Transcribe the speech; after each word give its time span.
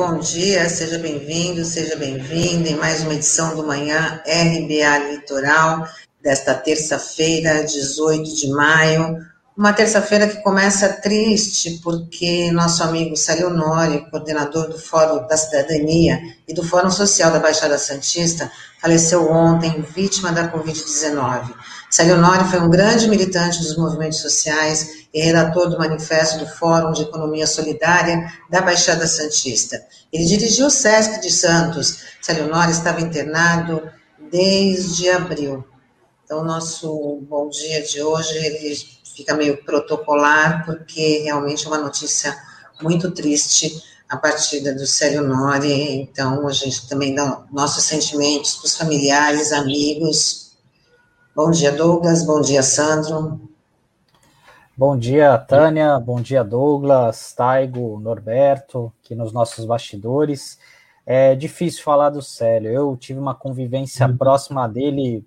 Bom 0.00 0.18
dia, 0.18 0.66
seja 0.70 0.98
bem-vindo, 0.98 1.62
seja 1.62 1.94
bem-vinda 1.94 2.70
em 2.70 2.74
mais 2.74 3.02
uma 3.02 3.12
edição 3.12 3.54
do 3.54 3.66
Manhã 3.66 4.22
RBA 4.24 5.10
Litoral, 5.10 5.86
desta 6.22 6.54
terça-feira, 6.54 7.62
18 7.64 8.34
de 8.34 8.48
maio. 8.48 9.18
Uma 9.54 9.74
terça-feira 9.74 10.26
que 10.26 10.42
começa 10.42 10.88
triste, 10.88 11.80
porque 11.82 12.50
nosso 12.50 12.82
amigo 12.82 13.14
Célio 13.14 13.50
Nori, 13.50 14.10
coordenador 14.10 14.70
do 14.70 14.78
Fórum 14.78 15.26
da 15.26 15.36
Cidadania 15.36 16.18
e 16.48 16.54
do 16.54 16.64
Fórum 16.64 16.90
Social 16.90 17.30
da 17.30 17.38
Baixada 17.38 17.76
Santista, 17.76 18.50
faleceu 18.80 19.30
ontem, 19.30 19.84
vítima 19.94 20.32
da 20.32 20.50
Covid-19. 20.50 21.52
Célio 21.90 22.18
Nori 22.18 22.44
foi 22.44 22.60
um 22.60 22.70
grande 22.70 23.08
militante 23.08 23.58
dos 23.58 23.76
movimentos 23.76 24.20
sociais 24.20 25.08
e 25.12 25.20
redator 25.20 25.68
do 25.68 25.76
manifesto 25.76 26.38
do 26.38 26.46
Fórum 26.46 26.92
de 26.92 27.02
Economia 27.02 27.46
Solidária 27.48 28.32
da 28.48 28.60
Baixada 28.60 29.08
Santista. 29.08 29.84
Ele 30.12 30.24
dirigiu 30.24 30.66
o 30.66 30.70
SESC 30.70 31.20
de 31.20 31.30
Santos. 31.30 31.98
Célio 32.22 32.46
Nori 32.46 32.70
estava 32.70 33.00
internado 33.00 33.82
desde 34.30 35.10
abril. 35.10 35.64
Então, 36.24 36.44
nosso 36.44 37.20
bom 37.28 37.48
dia 37.48 37.82
de 37.82 38.00
hoje, 38.00 38.36
ele 38.36 38.76
fica 39.16 39.34
meio 39.34 39.64
protocolar, 39.64 40.64
porque 40.64 41.22
realmente 41.24 41.66
é 41.66 41.68
uma 41.68 41.78
notícia 41.78 42.36
muito 42.80 43.10
triste 43.10 43.82
a 44.08 44.16
partida 44.16 44.74
do 44.74 44.86
Célio 44.86 45.22
Nori, 45.22 46.00
então 46.02 46.46
a 46.48 46.52
gente 46.52 46.88
também 46.88 47.14
dá 47.14 47.44
nossos 47.52 47.84
sentimentos 47.84 48.56
para 48.56 48.66
os 48.66 48.76
familiares, 48.76 49.52
amigos. 49.52 50.39
Bom 51.42 51.50
dia, 51.50 51.72
Douglas, 51.72 52.22
bom 52.22 52.42
dia, 52.42 52.62
Sandro. 52.62 53.40
Bom 54.76 54.94
dia, 54.94 55.38
Tânia, 55.38 55.98
bom 55.98 56.20
dia, 56.20 56.44
Douglas, 56.44 57.32
Taigo, 57.32 57.98
Norberto, 57.98 58.92
aqui 59.02 59.14
nos 59.14 59.32
nossos 59.32 59.64
bastidores. 59.64 60.58
É 61.06 61.34
difícil 61.34 61.82
falar 61.82 62.10
do 62.10 62.20
Célio, 62.20 62.70
eu 62.70 62.94
tive 62.94 63.18
uma 63.18 63.34
convivência 63.34 64.06
uhum. 64.06 64.18
próxima 64.18 64.68
dele 64.68 65.24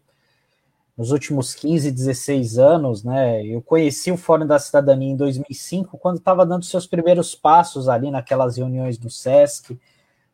nos 0.96 1.10
últimos 1.10 1.56
15, 1.56 1.90
16 1.90 2.60
anos, 2.60 3.04
né? 3.04 3.44
Eu 3.44 3.60
conheci 3.60 4.12
o 4.12 4.18
Fórum 4.18 4.46
da 4.46 4.60
Cidadania 4.60 5.14
em 5.14 5.18
2005, 5.18 5.98
quando 5.98 6.20
estava 6.20 6.46
dando 6.46 6.64
seus 6.64 6.86
primeiros 6.86 7.34
passos 7.34 7.90
ali 7.90 8.12
naquelas 8.12 8.58
reuniões 8.58 9.00
do 9.00 9.10
SESC. 9.10 9.80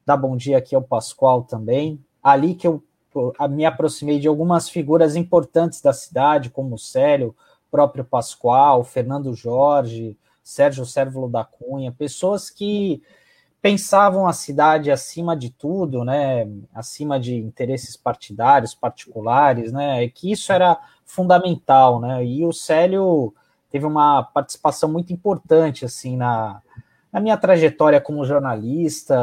Dá 0.05 0.17
bom 0.17 0.35
dia 0.35 0.57
aqui 0.57 0.75
ao 0.75 0.81
Pascoal 0.81 1.43
também. 1.43 2.03
Ali 2.21 2.53
que 2.53 2.67
eu 2.67 2.83
me 3.49 3.65
aproximei 3.65 4.19
de 4.19 4.27
algumas 4.27 4.69
figuras 4.69 5.15
importantes 5.15 5.81
da 5.81 5.93
cidade, 5.93 6.49
como 6.49 6.75
o 6.75 6.79
Célio, 6.79 7.35
próprio 7.69 8.03
Pascoal, 8.03 8.83
Fernando 8.83 9.33
Jorge, 9.33 10.17
Sérgio 10.43 10.85
Sérvulo 10.85 11.29
da 11.29 11.43
Cunha, 11.43 11.91
pessoas 11.91 12.49
que 12.49 13.01
pensavam 13.61 14.25
a 14.25 14.33
cidade 14.33 14.89
acima 14.89 15.35
de 15.35 15.49
tudo, 15.49 16.03
né, 16.03 16.47
acima 16.73 17.19
de 17.19 17.35
interesses 17.35 17.97
partidários, 17.97 18.73
particulares, 18.73 19.71
né, 19.71 20.07
que 20.09 20.31
isso 20.31 20.51
era 20.51 20.79
fundamental, 21.05 21.99
né, 21.99 22.25
e 22.25 22.45
o 22.45 22.53
Célio 22.53 23.33
teve 23.69 23.85
uma 23.85 24.23
participação 24.23 24.89
muito 24.89 25.11
importante, 25.11 25.83
assim, 25.85 26.15
na, 26.15 26.61
na 27.11 27.19
minha 27.19 27.37
trajetória 27.37 27.99
como 27.99 28.25
jornalista, 28.25 29.15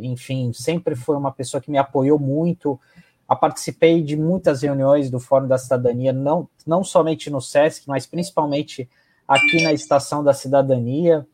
enfim, 0.00 0.52
sempre 0.52 0.94
foi 0.96 1.16
uma 1.16 1.32
pessoa 1.32 1.60
que 1.60 1.70
me 1.70 1.78
apoiou 1.78 2.18
muito, 2.18 2.78
eu 3.28 3.36
participei 3.36 4.02
de 4.02 4.16
muitas 4.16 4.62
reuniões 4.62 5.10
do 5.10 5.18
Fórum 5.18 5.46
da 5.46 5.58
Cidadania, 5.58 6.12
não, 6.12 6.48
não 6.66 6.84
somente 6.84 7.30
no 7.30 7.40
SESC, 7.40 7.84
mas 7.86 8.06
principalmente 8.06 8.88
aqui 9.26 9.62
na 9.62 9.72
Estação 9.72 10.22
da 10.22 10.32
Cidadania, 10.32 11.26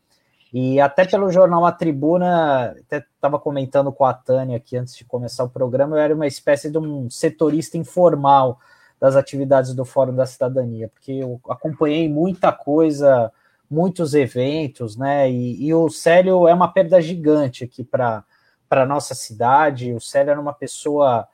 e 0.53 0.81
até 0.81 1.05
pelo 1.05 1.31
jornal 1.31 1.65
A 1.65 1.71
Tribuna, 1.71 2.75
até 2.79 2.97
estava 2.97 3.39
comentando 3.39 3.91
com 3.91 4.03
a 4.05 4.13
Tânia 4.13 4.57
aqui 4.57 4.75
antes 4.75 4.95
de 4.95 5.05
começar 5.05 5.43
o 5.43 5.49
programa, 5.49 5.95
eu 5.95 6.01
era 6.01 6.15
uma 6.15 6.27
espécie 6.27 6.69
de 6.69 6.77
um 6.77 7.09
setorista 7.09 7.77
informal 7.77 8.59
das 8.99 9.15
atividades 9.15 9.73
do 9.73 9.85
Fórum 9.85 10.13
da 10.13 10.25
Cidadania, 10.25 10.89
porque 10.89 11.13
eu 11.13 11.39
acompanhei 11.49 12.07
muita 12.07 12.51
coisa, 12.51 13.31
muitos 13.69 14.13
eventos, 14.13 14.97
né? 14.97 15.31
E, 15.31 15.65
e 15.65 15.73
o 15.73 15.89
Célio 15.89 16.47
é 16.47 16.53
uma 16.53 16.67
perda 16.67 17.01
gigante 17.01 17.63
aqui 17.63 17.83
para 17.83 18.23
a 18.69 18.85
nossa 18.85 19.15
cidade. 19.15 19.93
O 19.93 20.01
Célio 20.01 20.31
era 20.31 20.39
uma 20.39 20.53
pessoa 20.53 21.27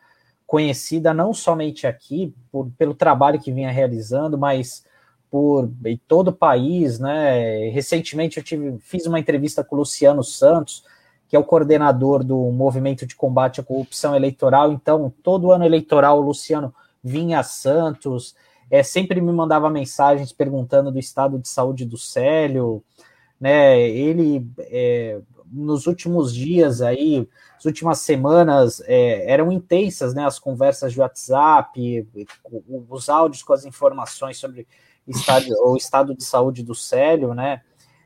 conhecida 0.47 1.13
não 1.13 1.34
somente 1.34 1.85
aqui 1.85 2.34
por, 2.50 2.72
pelo 2.78 2.96
trabalho 2.96 3.40
que 3.40 3.52
vinha 3.52 3.69
realizando, 3.69 4.38
mas 4.38 4.85
por 5.30 5.69
em 5.85 5.97
todo 6.08 6.30
o 6.30 6.34
país, 6.34 7.00
né? 7.00 7.69
Recentemente 7.69 8.38
eu 8.38 8.44
tive, 8.44 8.78
fiz 8.80 9.06
uma 9.06 9.19
entrevista 9.19 9.62
com 9.62 9.75
o 9.75 9.80
Luciano 9.80 10.24
Santos, 10.24 10.85
que 11.28 11.35
é 11.35 11.40
o 11.40 11.44
coordenador 11.44 12.24
do 12.24 12.38
movimento 12.52 13.06
de 13.06 13.13
combate 13.13 13.59
à 13.59 13.63
corrupção 13.63 14.16
eleitoral. 14.16 14.72
Então, 14.72 15.13
todo 15.22 15.52
ano 15.52 15.66
eleitoral, 15.66 16.19
o 16.19 16.25
Luciano 16.25 16.74
vinha 17.03 17.40
a 17.40 17.44
Santos, 17.44 18.34
é, 18.72 18.81
sempre 18.81 19.19
me 19.19 19.34
mandava 19.34 19.69
mensagens 19.69 20.31
perguntando 20.31 20.91
do 20.91 21.00
estado 21.00 21.38
de 21.38 21.50
saúde 21.50 21.85
do 21.85 21.97
Célio, 21.97 22.81
né? 23.40 23.81
Ele 23.81 24.47
é, 24.59 25.19
nos 25.52 25.88
últimos 25.88 26.34
dias 26.34 26.81
aí, 26.81 27.28
as 27.58 27.66
últimas 27.66 28.00
semanas 28.00 28.81
é, 28.85 29.31
eram 29.31 29.52
intensas, 29.52 30.13
né? 30.13 30.25
As 30.25 30.40
conversas 30.40 30.94
de 30.94 31.00
WhatsApp, 31.00 32.08
os 32.90 33.09
áudios 33.09 33.44
com 33.44 33.53
as 33.53 33.66
informações 33.66 34.38
sobre 34.38 34.68
estado, 35.08 35.47
o 35.66 35.75
estado 35.75 36.16
de 36.16 36.24
saúde 36.24 36.63
do 36.63 36.75
Célio, 36.75 37.34
né? 37.34 37.62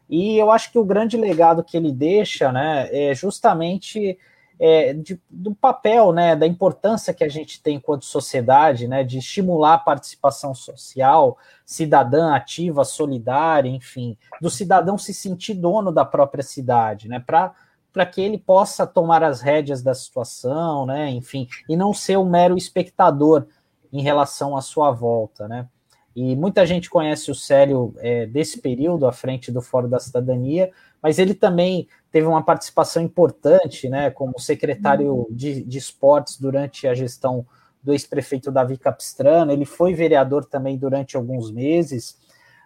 E 0.10 0.38
eu 0.38 0.52
acho 0.52 0.72
que 0.72 0.78
o 0.78 0.84
grande 0.84 1.16
legado 1.16 1.64
que 1.64 1.78
ele 1.78 1.92
deixa, 1.92 2.52
né, 2.52 2.90
é 2.92 3.16
justamente 3.16 4.20
é, 4.64 4.94
de, 4.94 5.20
do 5.28 5.56
papel, 5.56 6.14
né, 6.14 6.36
da 6.36 6.46
importância 6.46 7.16
que 7.16 7.24
a 7.24 7.28
gente 7.28 7.60
tem 7.64 7.78
enquanto 7.78 8.06
sociedade, 8.06 8.88
né, 8.88 9.04
de 9.04 9.18
estimular 9.18 9.74
a 9.74 9.80
participação 9.80 10.54
social, 10.54 11.36
cidadã 11.66 12.36
ativa, 12.36 12.86
solidária, 12.86 13.68
enfim, 13.68 14.16
do 14.40 14.52
cidadão 14.52 15.00
se 15.00 15.16
sentir 15.16 15.56
dono 15.56 15.92
da 15.92 16.06
própria 16.06 16.44
cidade, 16.44 17.10
né, 17.10 17.20
para 17.20 18.06
que 18.06 18.22
ele 18.22 18.38
possa 18.38 18.86
tomar 18.86 19.24
as 19.24 19.42
rédeas 19.42 19.82
da 19.82 19.96
situação, 19.96 20.86
né, 20.86 21.10
enfim, 21.10 21.48
e 21.68 21.76
não 21.76 21.92
ser 21.92 22.20
um 22.20 22.30
mero 22.30 22.56
espectador 22.56 23.48
em 23.92 24.04
relação 24.04 24.56
à 24.56 24.62
sua 24.62 24.92
volta, 24.92 25.48
né. 25.48 25.68
E 26.16 26.36
muita 26.36 26.66
gente 26.66 26.90
conhece 26.90 27.32
o 27.32 27.36
Célio 27.36 27.94
é, 28.00 28.26
desse 28.26 28.60
período 28.60 29.06
à 29.06 29.12
frente 29.12 29.52
do 29.52 29.62
Fórum 29.62 29.90
da 29.90 30.00
Cidadania, 30.00 30.72
mas 31.02 31.20
ele 31.20 31.34
também 31.34 31.88
teve 32.12 32.28
uma 32.28 32.44
participação 32.44 33.02
importante, 33.02 33.88
né, 33.88 34.12
como 34.12 34.40
secretário 34.40 35.28
de, 35.32 35.64
de 35.64 35.78
esportes 35.78 36.38
durante 36.38 36.88
a 36.88 36.94
gestão 36.94 37.46
do 37.82 37.94
ex-prefeito 37.94 38.52
Davi 38.52 38.78
Capistrano. 38.78 39.52
Ele 39.52 39.66
foi 39.66 39.94
vereador 39.94 40.46
também 40.46 40.78
durante 40.78 41.16
alguns 41.16 41.52
meses, 41.52 42.18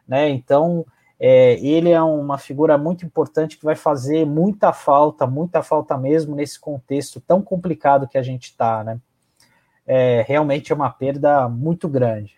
né? 0.08 0.30
Então 0.30 0.86
é, 1.20 1.54
ele 1.66 1.92
é 1.92 2.02
uma 2.02 2.38
figura 2.38 2.78
muito 2.78 3.06
importante 3.06 3.58
que 3.58 3.64
vai 3.64 3.76
fazer 3.76 4.26
muita 4.26 4.74
falta, 4.74 5.26
muita 5.26 5.64
falta 5.64 5.98
mesmo 5.98 6.36
nesse 6.36 6.60
contexto 6.60 7.22
tão 7.22 7.42
complicado 7.42 8.08
que 8.08 8.18
a 8.18 8.22
gente 8.24 8.46
está, 8.46 8.84
né? 8.84 9.00
É, 9.88 10.26
realmente 10.28 10.72
é 10.72 10.76
uma 10.76 10.90
perda 10.90 11.48
muito 11.48 11.88
grande. 11.88 12.36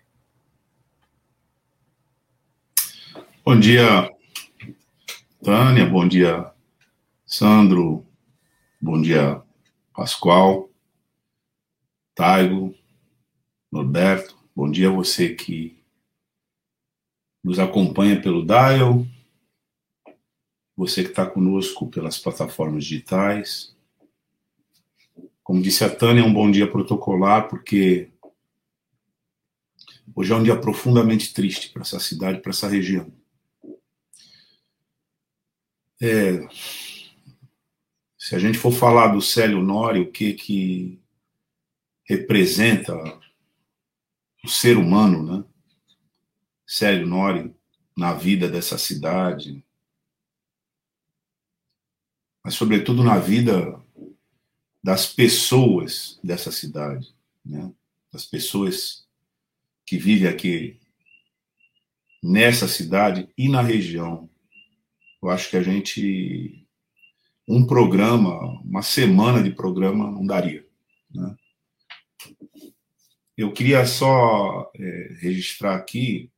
Bom 3.47 3.57
dia, 3.57 4.13
Tânia, 5.41 5.85
bom 5.85 6.05
dia, 6.05 6.51
Sandro, 7.25 8.05
bom 8.81 9.01
dia, 9.01 9.41
Pascoal, 9.93 10.69
Taigo, 12.13 12.75
Norberto, 13.71 14.37
bom 14.53 14.69
dia 14.69 14.89
a 14.89 14.91
você 14.91 15.33
que 15.33 15.81
nos 17.41 17.57
acompanha 17.57 18.21
pelo 18.21 18.45
Dial, 18.45 19.07
você 20.75 21.01
que 21.05 21.11
está 21.11 21.25
conosco 21.25 21.87
pelas 21.87 22.19
plataformas 22.19 22.83
digitais. 22.83 23.73
Como 25.41 25.61
disse 25.61 25.85
a 25.85 25.89
Tânia, 25.95 26.19
é 26.19 26.25
um 26.25 26.33
bom 26.33 26.51
dia 26.51 26.69
protocolar, 26.69 27.47
porque 27.47 28.11
hoje 30.13 30.33
é 30.33 30.35
um 30.35 30.43
dia 30.43 30.59
profundamente 30.59 31.33
triste 31.33 31.69
para 31.69 31.83
essa 31.83 31.97
cidade, 31.97 32.41
para 32.41 32.49
essa 32.49 32.67
região. 32.67 33.09
É, 35.99 36.47
se 38.17 38.35
a 38.35 38.39
gente 38.39 38.57
for 38.57 38.71
falar 38.71 39.07
do 39.07 39.21
Célio 39.21 39.63
Nori, 39.63 40.01
o 40.01 40.11
que 40.11 40.33
que 40.33 41.01
representa 42.03 42.93
o 44.43 44.47
ser 44.47 44.77
humano, 44.77 45.23
né? 45.23 45.45
Célio 46.67 47.07
Nori 47.07 47.55
na 47.95 48.13
vida 48.13 48.47
dessa 48.47 48.77
cidade, 48.77 49.65
mas 52.43 52.53
sobretudo 52.53 53.03
na 53.03 53.17
vida 53.17 53.81
das 54.83 55.07
pessoas 55.07 56.19
dessa 56.23 56.51
cidade, 56.51 57.15
né? 57.43 57.73
Das 58.11 58.23
pessoas 58.23 59.07
que 59.83 59.97
vivem 59.97 60.27
aqui 60.27 60.79
nessa 62.21 62.67
cidade 62.67 63.27
e 63.35 63.49
na 63.49 63.61
região 63.61 64.29
eu 65.21 65.29
acho 65.29 65.49
que 65.49 65.57
a 65.57 65.63
gente 65.63 66.67
um 67.47 67.65
programa, 67.65 68.37
uma 68.61 68.81
semana 68.81 69.41
de 69.41 69.51
programa 69.51 70.11
não 70.11 70.25
daria. 70.25 70.67
Né? 71.09 71.35
Eu 73.37 73.53
queria 73.53 73.85
só 73.85 74.69
é, 74.75 75.17
registrar 75.21 75.75
aqui 75.75 76.29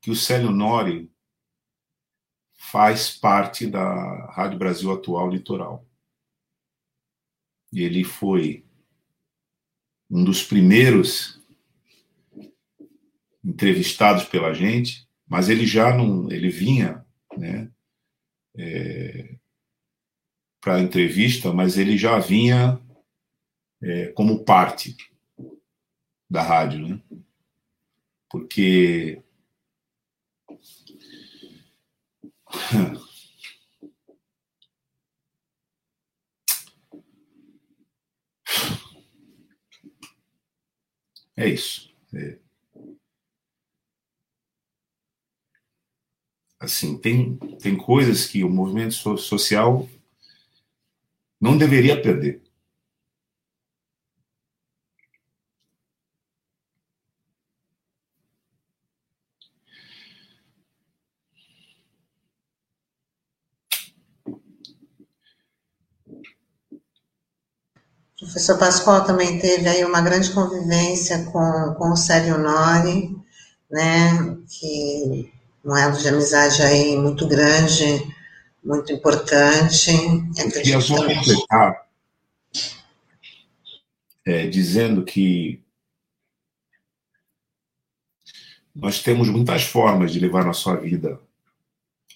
que 0.00 0.10
o 0.10 0.16
Célio 0.16 0.50
Nori 0.50 1.10
faz 2.56 3.16
parte 3.16 3.66
da 3.66 4.26
Rádio 4.32 4.58
Brasil 4.58 4.90
Atual 4.92 5.30
Litoral. 5.30 5.86
Ele 7.72 8.02
foi 8.02 8.66
um 10.10 10.24
dos 10.24 10.42
primeiros 10.42 11.40
entrevistados 13.44 14.24
pela 14.24 14.52
gente, 14.52 15.08
mas 15.26 15.48
ele 15.48 15.66
já 15.66 15.94
não, 15.94 16.30
ele 16.30 16.48
vinha, 16.48 17.06
né, 17.38 17.70
é, 18.56 19.36
para 20.60 20.76
a 20.76 20.80
entrevista, 20.80 21.52
mas 21.52 21.78
ele 21.78 21.96
já 21.96 22.18
vinha 22.18 22.80
é, 23.80 24.08
como 24.08 24.44
parte 24.44 24.96
da 26.28 26.42
rádio, 26.42 26.86
né? 26.86 27.00
Porque 28.28 29.22
é 41.36 41.48
isso. 41.48 41.94
É. 42.12 42.47
Assim, 46.60 46.98
tem, 46.98 47.36
tem 47.60 47.76
coisas 47.76 48.26
que 48.26 48.42
o 48.42 48.50
movimento 48.50 49.16
social 49.16 49.88
não 51.40 51.56
deveria 51.56 52.00
perder. 52.00 52.42
O 68.20 68.24
professor 68.24 68.58
Pascoal 68.58 69.04
também 69.04 69.38
teve 69.38 69.68
aí 69.68 69.84
uma 69.84 70.00
grande 70.00 70.32
convivência 70.32 71.24
com, 71.26 71.74
com 71.78 71.92
o 71.92 71.96
Célio 71.96 72.36
Nori, 72.36 73.16
né, 73.70 74.36
que 74.48 75.37
um 75.64 75.76
elo 75.76 75.96
de 75.96 76.08
amizade 76.08 76.62
aí 76.62 76.96
muito 76.96 77.26
grande, 77.26 77.84
muito 78.64 78.92
importante. 78.92 79.90
Eu 80.36 80.50
queria 80.50 80.80
só 80.80 80.96
completar 80.96 81.88
é, 84.24 84.46
dizendo 84.46 85.04
que 85.04 85.62
nós 88.74 89.02
temos 89.02 89.28
muitas 89.28 89.64
formas 89.64 90.12
de 90.12 90.20
levar 90.20 90.44
nossa 90.44 90.76
vida 90.76 91.18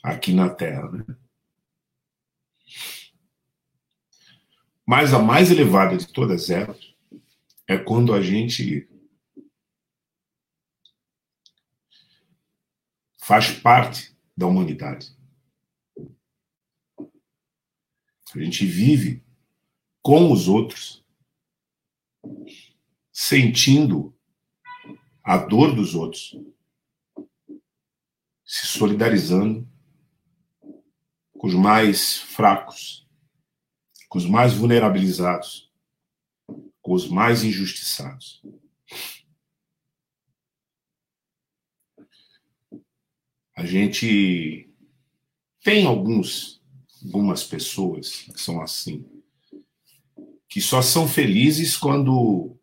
aqui 0.02 0.32
na 0.32 0.48
Terra, 0.48 0.90
né? 0.90 1.04
Mas 4.86 5.14
a 5.14 5.18
mais 5.18 5.50
elevada 5.50 5.96
de 5.96 6.06
todas 6.06 6.50
elas 6.50 6.94
é 7.66 7.78
quando 7.78 8.12
a 8.12 8.20
gente 8.20 8.88
faz 13.22 13.52
parte 13.52 14.12
da 14.36 14.48
humanidade. 14.48 15.16
A 18.34 18.38
gente 18.38 18.66
vive 18.66 19.22
com 20.02 20.32
os 20.32 20.48
outros, 20.48 21.04
sentindo 23.12 24.12
a 25.22 25.36
dor 25.36 25.72
dos 25.72 25.94
outros, 25.94 26.36
se 28.44 28.66
solidarizando 28.66 29.68
com 31.38 31.46
os 31.46 31.54
mais 31.54 32.18
fracos, 32.18 33.06
com 34.08 34.18
os 34.18 34.26
mais 34.26 34.52
vulnerabilizados, 34.52 35.70
com 36.80 36.92
os 36.92 37.08
mais 37.08 37.44
injustiçados. 37.44 38.42
A 43.54 43.66
gente 43.66 44.68
tem 45.62 45.86
alguns, 45.86 46.60
algumas 47.04 47.44
pessoas 47.44 48.22
que 48.22 48.40
são 48.40 48.60
assim, 48.60 49.04
que 50.48 50.60
só 50.60 50.82
são 50.82 51.06
felizes 51.08 51.76
quando 51.76 52.56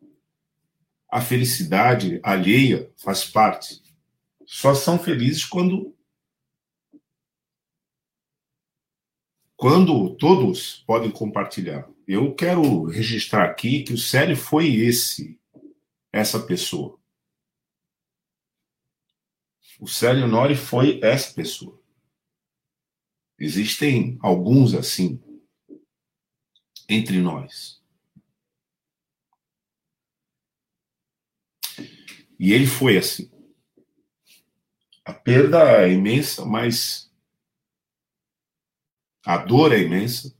a 1.10 1.20
felicidade 1.20 2.20
alheia 2.22 2.92
faz 2.96 3.24
parte. 3.24 3.82
Só 4.46 4.74
são 4.74 4.98
felizes 4.98 5.44
quando 5.44 5.94
quando 9.56 10.16
todos 10.16 10.82
podem 10.86 11.10
compartilhar. 11.10 11.88
Eu 12.06 12.34
quero 12.34 12.84
registrar 12.84 13.44
aqui 13.44 13.82
que 13.82 13.92
o 13.92 13.98
Célio 13.98 14.36
foi 14.36 14.74
esse, 14.74 15.38
essa 16.12 16.40
pessoa. 16.40 16.99
O 19.80 19.86
Célio 19.86 20.28
Nori 20.28 20.54
foi 20.54 21.00
essa 21.02 21.32
pessoa. 21.32 21.82
Existem 23.38 24.18
alguns 24.20 24.74
assim 24.74 25.18
entre 26.86 27.22
nós. 27.22 27.82
E 32.38 32.52
ele 32.52 32.66
foi 32.66 32.98
assim. 32.98 33.30
A 35.02 35.14
perda 35.14 35.82
é 35.82 35.90
imensa, 35.90 36.44
mas 36.44 37.10
a 39.24 39.38
dor 39.38 39.72
é 39.72 39.80
imensa, 39.80 40.36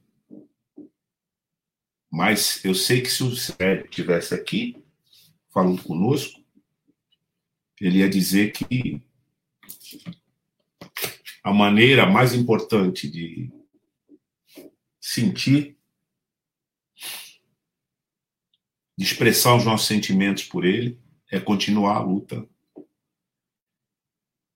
mas 2.11 2.63
eu 2.63 2.75
sei 2.75 3.01
que 3.01 3.09
se 3.09 3.23
o 3.23 3.35
Sérgio 3.35 3.87
estivesse 3.87 4.35
aqui, 4.35 4.85
falando 5.49 5.83
conosco, 5.83 6.45
ele 7.81 8.01
ia 8.01 8.09
dizer 8.09 8.53
que 8.53 9.10
a 11.43 11.53
maneira 11.53 12.07
mais 12.07 12.35
importante 12.35 13.11
de 13.11 13.51
sentir, 15.01 15.77
de 18.97 19.05
expressar 19.05 19.57
os 19.57 19.65
nossos 19.65 19.87
sentimentos 19.87 20.45
por 20.45 20.65
ele, 20.65 20.99
é 21.31 21.41
continuar 21.41 21.97
a 21.97 22.03
luta 22.03 22.47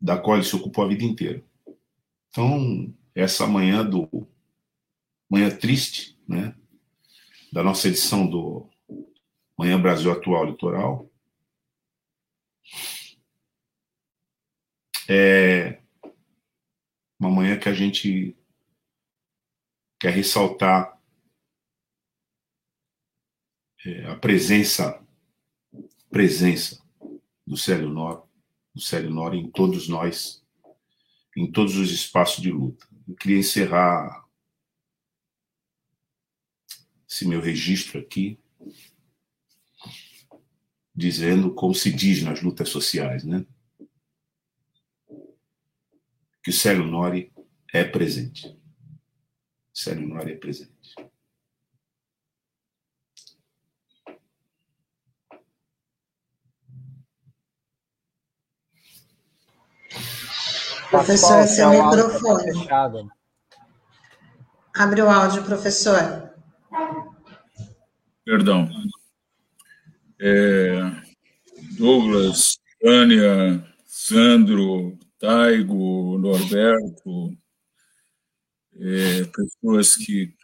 da 0.00 0.18
qual 0.18 0.36
ele 0.36 0.44
se 0.44 0.54
ocupou 0.54 0.84
a 0.84 0.88
vida 0.88 1.04
inteira. 1.04 1.42
Então, 2.28 2.92
essa 3.14 3.46
manhã 3.46 3.84
do 3.84 4.28
manhã 5.30 5.50
triste, 5.56 6.18
né, 6.28 6.54
da 7.52 7.62
nossa 7.62 7.88
edição 7.88 8.26
do 8.26 8.68
Manhã 9.56 9.80
Brasil 9.80 10.10
Atual 10.10 10.46
Litoral. 10.46 11.08
É 15.08 15.80
uma 17.18 17.30
manhã 17.30 17.58
que 17.58 17.68
a 17.68 17.74
gente 17.74 18.36
quer 20.00 20.10
ressaltar 20.10 21.00
é, 23.84 24.06
a 24.06 24.16
presença 24.16 25.04
presença 26.14 26.80
do 27.44 27.56
Célio 27.56 27.88
Nor, 27.88 28.28
do 28.72 28.80
Célio 28.80 29.10
Nor 29.10 29.34
em 29.34 29.50
todos 29.50 29.88
nós, 29.88 30.44
em 31.36 31.50
todos 31.50 31.76
os 31.76 31.90
espaços 31.90 32.40
de 32.40 32.52
luta. 32.52 32.86
Eu 33.08 33.16
queria 33.16 33.38
encerrar 33.38 34.24
esse 37.08 37.26
meu 37.26 37.40
registro 37.40 37.98
aqui, 38.00 38.38
dizendo 40.94 41.52
como 41.52 41.74
se 41.74 41.92
diz 41.92 42.22
nas 42.22 42.40
lutas 42.40 42.68
sociais, 42.68 43.24
né? 43.24 43.44
Que 46.44 46.50
o 46.50 46.52
Célio 46.52 46.84
Nori 46.84 47.32
é 47.72 47.84
presente. 47.84 48.54
Célio 49.72 50.06
Nori 50.06 50.32
é 50.32 50.36
presente. 50.36 50.74
Professor, 60.90 61.46
seu 61.48 61.70
microfone. 61.70 62.68
Tá 62.68 62.92
Abre 64.76 65.00
o 65.00 65.08
áudio, 65.08 65.44
professor. 65.44 66.30
Perdão. 68.22 68.68
É, 70.20 70.78
Douglas, 71.78 72.58
Tânia, 72.80 73.66
Sandro, 73.86 74.98
Taigo, 75.24 76.18
Norberto, 76.18 77.34
é, 78.76 79.24
pessoas 79.24 79.96
que, 79.96 80.34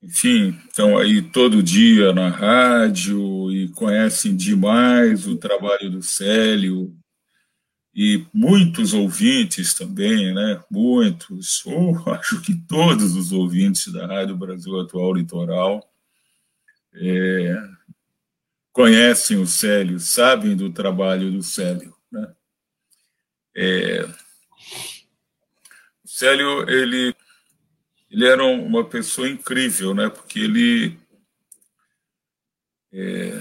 enfim, 0.00 0.56
estão 0.68 0.96
aí 0.96 1.20
todo 1.20 1.60
dia 1.60 2.12
na 2.12 2.28
rádio 2.28 3.50
e 3.50 3.68
conhecem 3.70 4.36
demais 4.36 5.26
o 5.26 5.36
trabalho 5.36 5.90
do 5.90 6.00
Célio, 6.00 6.96
e 7.92 8.24
muitos 8.32 8.94
ouvintes 8.94 9.74
também, 9.74 10.32
né? 10.32 10.62
Muitos, 10.70 11.64
ou 11.66 11.98
acho 12.12 12.40
que 12.42 12.54
todos 12.54 13.16
os 13.16 13.32
ouvintes 13.32 13.92
da 13.92 14.06
Rádio 14.06 14.36
Brasil 14.36 14.78
Atual 14.78 15.12
Litoral 15.14 15.90
é, 16.94 17.56
conhecem 18.72 19.38
o 19.38 19.46
Célio, 19.46 19.98
sabem 19.98 20.54
do 20.54 20.70
trabalho 20.70 21.32
do 21.32 21.42
Célio? 21.42 21.95
É, 23.56 24.06
Célio, 26.04 26.68
ele, 26.68 27.14
ele 28.10 28.26
era 28.26 28.44
uma 28.44 28.84
pessoa 28.84 29.28
incrível, 29.28 29.94
né? 29.94 30.10
Porque 30.10 30.40
ele 30.40 30.98
é, 32.92 33.40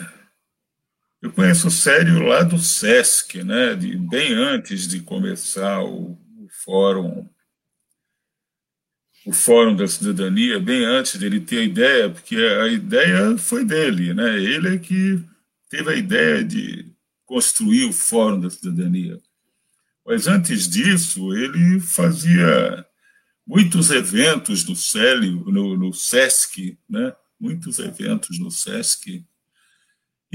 eu 1.21 1.31
conheço 1.31 1.67
o 1.67 1.71
Sério 1.71 2.23
lá 2.23 2.43
do 2.43 2.57
SESC, 2.57 3.43
né, 3.43 3.73
de, 3.73 3.97
bem 3.97 4.33
antes 4.33 4.87
de 4.87 5.01
começar 5.01 5.81
o, 5.83 6.11
o 6.11 6.47
fórum 6.63 7.27
o 9.25 9.33
Fórum 9.33 9.75
da 9.75 9.87
Cidadania, 9.87 10.59
bem 10.59 10.85
antes 10.85 11.15
dele 11.17 11.39
ter 11.39 11.57
a 11.57 11.63
ideia, 11.63 12.09
porque 12.11 12.35
a 12.35 12.67
ideia 12.67 13.35
foi 13.39 13.65
dele, 13.65 14.13
né? 14.13 14.37
Ele 14.37 14.75
é 14.75 14.77
que 14.77 15.19
teve 15.67 15.91
a 15.91 15.95
ideia 15.95 16.43
de 16.43 16.93
construir 17.25 17.85
o 17.85 17.91
Fórum 17.91 18.39
da 18.39 18.51
Cidadania. 18.51 19.19
Mas 20.05 20.27
antes 20.27 20.67
disso, 20.69 21.33
ele 21.35 21.79
fazia 21.79 22.85
muitos 23.45 23.89
eventos 23.91 24.65
no 24.67 24.75
Célio, 24.75 25.43
no, 25.47 25.75
no 25.75 25.93
SESC, 25.93 26.77
né? 26.89 27.13
Muitos 27.39 27.79
eventos 27.79 28.39
no 28.39 28.51
SESC 28.51 29.25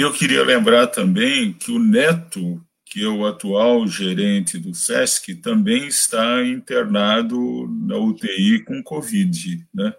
e 0.01 0.03
eu 0.03 0.13
queria 0.15 0.43
lembrar 0.43 0.87
também 0.87 1.53
que 1.53 1.71
o 1.71 1.79
Neto, 1.79 2.65
que 2.87 3.05
é 3.05 3.09
o 3.09 3.27
atual 3.27 3.87
gerente 3.87 4.59
do 4.59 4.75
SESC, 4.75 5.35
também 5.35 5.89
está 5.89 6.43
internado 6.43 7.69
na 7.69 7.99
UTI 7.99 8.65
com 8.65 8.83
Covid, 8.83 9.69
né? 9.75 9.95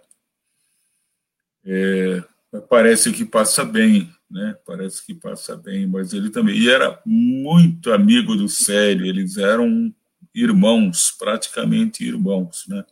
É, 1.64 2.24
parece 2.68 3.12
que 3.12 3.24
passa 3.24 3.64
bem, 3.64 4.12
né? 4.32 4.56
Parece 4.66 5.04
que 5.04 5.14
passa 5.14 5.56
bem, 5.56 5.86
mas 5.86 6.12
ele 6.12 6.30
também. 6.30 6.56
E 6.56 6.68
era 6.68 7.00
muito 7.04 7.92
amigo 7.92 8.34
do 8.34 8.48
Célio, 8.48 9.06
eles 9.06 9.36
eram 9.36 9.94
irmãos, 10.34 11.10
praticamente 11.10 12.04
irmãos, 12.04 12.64
né? 12.66 12.84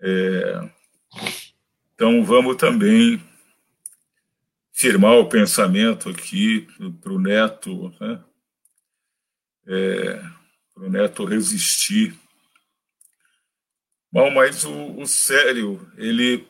É, 0.00 0.70
então 1.94 2.24
vamos 2.24 2.56
também 2.56 3.22
firmar 4.72 5.14
o 5.14 5.28
pensamento 5.28 6.08
aqui 6.08 6.66
para 7.00 7.12
o 7.12 7.20
neto, 7.20 7.94
né? 8.00 8.24
É, 9.66 10.22
para 10.74 10.84
o 10.84 10.90
neto 10.90 11.24
resistir. 11.24 12.14
Bom, 14.10 14.30
mas 14.30 14.64
o, 14.64 15.00
o 15.00 15.06
sério, 15.06 15.86
ele 15.96 16.48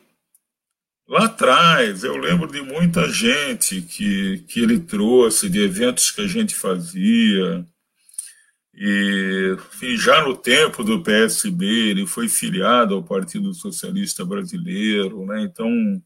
lá 1.09 1.25
atrás, 1.25 2.03
eu 2.03 2.15
lembro 2.15 2.47
de 2.51 2.61
muita 2.61 3.09
gente 3.09 3.81
que, 3.81 4.45
que 4.47 4.61
ele 4.61 4.79
trouxe, 4.79 5.49
de 5.49 5.59
eventos 5.59 6.11
que 6.11 6.21
a 6.21 6.27
gente 6.27 6.53
fazia, 6.55 7.65
e 8.73 9.57
enfim, 9.73 9.97
já 9.97 10.23
no 10.23 10.37
tempo 10.37 10.83
do 10.83 11.01
PSB, 11.01 11.65
ele 11.65 12.05
foi 12.05 12.29
filiado 12.29 12.93
ao 12.93 13.03
Partido 13.03 13.53
Socialista 13.53 14.23
Brasileiro, 14.23 15.25
né? 15.25 15.41
então 15.41 16.01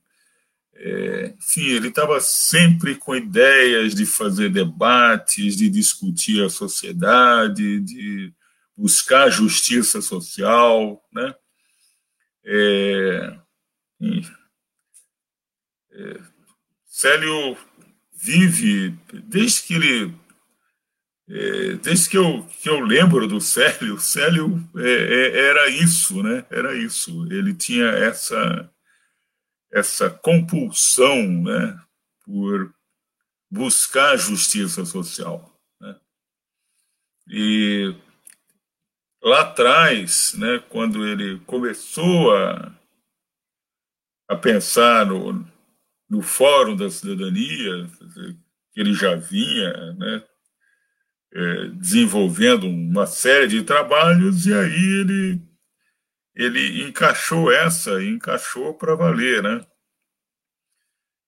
é, 0.76 1.36
enfim, 1.38 1.68
ele 1.68 1.90
estava 1.90 2.20
sempre 2.20 2.96
com 2.96 3.16
ideias 3.16 3.94
de 3.94 4.06
fazer 4.06 4.50
debates, 4.50 5.56
de 5.56 5.70
discutir 5.70 6.44
a 6.44 6.50
sociedade, 6.50 7.80
de 7.82 8.34
buscar 8.76 9.30
justiça 9.30 10.02
social, 10.02 11.02
né? 11.14 11.36
É, 12.44 13.38
Célio 16.86 17.58
vive 18.14 18.96
desde 19.12 19.64
que 19.64 19.74
ele 19.74 20.16
é, 21.30 21.74
desde 21.76 22.10
que 22.10 22.18
eu, 22.18 22.46
que 22.62 22.70
eu 22.70 22.80
lembro 22.82 23.28
do 23.28 23.40
Célio, 23.40 23.98
Célio 24.00 24.62
é, 24.76 24.90
é, 24.90 25.48
era 25.50 25.70
isso, 25.70 26.22
né? 26.22 26.46
Era 26.50 26.76
isso. 26.76 27.26
Ele 27.32 27.54
tinha 27.54 27.86
essa 27.86 28.70
essa 29.74 30.08
compulsão 30.10 31.18
né, 31.42 31.80
por 32.24 32.74
buscar 33.50 34.16
justiça 34.18 34.86
social. 34.86 35.52
Né? 35.82 36.00
E 37.28 37.96
lá 39.22 39.42
atrás, 39.42 40.36
né, 40.36 40.60
quando 40.70 41.08
ele 41.08 41.40
começou 41.48 42.36
a, 42.36 42.72
a 44.28 44.36
pensar 44.36 45.08
no, 45.08 45.44
no 46.10 46.22
Fórum 46.22 46.76
da 46.76 46.90
Cidadania, 46.90 47.88
que 48.74 48.82
ele 48.82 48.94
já 48.94 49.16
vinha 49.16 49.74
né, 49.94 50.24
é, 51.34 51.68
desenvolvendo 51.70 52.68
uma 52.68 53.06
série 53.06 53.48
de 53.48 53.64
trabalhos, 53.64 54.46
e 54.46 54.54
aí 54.54 55.00
ele 55.02 55.54
ele 56.36 56.84
encaixou 56.84 57.52
essa, 57.52 58.04
encaixou 58.04 58.74
para 58.74 58.96
valer, 58.96 59.44
né? 59.44 59.64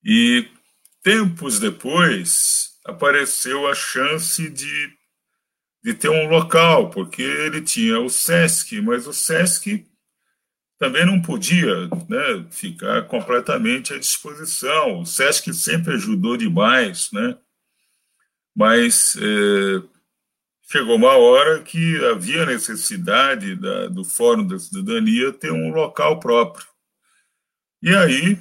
E 0.03 0.47
tempos 1.03 1.59
depois 1.59 2.71
apareceu 2.85 3.67
a 3.67 3.75
chance 3.75 4.49
de, 4.49 4.89
de 5.83 5.93
ter 5.93 6.09
um 6.09 6.27
local, 6.27 6.89
porque 6.89 7.21
ele 7.21 7.61
tinha 7.61 7.99
o 7.99 8.09
SESC, 8.09 8.81
mas 8.81 9.05
o 9.07 9.13
SESC 9.13 9.87
também 10.77 11.05
não 11.05 11.21
podia 11.21 11.87
né, 12.09 12.45
ficar 12.51 13.03
completamente 13.07 13.93
à 13.93 13.97
disposição. 13.97 15.01
O 15.01 15.05
SESC 15.05 15.53
sempre 15.53 15.93
ajudou 15.93 16.35
demais, 16.35 17.09
né? 17.11 17.37
Mas 18.55 19.15
é, 19.17 19.81
chegou 20.69 20.95
uma 20.95 21.15
hora 21.15 21.61
que 21.61 22.03
havia 22.05 22.45
necessidade 22.45 23.55
da, 23.55 23.87
do 23.87 24.03
Fórum 24.03 24.45
da 24.45 24.59
Cidadania 24.59 25.31
ter 25.31 25.51
um 25.51 25.69
local 25.73 26.19
próprio. 26.19 26.65
E 27.81 27.95
aí, 27.95 28.39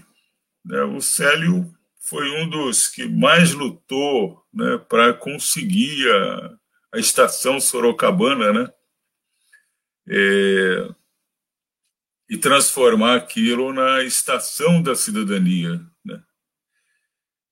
né, 0.65 0.83
o 0.83 1.01
Célio 1.01 1.73
foi 2.01 2.29
um 2.43 2.49
dos 2.49 2.89
que 2.89 3.07
mais 3.07 3.53
lutou 3.53 4.45
né, 4.53 4.79
para 4.89 5.13
conseguir 5.13 6.09
a, 6.11 6.57
a, 6.95 6.99
estação 6.99 7.61
Sorocabana, 7.61 8.53
né, 8.53 8.73
é, 10.09 10.89
e 12.35 12.37
transformar 12.37 13.15
aquilo 13.15 13.73
na 13.73 14.03
estação 14.03 14.83
da 14.83 14.97
cidadania. 14.97 15.81
Né. 16.05 16.21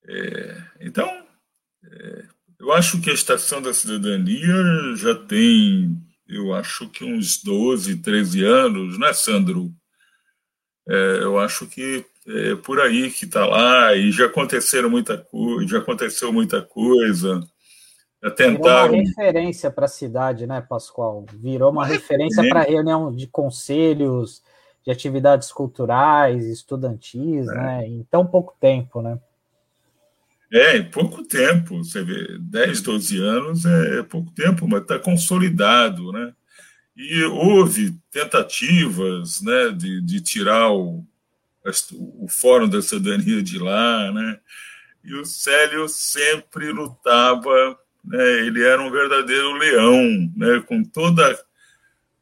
É, 0.08 0.62
então, 0.80 1.08
é, 1.84 2.24
eu 2.58 2.72
acho 2.72 3.00
que 3.00 3.08
a 3.08 3.14
Estação 3.14 3.62
da 3.62 3.72
Cidadania 3.72 4.54
já 4.96 5.14
tem, 5.14 5.96
eu 6.28 6.52
acho 6.52 6.88
que 6.88 7.04
uns 7.04 7.40
12, 7.40 7.98
13 7.98 8.44
anos, 8.44 8.98
né, 8.98 9.12
Sandro? 9.12 9.72
É, 10.88 11.18
eu 11.22 11.38
acho 11.38 11.68
que 11.68 12.04
é 12.26 12.56
por 12.56 12.80
aí 12.80 13.08
que 13.08 13.24
está 13.24 13.46
lá 13.46 13.94
e 13.94 14.10
já 14.10 14.26
aconteceram 14.26 14.90
muita 14.90 15.16
coisa, 15.16 15.68
já 15.68 15.78
aconteceu 15.78 16.32
muita 16.32 16.60
coisa. 16.60 17.40
Já 18.20 18.30
tentaram. 18.32 18.90
Virou 18.90 19.04
uma 19.04 19.08
referência 19.08 19.70
para 19.70 19.84
a 19.84 19.88
cidade, 19.88 20.44
né, 20.44 20.60
Pascoal? 20.60 21.24
Virou 21.34 21.70
uma, 21.70 21.82
uma 21.82 21.86
referência 21.86 22.48
para 22.48 22.62
reunião 22.62 23.14
de 23.14 23.28
conselhos, 23.28 24.42
de 24.84 24.90
atividades 24.90 25.52
culturais, 25.52 26.44
estudantis, 26.44 27.48
é. 27.48 27.54
né? 27.54 27.86
Em 27.86 28.06
tão 28.10 28.26
pouco 28.26 28.56
tempo, 28.60 29.00
né? 29.00 29.18
É, 30.52 30.76
em 30.76 30.90
pouco 30.90 31.24
tempo, 31.24 31.78
você 31.78 32.02
vê, 32.02 32.36
10, 32.38 32.82
12 32.82 33.18
anos 33.22 33.64
é, 33.64 34.00
é 34.00 34.02
pouco 34.02 34.30
tempo, 34.32 34.68
mas 34.68 34.82
está 34.82 34.98
consolidado, 34.98 36.12
né? 36.12 36.34
E 36.94 37.24
houve 37.24 37.96
tentativas 38.10 39.40
né, 39.40 39.70
de, 39.70 40.02
de 40.02 40.20
tirar 40.20 40.70
o, 40.70 41.06
o 42.18 42.28
Fórum 42.28 42.68
da 42.68 42.82
Cidadania 42.82 43.42
de 43.42 43.58
lá, 43.58 44.12
né? 44.12 44.38
E 45.02 45.14
o 45.14 45.24
Célio 45.24 45.88
sempre 45.88 46.70
lutava, 46.70 47.78
né? 48.04 48.22
Ele 48.40 48.62
era 48.62 48.82
um 48.82 48.90
verdadeiro 48.90 49.54
leão, 49.54 50.30
né? 50.36 50.62
Com 50.66 50.84
toda 50.84 51.34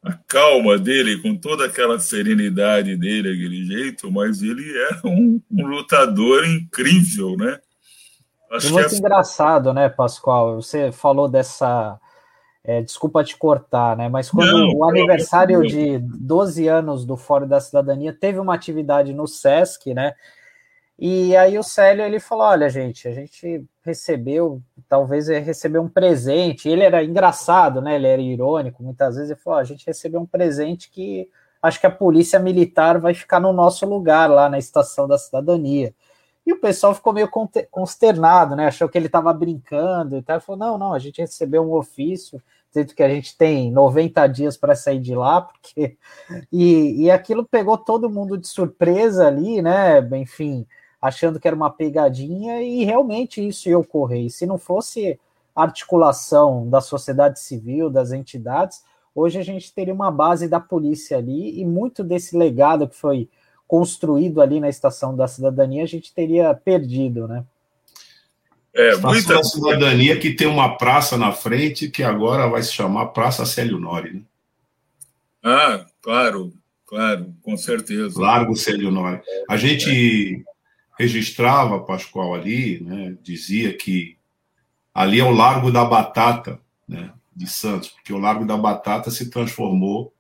a 0.03 0.13
calma 0.27 0.79
dele, 0.79 1.21
com 1.21 1.37
toda 1.37 1.67
aquela 1.67 1.99
serenidade 1.99 2.97
dele, 2.97 3.33
aquele 3.33 3.65
jeito, 3.65 4.11
mas 4.11 4.43
ele 4.43 4.65
era 4.79 5.01
um, 5.05 5.41
um 5.51 5.67
lutador 5.67 6.47
incrível, 6.47 7.37
né? 7.37 7.59
Acho 8.51 8.69
é 8.69 8.71
muito 8.71 8.95
é... 8.95 8.99
engraçado, 8.99 9.73
né, 9.75 9.89
Pascoal? 9.89 10.61
Você 10.63 10.91
falou 10.91 11.29
dessa 11.29 11.99
é, 12.63 12.83
desculpa 12.83 13.25
te 13.25 13.37
cortar, 13.37 13.97
né? 13.97 14.09
Mas 14.09 14.31
quando 14.31 14.53
não, 14.53 14.73
o 14.75 14.85
aniversário 14.85 15.63
de 15.63 15.99
12 15.99 16.69
anos 16.69 17.05
do 17.05 17.17
Fórum 17.17 17.49
da 17.49 17.61
Cidadania 17.61 18.13
teve 18.13 18.39
uma 18.39 18.55
atividade 18.55 19.15
no 19.15 19.27
SESC, 19.27 19.95
né? 19.95 20.15
E 21.01 21.35
aí 21.35 21.59
o 21.59 21.63
Célio 21.63 22.05
ele 22.05 22.21
falou: 22.21 22.45
olha, 22.45 22.69
gente, 22.69 23.09
a 23.09 23.13
gente 23.13 23.65
recebeu, 23.83 24.63
talvez 24.87 25.29
recebeu 25.29 25.81
um 25.81 25.89
presente. 25.89 26.69
Ele 26.69 26.83
era 26.83 27.03
engraçado, 27.03 27.81
né? 27.81 27.95
Ele 27.95 28.07
era 28.07 28.21
irônico, 28.21 28.83
muitas 28.83 29.15
vezes 29.15 29.31
ele 29.31 29.41
falou: 29.41 29.59
a 29.59 29.65
gente 29.65 29.87
recebeu 29.87 30.21
um 30.21 30.27
presente 30.27 30.91
que 30.91 31.27
acho 31.63 31.81
que 31.81 31.87
a 31.87 31.91
polícia 31.91 32.39
militar 32.39 33.01
vai 33.01 33.15
ficar 33.15 33.41
no 33.41 33.51
nosso 33.51 33.87
lugar 33.87 34.29
lá 34.29 34.51
na 34.51 34.59
estação 34.59 35.09
da 35.09 35.17
cidadania. 35.17 35.95
E 36.47 36.53
o 36.53 36.61
pessoal 36.61 36.95
ficou 36.95 37.15
meio 37.15 37.31
consternado, 37.71 38.55
né? 38.55 38.67
Achou 38.67 38.89
que 38.89 38.99
ele 38.99 39.07
estava 39.07 39.33
brincando 39.33 40.19
e 40.19 40.23
tal. 40.23 40.37
Ele 40.37 40.45
falou: 40.45 40.59
não, 40.59 40.77
não, 40.79 40.93
a 40.93 40.99
gente 40.99 41.23
recebeu 41.23 41.63
um 41.63 41.73
ofício 41.73 42.43
dizendo 42.69 42.95
que 42.95 43.03
a 43.03 43.09
gente 43.09 43.39
tem 43.39 43.73
90 43.73 44.27
dias 44.27 44.57
para 44.59 44.75
sair 44.77 45.01
de 45.01 45.15
lá, 45.15 45.41
porque. 45.49 45.97
E, 46.53 47.05
e 47.05 47.11
aquilo 47.11 47.47
pegou 47.47 47.79
todo 47.79 48.11
mundo 48.11 48.37
de 48.37 48.47
surpresa 48.47 49.27
ali, 49.29 49.63
né? 49.63 49.99
Enfim 50.19 50.67
achando 51.01 51.41
que 51.41 51.47
era 51.47 51.57
uma 51.57 51.71
pegadinha, 51.71 52.63
e 52.63 52.85
realmente 52.85 53.47
isso 53.47 53.69
ia 53.69 53.79
ocorrer. 53.79 54.27
E 54.27 54.31
se 54.31 54.47
não 54.47 54.59
fosse 54.59 55.19
articulação 55.55 56.69
da 56.69 56.81
sociedade 56.81 57.41
civil, 57.41 57.91
das 57.91 58.13
entidades, 58.13 58.83
hoje 59.15 59.39
a 59.39 59.43
gente 59.43 59.73
teria 59.73 59.95
uma 59.95 60.11
base 60.11 60.47
da 60.49 60.61
polícia 60.61 61.17
ali, 61.17 61.61
e 61.61 61.65
muito 61.65 62.05
desse 62.05 62.37
legado 62.37 62.89
que 62.89 62.97
foi 62.97 63.29
construído 63.67 64.43
ali 64.43 64.61
na 64.61 64.69
Estação 64.69 65.15
da 65.17 65.29
Cidadania, 65.29 65.85
a 65.85 65.87
gente 65.87 66.13
teria 66.13 66.53
perdido, 66.55 67.29
né? 67.29 67.45
É, 68.73 68.97
muita 68.97 69.35
da 69.35 69.43
cidadania 69.43 70.19
que 70.19 70.33
tem 70.33 70.47
uma 70.47 70.77
praça 70.77 71.17
na 71.17 71.33
frente 71.33 71.89
que 71.89 72.03
agora 72.03 72.49
vai 72.49 72.63
se 72.63 72.73
chamar 72.73 73.07
Praça 73.07 73.45
Célio 73.45 73.79
Nori. 73.79 74.15
Né? 74.15 74.23
Ah, 75.43 75.87
claro, 76.01 76.53
claro, 76.87 77.35
com 77.43 77.57
certeza. 77.57 78.21
Largo 78.21 78.55
Célio 78.55 78.91
Nori. 78.93 79.21
A 79.49 79.57
gente 79.57 80.45
registrava, 81.01 81.81
Pascoal, 81.81 82.35
ali, 82.35 82.79
né, 82.83 83.17
dizia 83.23 83.75
que 83.75 84.19
ali 84.93 85.19
é 85.19 85.25
o 85.25 85.31
Largo 85.31 85.73
da 85.73 85.83
Batata, 85.83 86.61
né, 86.87 87.11
de 87.35 87.47
Santos, 87.47 87.89
porque 87.89 88.13
o 88.13 88.19
Largo 88.19 88.45
da 88.45 88.57
Batata 88.57 89.11
se 89.11 89.31
transformou 89.31 90.13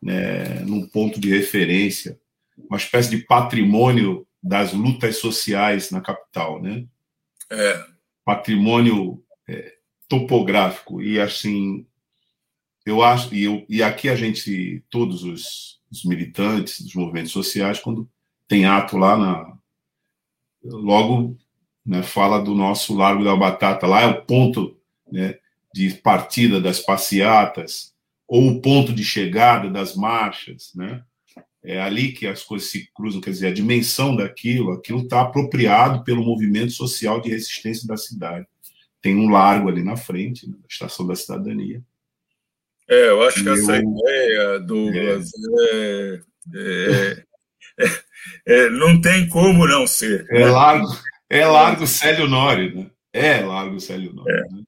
né, 0.00 0.60
num 0.60 0.86
ponto 0.86 1.18
de 1.18 1.30
referência, 1.30 2.16
uma 2.56 2.76
espécie 2.76 3.10
de 3.10 3.24
patrimônio 3.24 4.24
das 4.40 4.72
lutas 4.72 5.16
sociais 5.16 5.90
na 5.90 6.00
capital, 6.00 6.62
né? 6.62 6.84
É. 7.50 7.84
Patrimônio 8.24 9.22
é, 9.48 9.74
topográfico 10.08 11.02
e 11.02 11.18
assim, 11.18 11.84
eu 12.86 13.02
acho 13.02 13.34
e, 13.34 13.42
eu, 13.42 13.66
e 13.68 13.82
aqui 13.82 14.08
a 14.08 14.14
gente, 14.14 14.84
todos 14.88 15.24
os, 15.24 15.80
os 15.90 16.04
militantes 16.04 16.80
dos 16.82 16.94
movimentos 16.94 17.32
sociais, 17.32 17.80
quando 17.80 18.08
tem 18.46 18.64
ato 18.64 18.96
lá 18.96 19.16
na 19.16 19.59
logo 20.62 21.36
né, 21.84 22.02
fala 22.02 22.38
do 22.40 22.54
nosso 22.54 22.94
Largo 22.94 23.24
da 23.24 23.34
Batata. 23.36 23.86
Lá 23.86 24.02
é 24.02 24.06
o 24.06 24.22
ponto 24.22 24.76
né, 25.10 25.38
de 25.74 25.90
partida 25.94 26.60
das 26.60 26.80
passeatas 26.80 27.94
ou 28.26 28.48
o 28.48 28.60
ponto 28.60 28.92
de 28.92 29.04
chegada 29.04 29.68
das 29.68 29.96
marchas, 29.96 30.72
né? 30.74 31.02
É 31.62 31.80
ali 31.80 32.12
que 32.12 32.26
as 32.26 32.42
coisas 32.42 32.70
se 32.70 32.88
cruzam, 32.94 33.20
quer 33.20 33.30
dizer, 33.30 33.48
a 33.48 33.52
dimensão 33.52 34.16
daquilo, 34.16 34.72
aquilo 34.72 35.02
está 35.02 35.20
apropriado 35.20 36.02
pelo 36.04 36.24
movimento 36.24 36.72
social 36.72 37.20
de 37.20 37.28
resistência 37.28 37.86
da 37.86 37.98
cidade. 37.98 38.46
Tem 39.02 39.14
um 39.14 39.28
largo 39.28 39.68
ali 39.68 39.82
na 39.82 39.96
frente, 39.96 40.48
né, 40.48 40.56
Estação 40.68 41.06
da 41.06 41.14
Cidadania. 41.14 41.82
É, 42.88 43.10
eu 43.10 43.22
acho 43.22 43.42
que 43.42 43.48
eu, 43.48 43.54
essa 43.54 43.76
ideia, 43.76 44.58
Douglas, 44.60 45.30
é, 45.72 46.20
é, 46.54 47.24
é, 47.78 48.00
é, 48.46 48.70
não 48.70 49.00
tem 49.00 49.28
como 49.28 49.66
não 49.66 49.86
ser. 49.86 50.26
É 50.30 50.46
largo, 50.46 50.86
é 51.28 51.46
largo 51.46 51.86
Célio 51.86 52.28
Nori, 52.28 52.74
né? 52.74 52.90
É 53.12 53.40
largo 53.40 53.80
Célio 53.80 54.12
Nori. 54.12 54.32
É. 54.32 54.40
Né? 54.40 54.62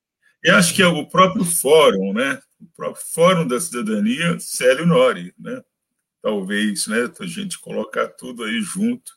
E 0.45 0.51
acho 0.51 0.75
que 0.75 0.83
é 0.83 0.87
o 0.87 1.07
próprio 1.07 1.45
fórum, 1.45 2.13
né? 2.13 2.39
O 2.61 2.67
próprio 2.77 3.05
fórum 3.13 3.47
da 3.47 3.61
cidadania, 3.61 4.39
Célio 4.41 4.87
Nori, 4.87 5.33
né? 5.39 5.61
Talvez, 6.21 6.87
né? 6.87 7.11
A 7.19 7.27
gente 7.27 7.59
colocar 7.59 8.09
tudo 8.09 8.45
aí 8.45 8.61
junto, 8.61 9.13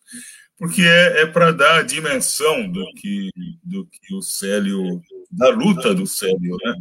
porque 0.57 0.83
é, 0.83 1.21
é 1.21 1.25
para 1.25 1.51
dar 1.51 1.79
a 1.79 1.83
dimensão 1.83 2.69
do 2.71 2.85
que, 2.93 3.29
do 3.63 3.85
que 3.85 4.13
o 4.13 4.21
Célio, 4.21 5.01
da 5.31 5.49
luta 5.49 5.93
do 5.93 6.05
Célio, 6.05 6.57
né? 6.63 6.73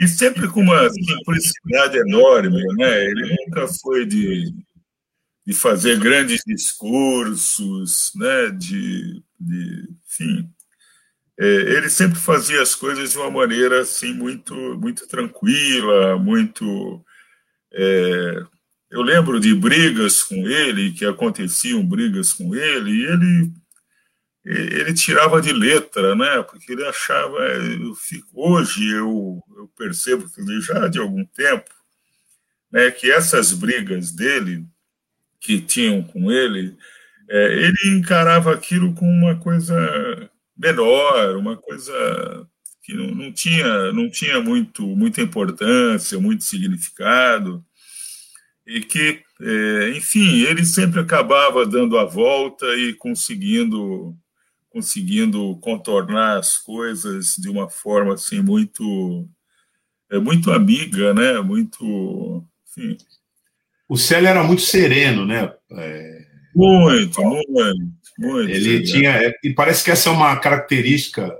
E 0.00 0.06
sempre 0.06 0.48
com 0.48 0.60
uma 0.60 0.88
simplicidade 0.88 1.98
enorme, 1.98 2.62
né? 2.76 3.04
Ele 3.04 3.36
nunca 3.46 3.66
foi 3.66 4.06
de 4.06 4.54
de 5.48 5.54
fazer 5.54 5.98
grandes 5.98 6.42
discursos, 6.46 8.12
né, 8.14 8.50
de, 8.50 9.22
de 9.40 9.88
enfim, 10.06 10.46
é, 11.40 11.46
ele 11.46 11.88
sempre 11.88 12.18
fazia 12.18 12.60
as 12.60 12.74
coisas 12.74 13.12
de 13.12 13.16
uma 13.16 13.30
maneira 13.30 13.80
assim 13.80 14.12
muito 14.12 14.54
muito 14.78 15.08
tranquila, 15.08 16.18
muito 16.18 17.02
é, 17.72 18.42
eu 18.90 19.00
lembro 19.00 19.40
de 19.40 19.54
brigas 19.54 20.22
com 20.22 20.34
ele, 20.46 20.92
que 20.92 21.06
aconteciam 21.06 21.82
brigas 21.82 22.34
com 22.34 22.54
ele, 22.54 22.90
e 22.90 23.04
ele 23.06 23.52
ele 24.44 24.94
tirava 24.94 25.40
de 25.40 25.52
letra, 25.52 26.14
né? 26.14 26.42
Porque 26.42 26.72
ele 26.72 26.86
achava, 26.86 27.38
eu 27.38 27.94
fico, 27.94 28.28
hoje 28.34 28.90
eu, 28.90 29.42
eu 29.56 29.68
percebo 29.76 30.28
que 30.28 30.60
já 30.60 30.88
de 30.88 30.98
algum 30.98 31.24
tempo, 31.24 31.70
né, 32.70 32.90
que 32.90 33.10
essas 33.10 33.52
brigas 33.52 34.12
dele 34.12 34.66
que 35.40 35.60
tinham 35.60 36.02
com 36.02 36.30
ele, 36.30 36.76
é, 37.28 37.66
ele 37.66 37.96
encarava 37.96 38.52
aquilo 38.52 38.94
como 38.94 39.10
uma 39.10 39.36
coisa 39.36 40.30
menor, 40.56 41.36
uma 41.36 41.56
coisa 41.56 42.46
que 42.82 42.94
não, 42.94 43.14
não, 43.14 43.32
tinha, 43.32 43.92
não 43.92 44.10
tinha 44.10 44.40
muito, 44.40 44.86
muita 44.86 45.20
importância, 45.20 46.18
muito 46.18 46.44
significado, 46.44 47.64
e 48.66 48.80
que, 48.80 49.22
é, 49.40 49.90
enfim, 49.96 50.42
ele 50.42 50.64
sempre 50.64 51.00
acabava 51.00 51.66
dando 51.66 51.98
a 51.98 52.04
volta 52.04 52.66
e 52.76 52.94
conseguindo 52.94 54.16
conseguindo 54.70 55.56
contornar 55.60 56.38
as 56.38 56.58
coisas 56.58 57.36
de 57.36 57.48
uma 57.48 57.70
forma 57.70 58.14
assim 58.14 58.40
muito 58.42 59.26
é 60.10 60.18
muito 60.18 60.50
amiga, 60.52 61.12
né? 61.14 61.40
Muito, 61.40 62.44
enfim, 62.68 62.96
o 63.88 63.96
Célio 63.96 64.28
era 64.28 64.44
muito 64.44 64.62
sereno, 64.62 65.24
né? 65.24 65.52
É... 65.72 66.18
Muito, 66.54 67.22
muito, 67.22 67.52
muito. 68.18 68.50
Ele 68.50 68.82
tinha. 68.82 69.10
É, 69.10 69.32
e 69.44 69.52
parece 69.54 69.84
que 69.84 69.90
essa 69.90 70.08
é 70.08 70.12
uma 70.12 70.36
característica 70.36 71.34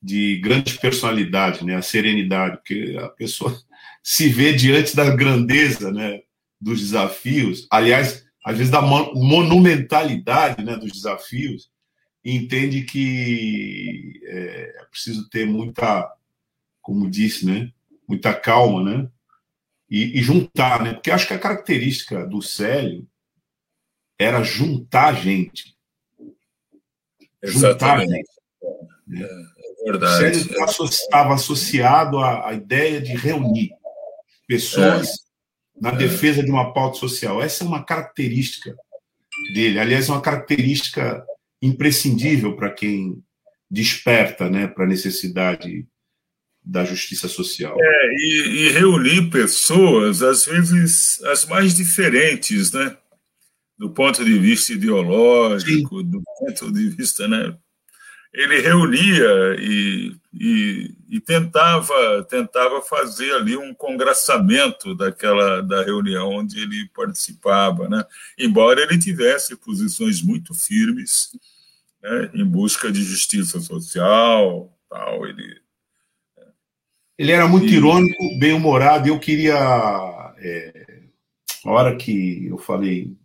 de 0.00 0.36
grande 0.36 0.78
personalidade, 0.78 1.64
né? 1.64 1.74
A 1.74 1.82
serenidade, 1.82 2.56
porque 2.58 2.96
a 3.00 3.08
pessoa 3.08 3.54
se 4.02 4.28
vê 4.28 4.52
diante 4.52 4.94
da 4.94 5.14
grandeza, 5.14 5.90
né? 5.90 6.20
Dos 6.60 6.80
desafios, 6.80 7.66
aliás, 7.70 8.24
às 8.44 8.56
vezes 8.56 8.70
da 8.70 8.80
monumentalidade, 8.80 10.64
né? 10.64 10.76
Dos 10.76 10.92
desafios, 10.92 11.68
e 12.24 12.34
entende 12.34 12.82
que 12.82 14.20
é, 14.24 14.82
é 14.82 14.84
preciso 14.90 15.28
ter 15.28 15.46
muita, 15.46 16.08
como 16.80 17.10
disse, 17.10 17.44
né? 17.44 17.70
Muita 18.08 18.32
calma, 18.32 18.82
né? 18.82 19.08
E, 19.94 20.18
e, 20.18 20.22
juntar, 20.22 20.82
né? 20.82 20.92
Porque 20.92 21.12
acho 21.12 21.28
que 21.28 21.34
a 21.34 21.38
característica 21.38 22.26
do 22.26 22.42
Célio 22.42 23.06
era 24.18 24.42
juntar 24.42 25.14
gente. 25.14 25.76
Juntar 27.44 28.00
gente. 28.00 28.28
Né? 29.06 29.22
É, 29.22 29.24
é 29.24 29.92
verdade. 29.92 30.14
O 30.14 30.34
Célio 30.34 30.84
estava 30.86 31.34
associado 31.34 32.18
à, 32.18 32.48
à, 32.48 32.54
ideia 32.54 33.00
de 33.00 33.14
reunir 33.14 33.70
pessoas 34.48 35.10
é. 35.10 35.12
na 35.80 35.92
defesa 35.92 36.42
de 36.42 36.50
uma 36.50 36.72
pauta 36.72 36.98
social. 36.98 37.40
Essa 37.40 37.62
é 37.62 37.66
uma 37.66 37.84
característica 37.84 38.74
dele. 39.52 39.78
Aliás, 39.78 40.08
é 40.08 40.12
uma 40.12 40.20
característica 40.20 41.24
imprescindível 41.62 42.56
para 42.56 42.72
quem 42.72 43.22
desperta 43.70 44.50
né, 44.50 44.66
para 44.66 44.86
a 44.86 44.88
necessidade 44.88 45.86
da 46.64 46.84
justiça 46.84 47.28
social. 47.28 47.76
É, 47.78 48.14
e, 48.14 48.66
e, 48.66 48.68
reunir 48.70 49.28
pessoas, 49.28 50.22
às 50.22 50.46
vezes, 50.46 51.22
as 51.24 51.44
mais 51.44 51.74
diferentes, 51.74 52.72
né? 52.72 52.96
Do 53.76 53.90
ponto 53.90 54.24
de 54.24 54.38
vista 54.38 54.72
ideológico, 54.72 55.98
Sim. 55.98 56.06
do 56.10 56.22
ponto 56.22 56.72
de 56.72 56.88
vista, 56.88 57.28
né? 57.28 57.54
Ele 58.32 58.60
reunia 58.60 59.56
e, 59.60 60.16
e, 60.32 60.94
e, 61.08 61.20
tentava 61.20 62.24
tentava 62.24 62.82
fazer 62.82 63.32
ali 63.32 63.56
um 63.56 63.72
congraçamento 63.72 64.92
daquela 64.94 65.60
da 65.60 65.84
reunião 65.84 66.30
onde 66.30 66.60
ele 66.60 66.88
participava, 66.94 67.88
né? 67.88 68.04
Embora 68.38 68.80
ele 68.80 68.98
tivesse 68.98 69.54
posições 69.56 70.20
muito 70.22 70.52
firmes, 70.54 71.30
né? 72.02 72.30
Em 72.34 72.44
busca 72.44 72.90
de 72.90 73.04
justiça 73.04 73.60
social, 73.60 74.76
tal, 74.88 75.26
ele 75.26 75.63
Ele 77.16 77.32
era 77.32 77.46
muito 77.46 77.66
e... 77.66 77.74
irônico, 77.74 78.38
bem-humorado, 78.38 79.06
e 79.06 79.10
eu 79.10 79.18
queria. 79.18 79.54
É, 80.38 81.02
a 81.64 81.70
hora 81.70 81.96
que 81.96 82.46
eu 82.46 82.58
falei 82.58 83.16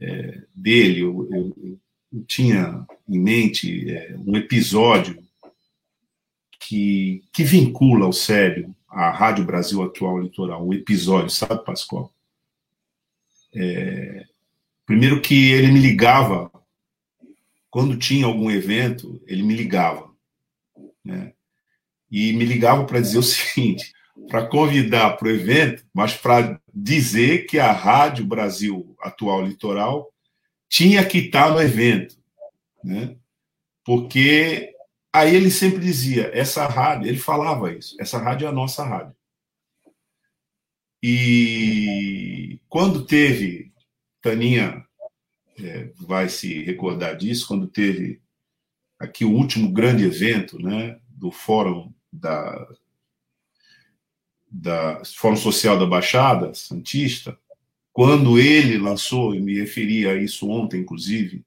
é, 0.00 0.42
dele, 0.54 1.00
eu, 1.00 1.28
eu, 1.30 1.56
eu, 2.12 2.24
tinha 2.26 2.86
em 3.08 3.18
mente 3.18 3.90
é, 3.90 4.16
um 4.24 4.36
episódio 4.36 5.22
que, 6.58 7.22
que 7.32 7.44
vincula 7.44 8.06
o 8.06 8.12
Célio 8.12 8.74
à 8.88 9.10
Rádio 9.10 9.44
Brasil 9.44 9.82
Atual 9.82 10.20
Litoral, 10.20 10.66
um 10.66 10.72
episódio, 10.72 11.30
sabe, 11.30 11.64
Pascoal? 11.64 12.12
É, 13.52 14.24
primeiro 14.86 15.20
que 15.20 15.52
ele 15.52 15.70
me 15.70 15.80
ligava, 15.80 16.50
quando 17.70 17.98
tinha 17.98 18.26
algum 18.26 18.50
evento, 18.50 19.20
ele 19.26 19.42
me 19.42 19.54
ligava, 19.54 20.10
né? 21.04 21.32
E 22.14 22.32
me 22.32 22.44
ligava 22.44 22.84
para 22.84 23.00
dizer 23.00 23.18
o 23.18 23.22
seguinte, 23.24 23.92
para 24.28 24.46
convidar 24.46 25.16
para 25.16 25.28
o 25.28 25.30
evento, 25.30 25.84
mas 25.92 26.14
para 26.14 26.60
dizer 26.72 27.46
que 27.46 27.58
a 27.58 27.72
Rádio 27.72 28.24
Brasil 28.24 28.94
Atual 29.00 29.44
Litoral 29.44 30.12
tinha 30.68 31.04
que 31.04 31.18
estar 31.18 31.50
no 31.50 31.60
evento, 31.60 32.16
né? 32.82 33.16
Porque 33.84 34.74
Aí 35.14 35.36
ele 35.36 35.48
sempre 35.48 35.78
dizia: 35.78 36.28
essa 36.34 36.66
rádio, 36.66 37.06
ele 37.06 37.18
falava 37.18 37.72
isso, 37.72 37.94
essa 38.00 38.18
rádio 38.18 38.46
é 38.46 38.48
a 38.48 38.52
nossa 38.52 38.82
rádio. 38.82 39.14
E 41.00 42.58
quando 42.68 43.06
teve, 43.06 43.72
Taninha 44.20 44.84
é, 45.56 45.92
vai 46.00 46.28
se 46.28 46.64
recordar 46.64 47.16
disso, 47.16 47.46
quando 47.46 47.68
teve 47.68 48.20
aqui 48.98 49.24
o 49.24 49.30
último 49.30 49.70
grande 49.70 50.02
evento 50.02 50.58
né, 50.58 50.98
do 51.06 51.30
Fórum 51.30 51.93
da, 52.14 52.68
da 54.50 55.02
Fórum 55.04 55.36
Social 55.36 55.78
da 55.78 55.86
Baixada 55.86 56.54
Santista, 56.54 57.38
quando 57.92 58.38
ele 58.38 58.78
lançou, 58.78 59.34
e 59.34 59.40
me 59.40 59.58
referi 59.58 60.08
a 60.08 60.14
isso 60.14 60.48
ontem, 60.48 60.80
inclusive, 60.80 61.44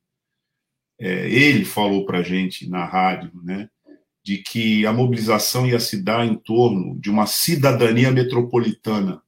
é, 1.00 1.30
ele 1.30 1.66
falou 1.66 2.06
para 2.06 2.20
a 2.20 2.24
gente 2.24 2.70
na 2.70 2.86
rádio, 2.86 3.32
né, 3.44 3.70
de 4.24 4.38
que 4.38 4.86
a 4.86 4.94
mobilização 4.94 5.68
ia 5.68 5.80
se 5.80 6.02
dar 6.02 6.26
em 6.26 6.36
torno 6.36 7.00
de 7.00 7.10
uma 7.10 7.26
cidadania 7.26 8.12
metropolitana. 8.12 9.22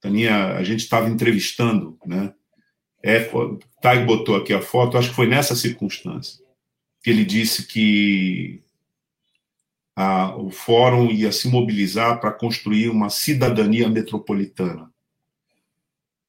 Taninha, 0.00 0.54
a 0.54 0.62
gente 0.62 0.80
estava 0.80 1.10
entrevistando, 1.10 1.98
né? 2.06 2.32
É, 3.02 3.28
botou 4.06 4.36
aqui 4.36 4.52
a 4.52 4.62
foto, 4.62 4.96
acho 4.96 5.10
que 5.10 5.14
foi 5.14 5.26
nessa 5.26 5.54
circunstância 5.54 6.42
que 7.02 7.10
ele 7.10 7.24
disse 7.24 7.66
que 7.66 8.62
a, 10.00 10.34
o 10.34 10.50
fórum 10.50 11.10
ia 11.10 11.30
se 11.30 11.46
mobilizar 11.46 12.18
para 12.20 12.32
construir 12.32 12.88
uma 12.88 13.10
cidadania 13.10 13.86
metropolitana. 13.86 14.90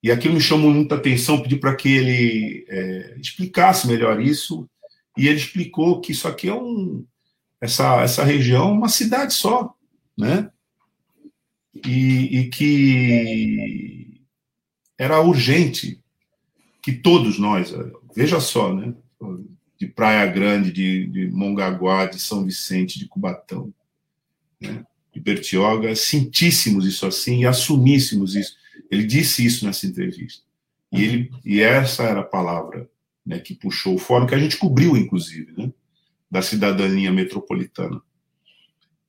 E 0.04 0.12
aquilo 0.12 0.34
me 0.34 0.42
chamou 0.42 0.72
muita 0.72 0.96
atenção, 0.96 1.42
pedi 1.42 1.56
para 1.56 1.74
que 1.76 1.88
ele 1.88 2.66
é, 2.68 3.16
explicasse 3.18 3.88
melhor 3.88 4.20
isso, 4.20 4.70
e 5.18 5.28
ele 5.28 5.38
explicou 5.38 6.02
que 6.02 6.12
isso 6.12 6.28
aqui 6.28 6.50
é 6.50 6.54
um. 6.54 7.06
Essa, 7.62 8.02
essa 8.02 8.24
região 8.26 8.70
é 8.70 8.72
uma 8.74 8.90
cidade 8.90 9.34
só, 9.34 9.74
né? 10.18 10.50
E, 11.86 12.40
e 12.40 12.50
que 12.50 14.22
era 14.98 15.22
urgente 15.22 16.02
que 16.82 16.92
todos 16.92 17.40
nós, 17.40 17.74
veja 18.14 18.42
só, 18.42 18.74
né? 18.74 18.94
De 19.82 19.88
Praia 19.88 20.26
Grande, 20.28 20.72
de, 20.72 21.08
de 21.08 21.28
Mongaguá, 21.28 22.06
de 22.06 22.20
São 22.20 22.46
Vicente, 22.46 23.00
de 23.00 23.08
Cubatão, 23.08 23.74
né? 24.60 24.86
de 25.12 25.20
Bertioga, 25.20 25.96
sentíssemos 25.96 26.86
isso 26.86 27.06
assim 27.06 27.42
e 27.42 27.46
assumíssemos 27.46 28.36
isso 28.36 28.62
ele 28.92 29.06
disse 29.06 29.46
isso 29.46 29.66
nessa 29.66 29.88
entrevista. 29.88 30.44
E, 30.92 31.02
ele, 31.02 31.32
e 31.46 31.62
essa 31.62 32.04
era 32.04 32.20
a 32.20 32.26
palavra 32.26 32.90
né, 33.26 33.40
que 33.40 33.56
puxou 33.56 33.96
o 33.96 33.98
fórum, 33.98 34.28
que 34.28 34.36
a 34.36 34.40
gente 34.40 34.58
cobriu, 34.58 34.98
inclusive, 34.98 35.54
né, 35.58 35.72
da 36.30 36.42
cidadania 36.42 37.10
metropolitana. 37.12 38.02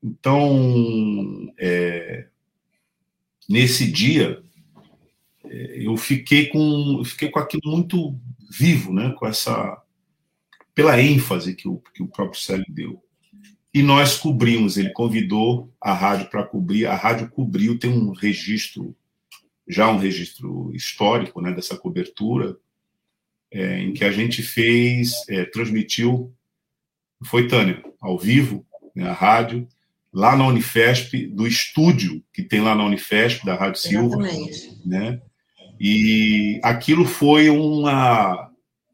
Então, 0.00 1.52
é, 1.58 2.28
nesse 3.48 3.90
dia, 3.90 4.40
é, 5.44 5.85
eu 5.85 5.96
fiquei 5.96 6.46
com, 6.46 7.02
fiquei 7.04 7.28
com 7.28 7.40
aquilo 7.40 7.62
muito 7.66 8.16
vivo, 8.48 8.92
né, 8.92 9.12
com 9.18 9.26
essa, 9.26 9.82
pela 10.74 11.00
ênfase 11.00 11.54
que 11.54 11.68
o, 11.68 11.82
que 11.94 12.02
o 12.02 12.08
próprio 12.08 12.40
Célio 12.40 12.66
deu. 12.68 13.02
E 13.74 13.82
nós 13.82 14.18
cobrimos, 14.18 14.76
ele 14.76 14.90
convidou 14.90 15.72
a 15.80 15.94
rádio 15.94 16.28
para 16.28 16.44
cobrir, 16.44 16.87
a 16.87 16.94
rádio 16.94 17.30
cobriu, 17.30 17.78
tem 17.78 17.90
um 17.90 18.12
registro 18.12 18.94
já 19.66 19.90
um 19.90 19.98
registro 19.98 20.74
histórico 20.74 21.40
né, 21.40 21.52
dessa 21.52 21.76
cobertura, 21.76 22.56
é, 23.50 23.78
em 23.78 23.92
que 23.92 24.04
a 24.04 24.11
gente 24.11 24.42
fez, 24.42 25.12
é, 25.28 25.44
transmitiu, 25.44 26.35
foi 27.24 27.46
Tânia, 27.46 27.82
ao 28.00 28.18
vivo, 28.18 28.66
né, 28.94 29.08
a 29.08 29.12
rádio, 29.12 29.66
lá 30.12 30.37
na 30.37 30.46
Unifesp, 30.46 31.26
do 31.28 31.46
estúdio 31.46 32.22
que 32.32 32.42
tem 32.42 32.61
lá 32.61 32.74
na 32.74 32.85
Unifesp, 32.85 33.44
da 33.46 33.54
Rádio 33.54 33.80
Silva. 33.80 34.16
Né? 34.85 35.20
E 35.80 36.61
aquilo 36.62 37.04
foi 37.04 37.48
uma, 37.48 38.50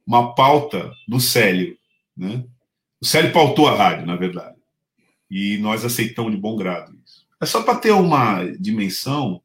uma 0.08 0.34
pauta 0.34 0.90
do 1.06 1.20
Célio. 1.20 1.76
Né? 2.16 2.42
O 2.98 3.06
Célio 3.06 3.30
pautou 3.30 3.68
a 3.68 3.76
rádio, 3.76 4.06
na 4.06 4.16
verdade. 4.16 4.56
E 5.30 5.58
nós 5.58 5.84
aceitamos 5.84 6.32
de 6.32 6.38
bom 6.38 6.56
grado 6.56 6.96
isso. 7.04 7.26
É 7.38 7.44
só 7.44 7.62
para 7.62 7.78
ter 7.78 7.92
uma 7.92 8.44
dimensão 8.58 9.42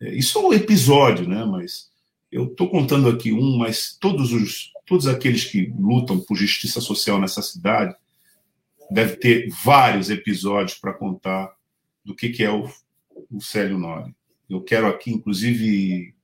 é, 0.00 0.14
isso 0.14 0.38
é 0.38 0.42
um 0.42 0.52
episódio, 0.52 1.28
né? 1.28 1.44
Mas 1.44 1.90
eu 2.30 2.46
estou 2.46 2.70
contando 2.70 3.08
aqui 3.08 3.32
um, 3.32 3.58
mas 3.58 3.96
todos 4.00 4.32
os 4.32 4.72
todos 4.86 5.06
aqueles 5.06 5.44
que 5.44 5.72
lutam 5.78 6.20
por 6.20 6.36
justiça 6.36 6.78
social 6.78 7.18
nessa 7.18 7.40
cidade 7.40 7.96
deve 8.90 9.16
ter 9.16 9.48
vários 9.64 10.10
episódios 10.10 10.78
para 10.78 10.92
contar 10.92 11.50
do 12.04 12.14
que, 12.14 12.28
que 12.28 12.44
é 12.44 12.50
o, 12.50 12.68
o 13.30 13.40
Célio 13.40 13.78
Nori. 13.78 14.14
Eu 14.48 14.60
quero 14.60 14.86
aqui, 14.86 15.10
inclusive, 15.10 16.14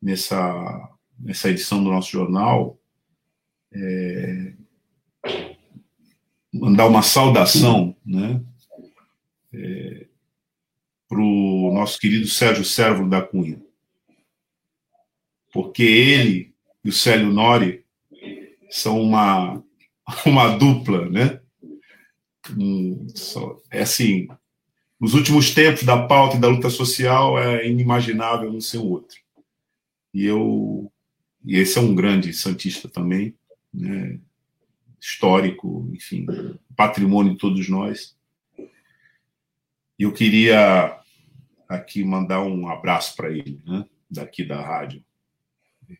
nessa, 0.00 0.90
nessa 1.18 1.50
edição 1.50 1.82
do 1.82 1.90
nosso 1.90 2.10
jornal, 2.10 2.78
é, 3.72 4.54
mandar 6.52 6.86
uma 6.86 7.02
saudação, 7.02 7.96
né? 8.04 8.40
É, 9.52 10.06
para 11.08 11.20
o 11.20 11.72
nosso 11.72 11.98
querido 11.98 12.26
Sérgio 12.28 12.64
Sérvulo 12.64 13.08
da 13.08 13.22
Cunha. 13.22 13.60
Porque 15.52 15.82
ele 15.82 16.54
e 16.84 16.90
o 16.90 16.92
Célio 16.92 17.32
Nori 17.32 17.84
são 18.70 19.00
uma, 19.00 19.62
uma 20.26 20.56
dupla, 20.56 21.08
né? 21.08 21.40
é 23.70 23.82
assim, 23.82 24.26
nos 24.98 25.12
últimos 25.12 25.52
tempos 25.54 25.82
da 25.82 26.06
pauta 26.06 26.36
e 26.36 26.40
da 26.40 26.48
luta 26.48 26.70
social 26.70 27.38
é 27.38 27.66
inimaginável 27.66 28.50
um 28.50 28.60
ser 28.60 28.78
o 28.78 28.86
outro. 28.86 29.18
E 30.14 30.24
eu 30.24 30.90
e 31.48 31.56
esse 31.56 31.78
é 31.78 31.80
um 31.80 31.94
grande 31.94 32.30
santista 32.34 32.90
também, 32.90 33.34
né? 33.72 34.20
histórico, 35.00 35.90
enfim, 35.94 36.26
patrimônio 36.76 37.32
de 37.32 37.38
todos 37.38 37.70
nós. 37.70 38.14
E 39.98 40.02
eu 40.02 40.12
queria 40.12 41.00
aqui 41.66 42.04
mandar 42.04 42.42
um 42.42 42.68
abraço 42.68 43.16
para 43.16 43.30
ele, 43.30 43.62
né? 43.66 43.88
daqui 44.10 44.44
da 44.44 44.60
rádio, 44.60 45.02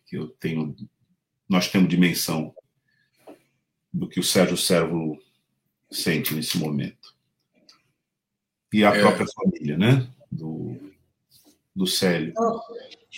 que 0.04 0.18
eu 0.18 0.28
tenho, 0.28 0.76
nós 1.48 1.70
temos 1.70 1.88
dimensão 1.88 2.54
do 3.90 4.06
que 4.06 4.20
o 4.20 4.24
Sérgio 4.24 4.56
Servo 4.58 5.18
sente 5.90 6.34
nesse 6.34 6.58
momento. 6.58 7.16
E 8.70 8.84
a 8.84 8.94
é. 8.94 9.00
própria 9.00 9.26
família, 9.34 9.78
né? 9.78 10.12
Do, 10.30 10.76
do 11.74 11.86
Célio, 11.86 12.34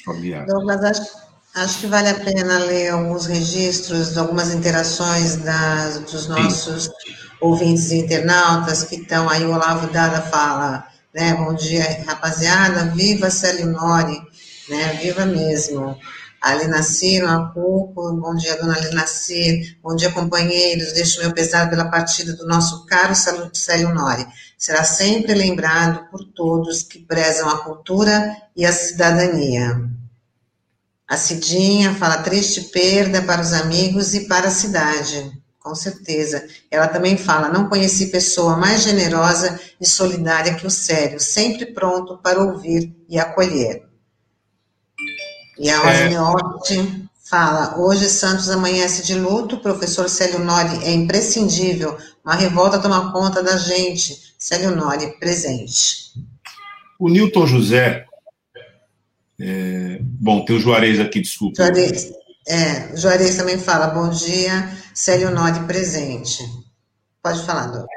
familiar. 0.04 0.46
Douglas, 0.46 0.84
acho, 0.84 1.29
acho 1.54 1.80
que 1.80 1.86
vale 1.86 2.08
a 2.08 2.14
pena 2.14 2.58
ler 2.58 2.90
alguns 2.90 3.26
registros 3.26 4.16
algumas 4.16 4.52
interações 4.54 5.36
das, 5.36 5.98
dos 6.00 6.28
nossos 6.28 6.84
Sim. 6.84 6.90
ouvintes 7.40 7.90
e 7.90 7.98
internautas 7.98 8.84
que 8.84 8.96
estão 8.96 9.28
aí. 9.28 9.44
O 9.44 9.52
Olavo 9.52 9.92
Dada 9.92 10.20
fala 10.22 10.90
né? 11.14 11.34
Bom 11.34 11.54
dia, 11.54 12.04
rapaziada. 12.06 12.86
Viva 12.94 13.30
Célio 13.30 13.66
Nori, 13.66 14.20
né? 14.68 14.98
Viva 15.02 15.26
mesmo. 15.26 15.96
Alinacir, 16.40 17.22
Acuco, 17.28 18.14
bom 18.14 18.34
dia, 18.34 18.56
dona 18.56 18.74
Alinacir, 18.74 19.76
bom 19.82 19.94
dia, 19.94 20.10
companheiros, 20.10 20.94
deixo 20.94 21.20
meu 21.20 21.34
pesar 21.34 21.68
pela 21.68 21.90
partida 21.90 22.32
do 22.32 22.46
nosso 22.46 22.86
caro 22.86 23.12
Célio 23.52 23.92
Nori. 23.92 24.26
Será 24.56 24.82
sempre 24.82 25.34
lembrado 25.34 26.08
por 26.10 26.24
todos 26.24 26.82
que 26.82 27.00
prezam 27.00 27.46
a 27.50 27.58
cultura 27.58 28.34
e 28.56 28.64
a 28.64 28.72
cidadania. 28.72 29.89
A 31.10 31.16
Cidinha 31.16 31.92
fala 31.92 32.18
triste 32.18 32.60
perda 32.70 33.20
para 33.20 33.42
os 33.42 33.52
amigos 33.52 34.14
e 34.14 34.28
para 34.28 34.46
a 34.46 34.50
cidade. 34.52 35.32
com 35.58 35.74
certeza. 35.74 36.46
Ela 36.70 36.86
também 36.86 37.18
fala: 37.18 37.48
não 37.48 37.68
conheci 37.68 38.06
pessoa 38.06 38.56
mais 38.56 38.84
generosa 38.84 39.58
e 39.80 39.84
solidária 39.84 40.54
que 40.54 40.64
o 40.64 40.70
Célio, 40.70 41.18
sempre 41.18 41.66
pronto 41.66 42.16
para 42.18 42.40
ouvir 42.40 42.94
e 43.08 43.18
acolher. 43.18 43.82
E 45.58 45.68
a 45.68 45.78
Rosane 45.78 46.14
é. 46.14 47.08
fala: 47.28 47.76
hoje 47.76 48.08
Santos 48.08 48.48
amanhece 48.48 49.04
de 49.04 49.16
luto, 49.16 49.56
o 49.56 49.60
professor 49.60 50.08
Célio 50.08 50.38
Nori 50.38 50.84
é 50.84 50.92
imprescindível, 50.92 51.98
uma 52.24 52.36
revolta 52.36 52.78
toma 52.78 53.10
conta 53.10 53.42
da 53.42 53.56
gente. 53.56 54.32
Célio 54.38 54.76
Nori, 54.76 55.18
presente. 55.18 56.14
O 57.00 57.08
Newton 57.08 57.46
José. 57.46 58.06
É, 59.40 59.98
bom, 60.02 60.44
tem 60.44 60.56
o 60.56 60.60
Juarez 60.60 61.00
aqui, 61.00 61.20
desculpa. 61.20 61.56
Juarez. 61.56 62.12
É, 62.46 62.96
Juarez 62.96 63.36
também 63.36 63.58
fala, 63.58 63.88
bom 63.88 64.10
dia, 64.10 64.68
Célio 64.94 65.30
Nodi 65.30 65.64
presente. 65.66 66.42
Pode 67.22 67.44
falar, 67.44 67.66
doutor. 67.66 67.88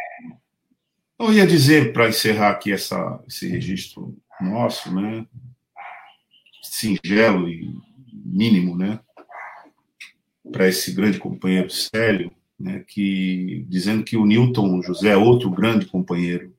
Eu 1.20 1.34
ia 1.34 1.48
dizer, 1.48 1.94
para 1.94 2.10
encerrar 2.10 2.50
aqui 2.52 2.72
essa, 2.72 3.20
esse 3.28 3.48
registro 3.48 4.16
nosso, 4.42 4.94
né, 4.94 5.26
singelo 6.62 7.48
e 7.48 7.74
mínimo, 8.12 8.78
né, 8.78 9.00
para 10.52 10.68
esse 10.68 10.92
grande 10.92 11.20
companheiro 11.20 11.70
Célio, 11.70 12.32
né, 12.60 12.84
que 12.88 13.66
dizendo 13.70 14.04
que 14.04 14.18
o 14.18 14.26
Newton 14.26 14.82
José 14.82 15.10
é 15.10 15.18
outro 15.18 15.50
grande 15.50 15.86
companheiro, 15.86 16.54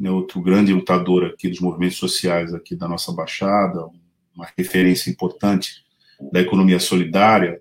né, 0.00 0.10
outro 0.10 0.40
grande 0.40 0.72
lutador 0.72 1.26
aqui 1.26 1.46
dos 1.46 1.60
movimentos 1.60 1.98
sociais 1.98 2.54
aqui 2.54 2.74
da 2.74 2.88
nossa 2.88 3.12
Baixada, 3.12 3.86
uma 4.34 4.48
referência 4.56 5.10
importante 5.10 5.84
da 6.32 6.40
economia 6.40 6.80
solidária, 6.80 7.60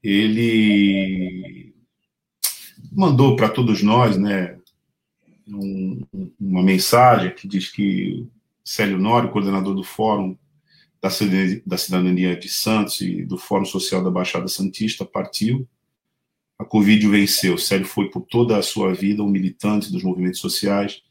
ele 0.00 1.74
mandou 2.92 3.34
para 3.34 3.48
todos 3.48 3.82
nós, 3.82 4.16
né, 4.16 4.56
um, 5.48 6.06
uma 6.40 6.62
mensagem 6.62 7.34
que 7.34 7.48
diz 7.48 7.68
que 7.68 8.28
Célio 8.64 8.98
Nori, 8.98 9.30
coordenador 9.30 9.74
do 9.74 9.82
Fórum 9.82 10.38
da 11.02 11.78
Cidadania 11.78 12.36
de 12.36 12.48
Santos 12.48 13.00
e 13.00 13.24
do 13.24 13.38
Fórum 13.38 13.64
Social 13.64 14.04
da 14.04 14.10
Baixada 14.10 14.46
Santista, 14.46 15.04
partiu. 15.04 15.66
A 16.58 16.64
Covid 16.64 17.08
venceu. 17.08 17.56
Célio 17.56 17.86
foi 17.86 18.10
por 18.10 18.20
toda 18.20 18.58
a 18.58 18.62
sua 18.62 18.92
vida 18.92 19.22
um 19.22 19.28
militante 19.28 19.90
dos 19.90 20.02
movimentos 20.02 20.40
sociais, 20.40 21.02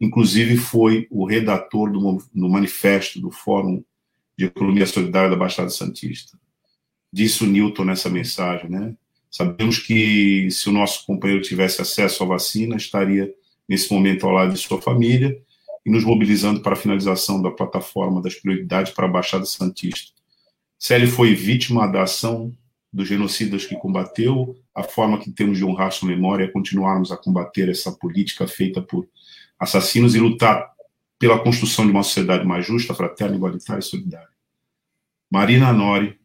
inclusive 0.00 0.56
foi 0.56 1.06
o 1.10 1.26
redator 1.26 1.90
do, 1.90 2.22
do 2.34 2.48
manifesto 2.48 3.20
do 3.20 3.30
Fórum 3.30 3.82
de 4.36 4.46
Economia 4.46 4.86
Solidária 4.86 5.30
da 5.30 5.36
Baixada 5.36 5.70
Santista. 5.70 6.38
Disse 7.12 7.42
o 7.42 7.46
Newton 7.46 7.84
nessa 7.84 8.08
mensagem, 8.08 8.70
né? 8.70 8.94
Sabemos 9.30 9.78
que 9.78 10.50
se 10.50 10.68
o 10.68 10.72
nosso 10.72 11.04
companheiro 11.04 11.42
tivesse 11.42 11.82
acesso 11.82 12.22
à 12.22 12.26
vacina, 12.26 12.76
estaria 12.76 13.32
nesse 13.68 13.92
momento 13.92 14.26
ao 14.26 14.32
lado 14.32 14.52
de 14.52 14.58
sua 14.58 14.80
família 14.80 15.38
e 15.84 15.90
nos 15.90 16.04
mobilizando 16.04 16.60
para 16.60 16.72
a 16.72 16.76
finalização 16.76 17.42
da 17.42 17.50
plataforma 17.50 18.22
das 18.22 18.34
prioridades 18.34 18.92
para 18.92 19.06
a 19.06 19.10
Baixada 19.10 19.44
Santista. 19.44 20.12
Célio 20.78 21.08
foi 21.08 21.34
vítima 21.34 21.86
da 21.86 22.04
ação 22.04 22.54
dos 22.92 23.06
genocidas 23.06 23.66
que 23.66 23.76
combateu, 23.76 24.56
a 24.74 24.82
forma 24.82 25.18
que 25.18 25.30
temos 25.30 25.58
de 25.58 25.64
honrar 25.64 25.92
sua 25.92 26.08
memória 26.08 26.44
é 26.44 26.48
continuarmos 26.48 27.12
a 27.12 27.16
combater 27.16 27.68
essa 27.68 27.92
política 27.92 28.46
feita 28.46 28.80
por 28.80 29.06
assassinos 29.58 30.14
e 30.14 30.20
lutar 30.20 30.72
pela 31.18 31.38
construção 31.38 31.84
de 31.84 31.90
uma 31.90 32.02
sociedade 32.02 32.46
mais 32.46 32.66
justa, 32.66 32.94
fraterna, 32.94 33.36
igualitária 33.36 33.80
e 33.80 33.82
solidária. 33.82 34.28
Marina 35.30 35.72
Nori, 35.72 36.18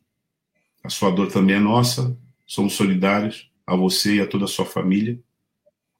a 0.83 0.89
sua 0.89 1.09
dor 1.09 1.31
também 1.31 1.55
é 1.55 1.59
nossa, 1.59 2.15
somos 2.45 2.73
solidários 2.73 3.49
a 3.65 3.75
você 3.75 4.15
e 4.15 4.21
a 4.21 4.27
toda 4.27 4.45
a 4.45 4.47
sua 4.47 4.65
família. 4.65 5.19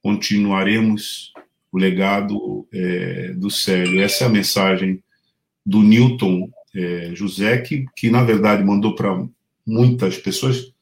Continuaremos 0.02 1.34
o 1.72 1.78
legado 1.78 2.68
é, 2.72 3.34
do 3.34 3.50
Célio. 3.50 4.02
Essa 4.02 4.26
é 4.26 4.28
a 4.28 4.30
mensagem 4.30 5.02
do 5.66 5.82
Newton 5.82 6.52
é, 6.76 7.12
José, 7.16 7.58
que, 7.60 7.86
que 7.96 8.10
na 8.10 8.24
verdade 8.24 8.64
mandou 8.64 8.96
para 8.96 9.26
muitas 9.66 10.18
pessoas, 10.18 10.74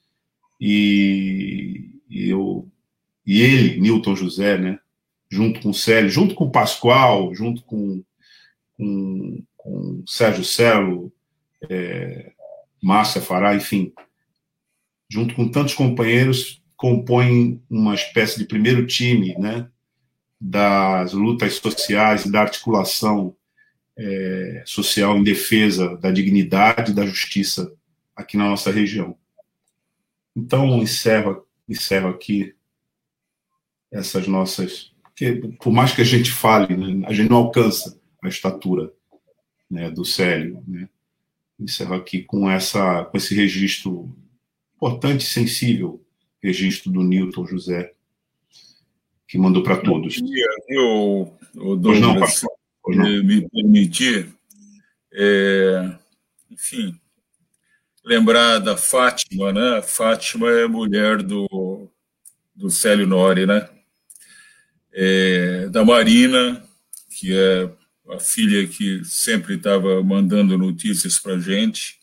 e, 0.59 1.99
e, 2.09 2.29
eu, 2.29 2.67
e 3.25 3.41
ele, 3.41 3.79
Newton 3.79 4.15
José, 4.15 4.57
né, 4.57 4.79
junto 5.31 5.61
com 5.61 5.69
o 5.69 5.73
Célio, 5.73 6.09
junto 6.09 6.35
com 6.35 6.43
o 6.43 6.51
Pascoal, 6.51 7.33
junto 7.33 7.63
com, 7.63 8.03
com, 8.73 9.43
com 9.55 10.03
Sérgio 10.05 10.43
Celo, 10.43 11.11
é, 11.69 12.33
Márcia 12.83 13.21
Fará, 13.21 13.55
enfim, 13.55 13.93
junto 15.09 15.33
com 15.33 15.49
tantos 15.49 15.73
companheiros, 15.73 16.61
compõem 16.75 17.63
uma 17.69 17.95
espécie 17.95 18.39
de 18.39 18.45
primeiro 18.45 18.85
time 18.85 19.33
né, 19.37 19.69
das 20.39 21.13
lutas 21.13 21.53
sociais 21.55 22.25
e 22.25 22.31
da 22.31 22.41
articulação 22.41 23.33
é, 23.95 24.63
social 24.65 25.17
em 25.17 25.23
defesa 25.23 25.95
da 25.97 26.11
dignidade 26.11 26.91
e 26.91 26.95
da 26.95 27.05
justiça 27.05 27.71
aqui 28.15 28.35
na 28.35 28.49
nossa 28.49 28.69
região. 28.69 29.15
Então, 30.35 30.79
encerro, 30.79 31.45
encerro 31.69 32.09
aqui 32.09 32.53
essas 33.91 34.27
nossas 34.27 34.90
porque 35.11 35.55
por 35.61 35.71
mais 35.71 35.93
que 35.93 36.01
a 36.01 36.05
gente 36.05 36.31
fale, 36.31 36.75
né, 36.75 37.05
a 37.07 37.13
gente 37.13 37.29
não 37.29 37.37
alcança 37.37 37.99
a 38.23 38.27
estatura 38.27 38.91
né, 39.69 39.89
do 39.89 40.03
Célio. 40.03 40.63
Né? 40.67 40.89
Encerro 41.59 41.95
aqui 41.95 42.23
com, 42.23 42.49
essa, 42.49 43.05
com 43.05 43.17
esse 43.17 43.35
registro 43.35 44.13
importante 44.75 45.21
e 45.21 45.29
sensível, 45.29 46.03
registro 46.41 46.91
do 46.91 47.03
Newton 47.03 47.45
José, 47.45 47.93
que 49.27 49.37
mandou 49.37 49.61
para 49.63 49.77
todos. 49.77 50.19
Eu, 50.67 51.37
eu, 51.55 51.75
Douglas, 51.77 52.41
não, 52.87 52.95
não. 52.95 53.23
me 53.23 53.47
permitir, 53.47 54.29
é, 55.13 55.95
enfim, 56.49 56.99
lembrar 58.03 58.59
da 58.59 58.75
Fátima, 58.75 59.53
né? 59.53 59.81
Fátima 59.83 60.49
é 60.49 60.67
mulher 60.67 61.21
do, 61.21 61.87
do 62.55 62.69
Célio 62.71 63.05
Nori, 63.05 63.45
né? 63.45 63.69
É, 64.93 65.67
da 65.69 65.83
Marina, 65.85 66.63
que 67.09 67.35
é 67.35 67.69
a 68.09 68.19
filha 68.19 68.67
que 68.67 69.03
sempre 69.05 69.55
estava 69.55 70.03
mandando 70.03 70.57
notícias 70.57 71.17
para 71.17 71.35
a 71.35 71.39
gente. 71.39 71.99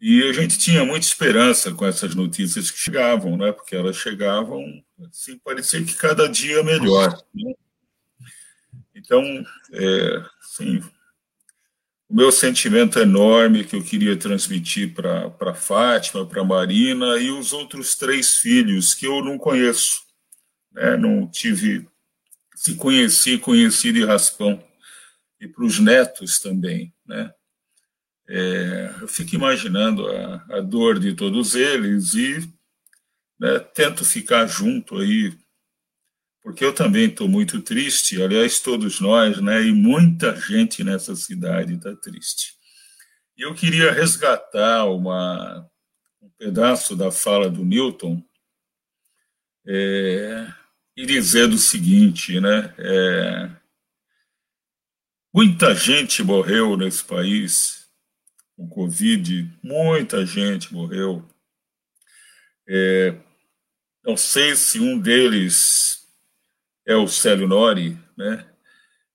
E 0.00 0.22
a 0.22 0.32
gente 0.32 0.58
tinha 0.58 0.84
muita 0.84 1.06
esperança 1.06 1.72
com 1.72 1.84
essas 1.84 2.14
notícias 2.14 2.70
que 2.70 2.78
chegavam, 2.78 3.36
né? 3.36 3.52
porque 3.52 3.76
elas 3.76 3.96
chegavam, 3.96 4.64
assim, 5.10 5.38
parecia 5.38 5.82
que 5.84 5.94
cada 5.94 6.26
dia 6.26 6.62
melhor. 6.62 7.20
Né? 7.34 7.52
Então, 8.94 9.22
é, 9.72 10.24
assim, 10.42 10.82
o 12.08 12.14
meu 12.14 12.32
sentimento 12.32 12.98
enorme 12.98 13.64
que 13.64 13.76
eu 13.76 13.84
queria 13.84 14.16
transmitir 14.16 14.94
para 14.94 15.54
Fátima, 15.54 16.24
para 16.24 16.44
Marina 16.44 17.16
e 17.18 17.30
os 17.30 17.52
outros 17.52 17.94
três 17.94 18.36
filhos 18.36 18.94
que 18.94 19.06
eu 19.06 19.22
não 19.22 19.36
conheço 19.36 20.09
né? 20.72 20.96
não 20.96 21.26
tive, 21.26 21.88
se 22.54 22.74
conheci, 22.76 23.38
conheci 23.38 23.92
de 23.92 24.04
raspão, 24.04 24.62
e 25.40 25.48
para 25.48 25.64
os 25.64 25.78
netos 25.78 26.38
também, 26.38 26.92
né? 27.06 27.32
É, 28.32 28.94
eu 29.00 29.08
fico 29.08 29.34
imaginando 29.34 30.06
a, 30.06 30.46
a, 30.50 30.60
dor 30.60 31.00
de 31.00 31.14
todos 31.14 31.56
eles 31.56 32.14
e 32.14 32.48
né, 33.40 33.58
tento 33.58 34.04
ficar 34.04 34.46
junto 34.46 34.98
aí, 34.98 35.36
porque 36.40 36.64
eu 36.64 36.72
também 36.72 37.06
estou 37.06 37.26
muito 37.26 37.60
triste, 37.60 38.22
aliás, 38.22 38.60
todos 38.60 39.00
nós, 39.00 39.40
né, 39.40 39.64
e 39.64 39.72
muita 39.72 40.36
gente 40.36 40.84
nessa 40.84 41.16
cidade 41.16 41.74
está 41.74 41.96
triste. 41.96 42.54
E 43.36 43.42
eu 43.42 43.52
queria 43.52 43.90
resgatar 43.90 44.84
uma, 44.84 45.68
um 46.22 46.30
pedaço 46.38 46.94
da 46.94 47.10
fala 47.10 47.50
do 47.50 47.64
Newton, 47.64 48.22
é, 49.66 50.46
e 50.96 51.06
dizendo 51.06 51.54
o 51.54 51.58
seguinte, 51.58 52.40
né? 52.40 52.74
É, 52.78 53.50
muita 55.32 55.74
gente 55.74 56.22
morreu 56.22 56.76
nesse 56.76 57.04
país 57.04 57.88
com 58.56 58.68
Covid, 58.68 59.50
muita 59.62 60.26
gente 60.26 60.72
morreu. 60.72 61.26
É, 62.68 63.16
não 64.04 64.16
sei 64.16 64.54
se 64.54 64.78
um 64.80 64.98
deles 64.98 66.06
é 66.86 66.94
o 66.94 67.06
Célio 67.06 67.48
Nori, 67.48 67.98
né? 68.16 68.46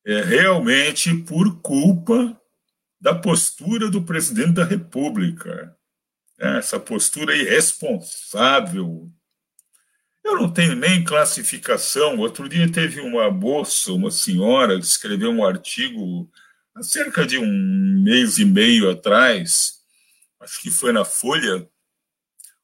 É 0.06 0.22
realmente 0.22 1.14
por 1.24 1.62
culpa 1.62 2.40
da 3.02 3.14
postura 3.14 3.90
do 3.90 4.04
presidente 4.04 4.54
da 4.54 4.64
República. 4.64 5.76
Né? 6.38 6.58
Essa 6.58 6.80
postura 6.80 7.36
irresponsável, 7.36 9.12
eu 10.26 10.36
não 10.36 10.52
tenho 10.52 10.76
nem 10.76 11.04
classificação. 11.04 12.18
Outro 12.18 12.50
dia 12.50 12.70
teve 12.72 13.00
uma 13.00 13.30
moça, 13.30 13.94
uma 13.94 14.10
senhora, 14.10 14.80
que 14.80 14.86
escreveu 14.86 15.30
um 15.30 15.46
artigo 15.46 16.30
há 16.76 16.82
cerca 16.84 17.26
de 17.26 17.38
um 17.38 18.02
mês 18.04 18.38
e 18.38 18.46
meio 18.46 18.90
atrás, 18.90 19.80
acho 20.42 20.62
que 20.62 20.70
foi 20.70 20.92
na 20.92 21.06
Folha, 21.06 21.68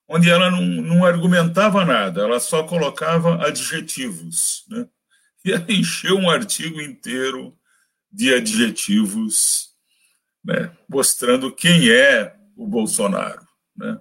onde 0.08 0.30
ela 0.30 0.52
não, 0.52 0.62
não 0.62 1.06
argumentava 1.06 1.86
nada, 1.86 2.22
ela 2.22 2.40
só 2.40 2.64
colocava 2.64 3.46
adjetivos. 3.46 4.66
Né? 4.70 4.88
E 5.46 5.52
ela 5.54 5.66
encheu 5.70 6.18
um 6.18 6.30
artigo 6.30 6.82
inteiro 6.82 7.58
de 8.12 8.34
adjetivos, 8.34 9.70
né? 10.44 10.76
mostrando 10.90 11.54
quem 11.56 11.90
é 11.90 12.36
o 12.58 12.68
Bolsonaro. 12.68 13.48
Né? 13.76 13.98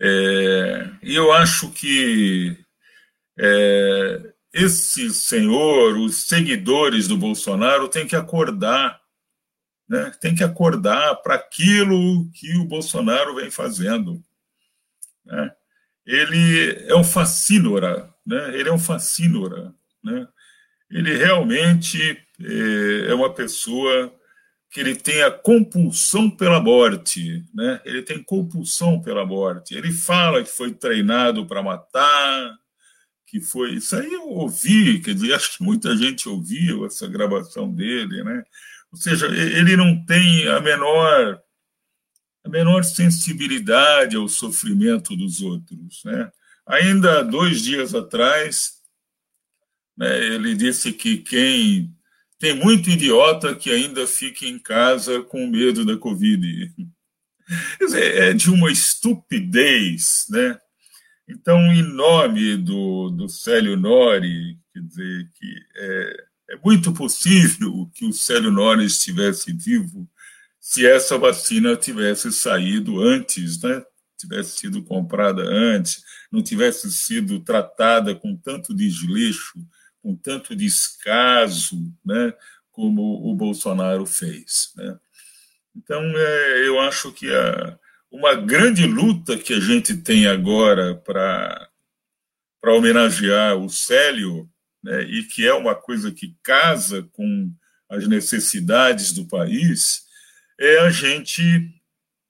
É, 0.00 0.90
e 1.02 1.14
eu 1.14 1.32
acho 1.32 1.70
que 1.72 2.56
é, 3.38 4.32
esse 4.52 5.10
senhor, 5.10 5.96
os 5.98 6.26
seguidores 6.26 7.08
do 7.08 7.16
Bolsonaro, 7.16 7.88
têm 7.88 8.06
que 8.06 8.16
acordar, 8.16 9.00
né? 9.88 10.12
tem 10.20 10.34
que 10.34 10.44
acordar 10.44 11.16
para 11.16 11.34
aquilo 11.34 12.30
que 12.32 12.56
o 12.56 12.64
Bolsonaro 12.64 13.34
vem 13.34 13.50
fazendo. 13.50 14.22
Né? 15.24 15.52
Ele 16.06 16.84
é 16.88 16.94
um 16.96 17.04
fascínora, 17.04 18.12
né? 18.24 18.58
ele 18.58 18.68
é 18.68 18.72
um 18.72 18.78
fascínora. 18.78 19.74
Né? 20.02 20.26
Ele 20.90 21.16
realmente 21.16 22.00
é, 22.40 23.10
é 23.10 23.14
uma 23.14 23.32
pessoa 23.32 24.12
que 24.70 24.80
ele 24.80 24.94
tem 24.94 25.22
a 25.22 25.30
compulsão 25.30 26.30
pela 26.30 26.60
morte, 26.60 27.44
né? 27.54 27.80
Ele 27.84 28.02
tem 28.02 28.22
compulsão 28.22 29.00
pela 29.00 29.24
morte. 29.24 29.74
Ele 29.74 29.90
fala 29.92 30.42
que 30.42 30.50
foi 30.50 30.72
treinado 30.72 31.46
para 31.46 31.62
matar, 31.62 32.58
que 33.26 33.40
foi. 33.40 33.74
Isso 33.74 33.96
aí 33.96 34.12
eu 34.12 34.28
ouvi, 34.28 35.00
quer 35.00 35.14
dizer, 35.14 35.32
acho 35.34 35.56
que 35.56 35.64
muita 35.64 35.96
gente 35.96 36.28
ouviu 36.28 36.84
essa 36.84 37.06
gravação 37.06 37.72
dele, 37.72 38.22
né? 38.22 38.42
Ou 38.92 38.98
seja, 38.98 39.26
ele 39.26 39.76
não 39.76 40.04
tem 40.04 40.48
a 40.48 40.60
menor 40.60 41.40
a 42.44 42.48
menor 42.48 42.84
sensibilidade 42.84 44.16
ao 44.16 44.28
sofrimento 44.28 45.14
dos 45.16 45.42
outros, 45.42 46.02
né? 46.04 46.30
Ainda 46.66 47.22
dois 47.22 47.62
dias 47.62 47.94
atrás, 47.94 48.78
né, 49.96 50.18
ele 50.24 50.54
disse 50.54 50.92
que 50.92 51.18
quem 51.18 51.94
tem 52.38 52.54
muito 52.54 52.88
idiota 52.88 53.54
que 53.54 53.70
ainda 53.70 54.06
fica 54.06 54.46
em 54.46 54.58
casa 54.58 55.22
com 55.22 55.46
medo 55.46 55.84
da 55.84 55.96
Covid. 55.96 56.72
Dizer, 57.80 58.16
é 58.16 58.32
de 58.32 58.50
uma 58.50 58.70
estupidez, 58.70 60.26
né? 60.30 60.58
Então, 61.28 61.58
em 61.72 61.82
nome 61.82 62.56
do, 62.56 63.10
do 63.10 63.28
Célio 63.28 63.76
Nori, 63.76 64.58
quer 64.72 64.80
dizer, 64.80 65.30
que 65.34 65.56
é, 65.76 66.24
é 66.50 66.56
muito 66.64 66.92
possível 66.92 67.90
que 67.94 68.06
o 68.06 68.12
Célio 68.12 68.50
Nori 68.50 68.84
estivesse 68.84 69.52
vivo 69.52 70.08
se 70.60 70.86
essa 70.86 71.18
vacina 71.18 71.76
tivesse 71.76 72.30
saído 72.32 73.00
antes, 73.00 73.60
né? 73.62 73.82
tivesse 74.18 74.58
sido 74.58 74.82
comprada 74.82 75.42
antes, 75.42 76.02
não 76.30 76.42
tivesse 76.42 76.90
sido 76.90 77.40
tratada 77.40 78.14
com 78.14 78.36
tanto 78.36 78.74
desleixo 78.74 79.58
com 80.02 80.14
tanto 80.16 80.54
descaso, 80.54 81.76
né, 82.04 82.32
como 82.70 83.28
o 83.28 83.34
Bolsonaro 83.34 84.06
fez. 84.06 84.72
Né? 84.76 84.98
Então, 85.76 86.02
é, 86.02 86.66
eu 86.66 86.80
acho 86.80 87.12
que 87.12 87.32
a, 87.32 87.78
uma 88.10 88.34
grande 88.34 88.86
luta 88.86 89.36
que 89.36 89.52
a 89.52 89.60
gente 89.60 89.96
tem 89.96 90.26
agora 90.26 90.94
para 90.94 91.68
homenagear 92.64 93.56
o 93.56 93.68
Célio, 93.68 94.48
né, 94.82 95.02
e 95.02 95.24
que 95.24 95.46
é 95.46 95.52
uma 95.52 95.74
coisa 95.74 96.12
que 96.12 96.36
casa 96.42 97.02
com 97.12 97.52
as 97.88 98.06
necessidades 98.06 99.12
do 99.12 99.26
país, 99.26 100.02
é 100.58 100.80
a 100.80 100.90
gente 100.90 101.42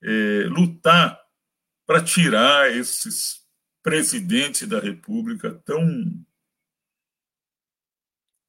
é, 0.03 0.45
lutar 0.49 1.19
para 1.87 2.03
tirar 2.03 2.71
esses 2.71 3.39
presidentes 3.83 4.69
da 4.69 4.79
República 4.79 5.51
tão 5.65 6.23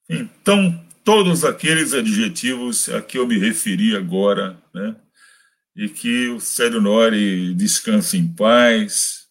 então, 0.09 0.85
todos 1.03 1.45
aqueles 1.45 1.93
adjetivos 1.93 2.89
a 2.89 3.01
que 3.01 3.17
eu 3.17 3.27
me 3.27 3.37
referi 3.37 3.95
agora, 3.95 4.61
né? 4.73 4.95
E 5.75 5.87
que 5.87 6.27
o 6.29 6.39
Célio 6.39 6.81
Nori 6.81 7.53
descanse 7.53 8.17
em 8.17 8.27
paz, 8.27 9.27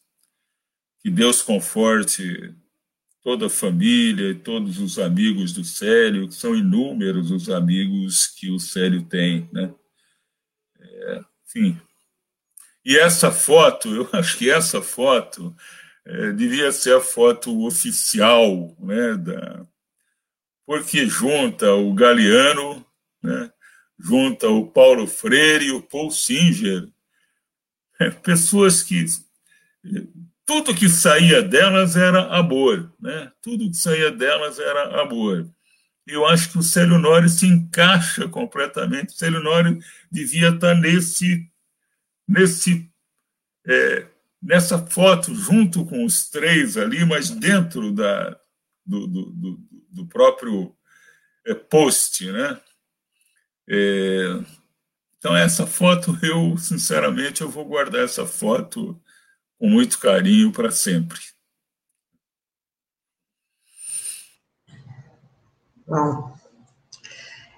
que 1.03 1.11
Deus 1.11 1.43
conforte 1.43 2.55
toda 3.23 3.47
a 3.47 3.51
família 3.51 4.31
e 4.31 4.35
todos 4.35 4.79
os 4.79 4.99
amigos 4.99 5.53
do 5.53 5.65
Célio, 5.65 6.29
que 6.29 6.35
são 6.35 6.55
inúmeros 6.55 7.31
os 7.31 7.51
amigos 7.51 8.27
que 8.27 8.51
o 8.51 8.59
Célio 8.59 9.03
tem, 9.03 9.49
né? 9.53 9.75
É, 10.81 11.21
enfim. 11.47 11.79
E 12.85 12.97
essa 12.97 13.31
foto, 13.31 13.95
eu 13.95 14.09
acho 14.13 14.39
que 14.39 14.51
essa 14.51 14.81
foto 14.81 15.55
é, 16.07 16.33
devia 16.33 16.73
ser 16.73 16.97
a 16.97 17.01
foto 17.01 17.67
oficial, 17.67 18.75
né, 18.81 19.15
da, 19.15 19.67
porque 20.69 21.07
junta 21.07 21.73
o 21.73 21.95
Galeano, 21.95 22.85
né, 23.23 23.51
junta 23.99 24.51
o 24.51 24.67
Paulo 24.67 25.07
Freire 25.07 25.69
e 25.69 25.71
o 25.71 25.81
Paul 25.81 26.11
Singer, 26.11 26.87
é, 27.99 28.11
pessoas 28.11 28.83
que 28.83 29.07
tudo 30.45 30.75
que 30.75 30.87
saía 30.87 31.41
delas 31.41 31.97
era 31.97 32.37
amor, 32.37 32.95
né? 33.01 33.33
Tudo 33.41 33.71
que 33.71 33.79
saía 33.79 34.11
delas 34.11 34.59
era 34.59 35.01
amor. 35.01 35.51
Eu 36.07 36.27
acho 36.27 36.53
que 36.53 36.59
o 36.59 36.63
Célio 36.63 36.99
Nori 36.99 37.31
se 37.31 37.47
encaixa 37.47 38.29
completamente. 38.29 39.15
O 39.15 39.17
Célio 39.17 39.43
Nori 39.43 39.79
devia 40.13 40.51
estar 40.51 40.75
nesse, 40.75 41.51
nesse, 42.29 42.91
é, 43.67 44.07
nessa 44.43 44.79
foto 44.87 45.35
junto 45.35 45.87
com 45.87 46.05
os 46.05 46.29
três 46.29 46.77
ali, 46.77 47.07
mas 47.07 47.31
dentro 47.31 47.91
da, 47.91 48.39
do, 48.85 49.07
do, 49.07 49.31
do, 49.33 49.68
do 49.91 50.07
próprio 50.07 50.75
é, 51.47 51.55
post, 51.55 52.31
né? 52.31 52.61
É, 53.69 54.41
então 55.19 55.37
essa 55.37 55.67
foto 55.67 56.17
eu 56.25 56.57
sinceramente 56.57 57.43
eu 57.43 57.51
vou 57.51 57.65
guardar 57.65 58.05
essa 58.05 58.27
foto 58.27 59.01
com 59.59 59.69
muito 59.69 59.99
carinho 59.99 60.53
para 60.53 60.71
sempre. 60.71 61.21
Bom, 65.87 66.37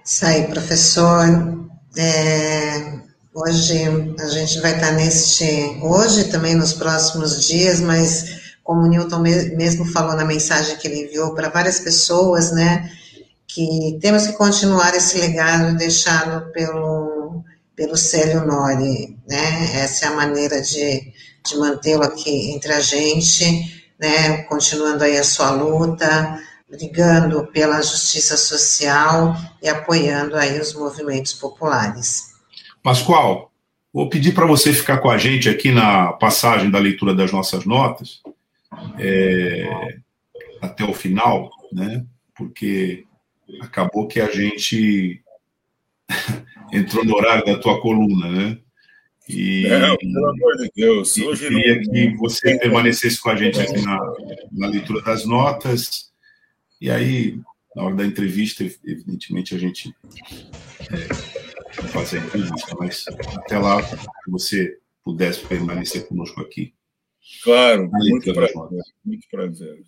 isso 0.05 0.25
aí, 0.25 0.47
professor. 0.47 1.69
É, 1.97 3.01
hoje 3.33 3.83
a 4.19 4.27
gente 4.29 4.59
vai 4.61 4.75
estar 4.75 4.91
neste, 4.93 5.43
hoje 5.81 6.31
também 6.31 6.55
nos 6.55 6.71
próximos 6.71 7.45
dias, 7.45 7.81
mas 7.81 8.40
como 8.63 8.81
o 8.81 8.87
Newton 8.87 9.19
mesmo 9.19 9.85
falou 9.85 10.15
na 10.15 10.25
mensagem 10.25 10.77
que 10.77 10.87
ele 10.87 11.03
enviou 11.03 11.33
para 11.33 11.49
várias 11.49 11.79
pessoas, 11.79 12.51
né, 12.51 12.91
que 13.47 13.97
temos 14.01 14.27
que 14.27 14.33
continuar 14.33 14.95
esse 14.95 15.17
legado 15.17 15.75
deixado 15.77 16.51
pelo, 16.51 17.43
pelo 17.75 17.97
Célio 17.97 18.45
Nori, 18.45 19.17
né, 19.27 19.81
essa 19.81 20.05
é 20.05 20.07
a 20.09 20.15
maneira 20.15 20.61
de, 20.61 21.11
de 21.45 21.57
mantê-lo 21.57 22.03
aqui 22.03 22.51
entre 22.51 22.73
a 22.73 22.79
gente, 22.79 23.83
né, 23.99 24.43
continuando 24.43 25.03
aí 25.03 25.17
a 25.17 25.23
sua 25.23 25.51
luta, 25.51 26.39
brigando 26.69 27.45
pela 27.47 27.81
justiça 27.81 28.37
social 28.37 29.35
e 29.61 29.67
apoiando 29.67 30.37
aí 30.37 30.59
os 30.59 30.73
movimentos 30.73 31.33
populares. 31.33 32.31
Pascoal, 32.81 33.51
vou 33.93 34.09
pedir 34.09 34.33
para 34.33 34.45
você 34.45 34.71
ficar 34.71 34.99
com 34.99 35.09
a 35.09 35.17
gente 35.17 35.49
aqui 35.49 35.71
na 35.71 36.13
passagem 36.13 36.71
da 36.71 36.79
leitura 36.79 37.13
das 37.13 37.31
nossas 37.31 37.65
notas, 37.65 38.21
é, 38.99 39.97
até 40.61 40.83
o 40.83 40.93
final, 40.93 41.49
né? 41.71 42.05
Porque 42.35 43.05
acabou 43.61 44.07
que 44.07 44.19
a 44.19 44.29
gente 44.31 45.21
entrou 46.71 47.03
no 47.03 47.15
horário 47.15 47.45
da 47.45 47.59
tua 47.59 47.81
coluna, 47.81 48.29
né? 48.29 48.57
E, 49.29 49.67
Não, 49.69 49.97
pelo 49.97 50.29
amor 50.29 50.57
de 50.57 50.71
Deus, 50.75 51.17
hoje 51.17 51.47
queria 51.47 51.75
não... 51.75 51.83
que 51.83 52.17
você 52.17 52.57
permanecesse 52.57 53.21
com 53.21 53.29
a 53.29 53.35
gente 53.35 53.61
aqui 53.61 53.81
na, 53.81 53.97
na 54.51 54.67
leitura 54.67 55.01
das 55.01 55.25
notas. 55.25 56.11
E 56.81 56.89
aí, 56.89 57.39
na 57.75 57.83
hora 57.83 57.95
da 57.95 58.05
entrevista, 58.05 58.63
evidentemente, 58.63 59.55
a 59.55 59.57
gente 59.57 59.95
é, 60.91 61.07
vai 61.81 61.87
fazer 61.89 62.19
a 62.19 62.25
entrevista, 62.25 62.75
mas 62.77 63.05
até 63.37 63.57
lá, 63.57 63.81
que 63.83 64.29
você 64.29 64.77
pudesse 65.03 65.45
permanecer 65.45 66.07
conosco 66.07 66.41
aqui. 66.41 66.73
Claro, 67.43 67.89
muito 67.91 68.33
prazer, 68.33 68.83
muito 69.05 69.27
prazer. 69.29 69.83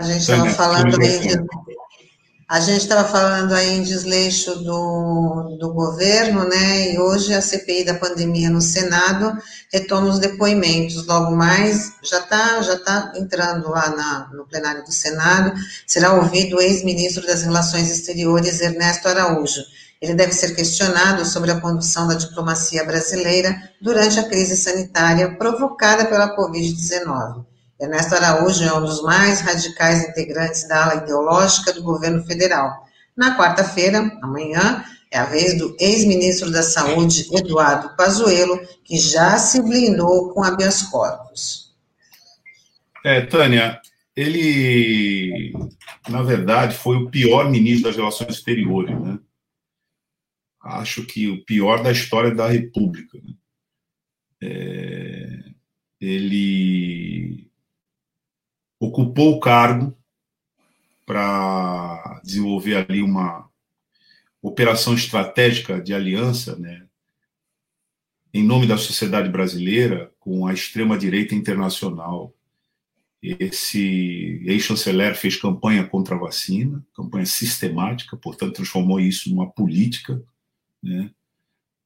A 0.00 0.04
gente 0.04 0.20
estava 0.20 0.50
falando 0.50 1.00
aí 1.00 1.18
de, 1.18 1.28
a 2.48 2.60
gente 2.60 2.80
estava 2.80 3.06
falando 3.06 3.52
aí 3.52 3.74
em 3.74 3.82
desleixo 3.82 4.54
do, 4.60 5.58
do 5.60 5.74
governo, 5.74 6.48
né? 6.48 6.94
E 6.94 6.98
hoje 6.98 7.34
a 7.34 7.42
CPI 7.42 7.84
da 7.84 7.94
pandemia 7.94 8.48
no 8.48 8.60
Senado 8.60 9.36
retoma 9.70 10.08
os 10.08 10.18
depoimentos. 10.18 11.06
Logo 11.06 11.36
mais, 11.36 11.92
já 12.02 12.20
está 12.20 12.62
já 12.62 12.78
tá 12.78 13.12
entrando 13.16 13.68
lá 13.68 13.90
na, 13.90 14.30
no 14.32 14.46
plenário 14.46 14.82
do 14.82 14.92
Senado, 14.92 15.52
será 15.86 16.14
ouvido 16.14 16.56
o 16.56 16.60
ex-ministro 16.60 17.26
das 17.26 17.42
Relações 17.42 17.90
Exteriores, 17.90 18.60
Ernesto 18.62 19.08
Araújo 19.08 19.60
Ele 20.00 20.14
deve 20.14 20.32
ser 20.32 20.54
questionado 20.54 21.24
sobre 21.24 21.50
a 21.50 21.60
condução 21.60 22.06
da 22.06 22.14
diplomacia 22.14 22.84
brasileira 22.84 23.56
durante 23.80 24.20
a 24.20 24.28
crise 24.28 24.56
sanitária 24.56 25.36
provocada 25.36 26.06
pela 26.06 26.36
Covid-19. 26.36 27.44
Ernesto 27.80 28.14
Araújo 28.14 28.64
é 28.64 28.72
um 28.72 28.80
dos 28.80 29.02
mais 29.02 29.40
radicais 29.40 30.08
integrantes 30.08 30.66
da 30.68 30.84
ala 30.84 31.02
ideológica 31.02 31.72
do 31.72 31.82
governo 31.82 32.24
federal. 32.24 32.86
Na 33.16 33.36
quarta-feira, 33.36 34.10
amanhã, 34.22 34.84
é 35.10 35.18
a 35.18 35.24
vez 35.24 35.56
do 35.58 35.76
ex-ministro 35.80 36.50
da 36.50 36.62
Saúde, 36.62 37.26
Eduardo 37.32 37.96
Pazuello, 37.96 38.60
que 38.84 38.98
já 38.98 39.38
se 39.38 39.62
blindou 39.62 40.32
com 40.32 40.44
habeas 40.44 40.82
corpus. 40.82 41.72
É, 43.04 43.22
Tânia, 43.22 43.80
ele, 44.14 45.52
na 46.08 46.22
verdade, 46.22 46.76
foi 46.76 46.96
o 46.96 47.08
pior 47.08 47.48
ministro 47.50 47.84
das 47.84 47.96
Relações 47.96 48.34
Exteriores, 48.34 49.00
né? 49.00 49.18
Acho 50.76 51.04
que 51.04 51.28
o 51.28 51.44
pior 51.44 51.82
da 51.82 51.90
história 51.90 52.34
da 52.34 52.48
República. 52.48 53.18
Né? 53.22 53.34
É, 54.42 55.44
ele 56.00 57.50
ocupou 58.78 59.34
o 59.34 59.40
cargo 59.40 59.96
para 61.06 62.20
desenvolver 62.22 62.76
ali 62.76 63.02
uma 63.02 63.48
operação 64.42 64.94
estratégica 64.94 65.80
de 65.80 65.92
aliança, 65.92 66.54
né, 66.56 66.86
em 68.32 68.44
nome 68.44 68.66
da 68.66 68.76
sociedade 68.76 69.28
brasileira 69.28 70.12
com 70.20 70.46
a 70.46 70.52
extrema 70.52 70.96
direita 70.96 71.34
internacional 71.34 72.32
esse 73.20 74.40
ex-chanceler 74.44 75.16
fez 75.16 75.36
campanha 75.36 75.84
contra 75.84 76.14
a 76.14 76.18
vacina, 76.18 76.84
campanha 76.94 77.26
sistemática, 77.26 78.16
portanto, 78.16 78.54
transformou 78.54 79.00
isso 79.00 79.28
numa 79.30 79.50
política 79.50 80.22
né, 80.82 81.10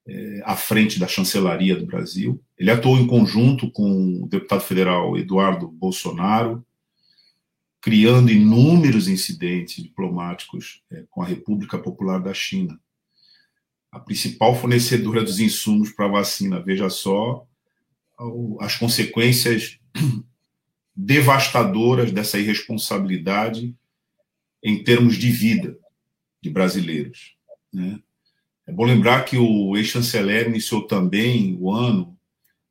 é, 0.06 0.42
à 0.44 0.56
frente 0.56 0.98
da 0.98 1.06
chancelaria 1.06 1.76
do 1.76 1.86
Brasil. 1.86 2.42
Ele 2.58 2.70
atuou 2.70 2.98
em 2.98 3.06
conjunto 3.06 3.70
com 3.70 4.22
o 4.22 4.28
deputado 4.28 4.62
federal 4.62 5.16
Eduardo 5.16 5.68
Bolsonaro, 5.68 6.64
criando 7.80 8.30
inúmeros 8.30 9.08
incidentes 9.08 9.82
diplomáticos 9.82 10.82
é, 10.90 11.04
com 11.10 11.22
a 11.22 11.26
República 11.26 11.78
Popular 11.78 12.20
da 12.20 12.32
China. 12.32 12.80
A 13.90 14.00
principal 14.00 14.54
fornecedora 14.54 15.22
dos 15.22 15.38
insumos 15.40 15.90
para 15.90 16.06
a 16.06 16.12
vacina, 16.12 16.60
veja 16.60 16.88
só 16.88 17.46
as 18.60 18.76
consequências 18.76 19.78
devastadoras 20.94 22.12
dessa 22.12 22.38
irresponsabilidade 22.38 23.74
em 24.62 24.82
termos 24.82 25.16
de 25.16 25.30
vida 25.30 25.76
de 26.40 26.50
brasileiros. 26.50 27.36
Né? 27.72 28.00
É 28.66 28.72
bom 28.72 28.84
lembrar 28.84 29.24
que 29.24 29.36
o 29.36 29.76
ex-chanceler 29.76 30.48
iniciou 30.48 30.86
também 30.86 31.56
o 31.60 31.72
ano 31.72 32.16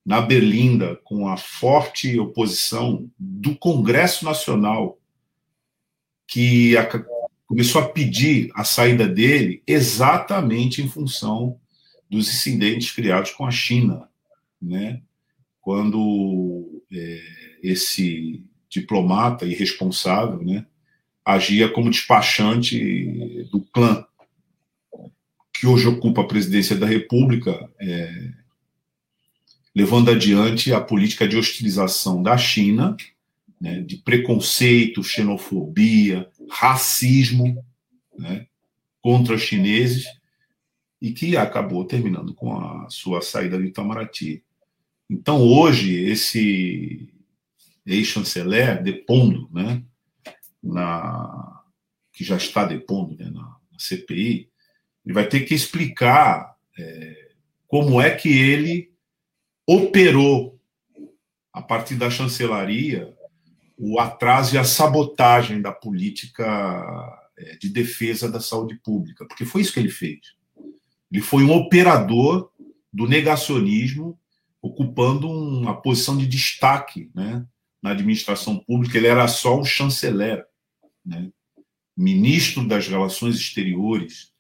na 0.06 0.22
Berlinda 0.22 0.96
com 1.04 1.28
a 1.28 1.38
forte 1.38 2.18
oposição 2.18 3.10
do 3.20 3.56
Congresso 3.56 4.26
Nacional, 4.26 5.00
que 6.28 6.76
a, 6.78 6.88
começou 7.46 7.82
a 7.82 7.90
pedir 7.90 8.50
a 8.56 8.64
saída 8.64 9.08
dele 9.08 9.62
exatamente 9.68 10.82
em 10.82 10.88
função 10.88 11.60
dos 12.10 12.30
incidentes 12.30 12.92
criados 12.92 13.32
com 13.32 13.46
a 13.46 13.52
China, 13.52 14.10
né? 14.62 15.02
Quando 15.60 16.82
é, 16.92 17.22
esse 17.62 18.44
diplomata 18.70 19.46
irresponsável, 19.46 20.42
né, 20.42 20.66
agia 21.26 21.70
como 21.70 21.90
despachante 21.90 23.48
do 23.52 23.62
clã 23.62 24.06
que 25.62 25.68
hoje 25.68 25.88
ocupa 25.88 26.22
a 26.22 26.28
presidência 26.28 26.76
da 26.76 26.88
República, 26.88 27.70
é, 27.80 28.32
levando 29.76 30.10
adiante 30.10 30.74
a 30.74 30.82
política 30.82 31.28
de 31.28 31.38
hostilização 31.38 32.24
da 32.24 32.36
China, 32.36 32.98
né, 33.60 33.80
de 33.82 33.98
preconceito, 33.98 35.04
xenofobia, 35.04 36.28
racismo 36.50 37.64
né, 38.18 38.48
contra 39.04 39.36
os 39.36 39.44
chineses, 39.44 40.08
e 41.00 41.12
que 41.12 41.38
acabou 41.38 41.86
terminando 41.86 42.34
com 42.34 42.60
a 42.60 42.90
sua 42.90 43.22
saída 43.22 43.56
de 43.60 43.68
Itamaraty. 43.68 44.44
Então, 45.08 45.44
hoje, 45.44 45.94
esse 45.94 47.08
ex-chanceler 47.86 48.82
depondo, 48.82 49.48
né, 49.54 49.84
na, 50.64 51.62
que 52.12 52.24
já 52.24 52.36
está 52.36 52.66
depondo 52.66 53.16
né, 53.16 53.30
na, 53.30 53.42
na 53.72 53.78
CPI, 53.78 54.51
ele 55.12 55.14
vai 55.14 55.28
ter 55.28 55.42
que 55.42 55.54
explicar 55.54 56.56
é, 56.78 57.32
como 57.68 58.02
é 58.02 58.16
que 58.16 58.30
ele 58.30 58.92
operou, 59.68 60.58
a 61.54 61.62
partir 61.62 61.96
da 61.96 62.10
chancelaria, 62.10 63.14
o 63.78 64.00
atraso 64.00 64.56
e 64.56 64.58
a 64.58 64.64
sabotagem 64.64 65.62
da 65.62 65.72
política 65.72 67.30
é, 67.38 67.58
de 67.58 67.68
defesa 67.68 68.32
da 68.32 68.40
saúde 68.40 68.76
pública, 68.76 69.26
porque 69.28 69.44
foi 69.44 69.62
isso 69.62 69.74
que 69.74 69.80
ele 69.80 69.90
fez. 69.90 70.20
Ele 71.12 71.22
foi 71.22 71.44
um 71.44 71.54
operador 71.54 72.50
do 72.92 73.06
negacionismo, 73.06 74.18
ocupando 74.62 75.30
uma 75.30 75.82
posição 75.82 76.18
de 76.18 76.26
destaque 76.26 77.12
né, 77.14 77.46
na 77.84 77.92
administração 77.92 78.60
pública, 78.60 78.98
ele 78.98 79.08
era 79.08 79.28
só 79.28 79.60
um 79.60 79.66
chanceler, 79.66 80.46
né? 81.06 81.30
ministro 81.98 82.66
das 82.66 82.88
Relações 82.88 83.36
Exteriores, 83.36 84.31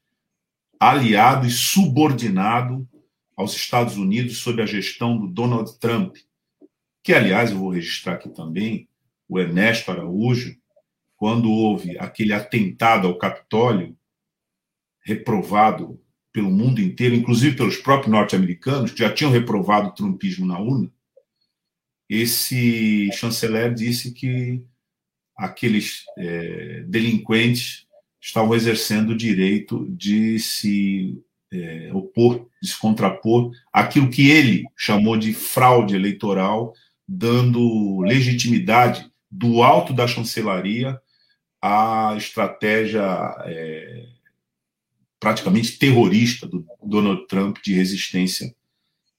aliado 0.81 1.45
e 1.45 1.51
subordinado 1.51 2.89
aos 3.37 3.55
Estados 3.55 3.97
Unidos 3.97 4.37
sob 4.37 4.63
a 4.63 4.65
gestão 4.65 5.15
do 5.15 5.27
Donald 5.27 5.77
Trump, 5.77 6.15
que, 7.03 7.13
aliás, 7.13 7.51
eu 7.51 7.59
vou 7.59 7.69
registrar 7.69 8.13
aqui 8.13 8.29
também, 8.29 8.89
o 9.29 9.39
Ernesto 9.39 9.91
Araújo, 9.91 10.57
quando 11.15 11.51
houve 11.51 11.99
aquele 11.99 12.33
atentado 12.33 13.07
ao 13.07 13.17
Capitólio, 13.19 13.95
reprovado 15.03 16.01
pelo 16.33 16.49
mundo 16.49 16.81
inteiro, 16.81 17.13
inclusive 17.13 17.55
pelos 17.55 17.77
próprios 17.77 18.11
norte-americanos, 18.11 18.91
que 18.91 18.99
já 18.99 19.13
tinham 19.13 19.31
reprovado 19.31 19.89
o 19.89 19.93
trumpismo 19.93 20.47
na 20.47 20.59
urna, 20.59 20.91
esse 22.09 23.11
chanceler 23.13 23.71
disse 23.71 24.13
que 24.13 24.63
aqueles 25.37 26.05
é, 26.17 26.83
delinquentes 26.87 27.87
estavam 28.21 28.53
exercendo 28.53 29.09
o 29.09 29.17
direito 29.17 29.87
de 29.89 30.37
se 30.37 31.19
é, 31.51 31.89
opor, 31.93 32.47
de 32.61 32.69
se 32.69 32.79
contrapor 32.79 33.51
àquilo 33.73 34.09
que 34.09 34.29
ele 34.29 34.63
chamou 34.77 35.17
de 35.17 35.33
fraude 35.33 35.95
eleitoral, 35.95 36.73
dando 37.07 37.99
legitimidade 38.01 39.11
do 39.29 39.63
alto 39.63 39.91
da 39.91 40.07
chancelaria 40.07 40.99
à 41.61 42.13
estratégia 42.17 43.03
é, 43.45 44.05
praticamente 45.19 45.77
terrorista 45.77 46.47
do 46.47 46.65
Donald 46.83 47.27
Trump 47.27 47.57
de 47.63 47.73
resistência 47.73 48.53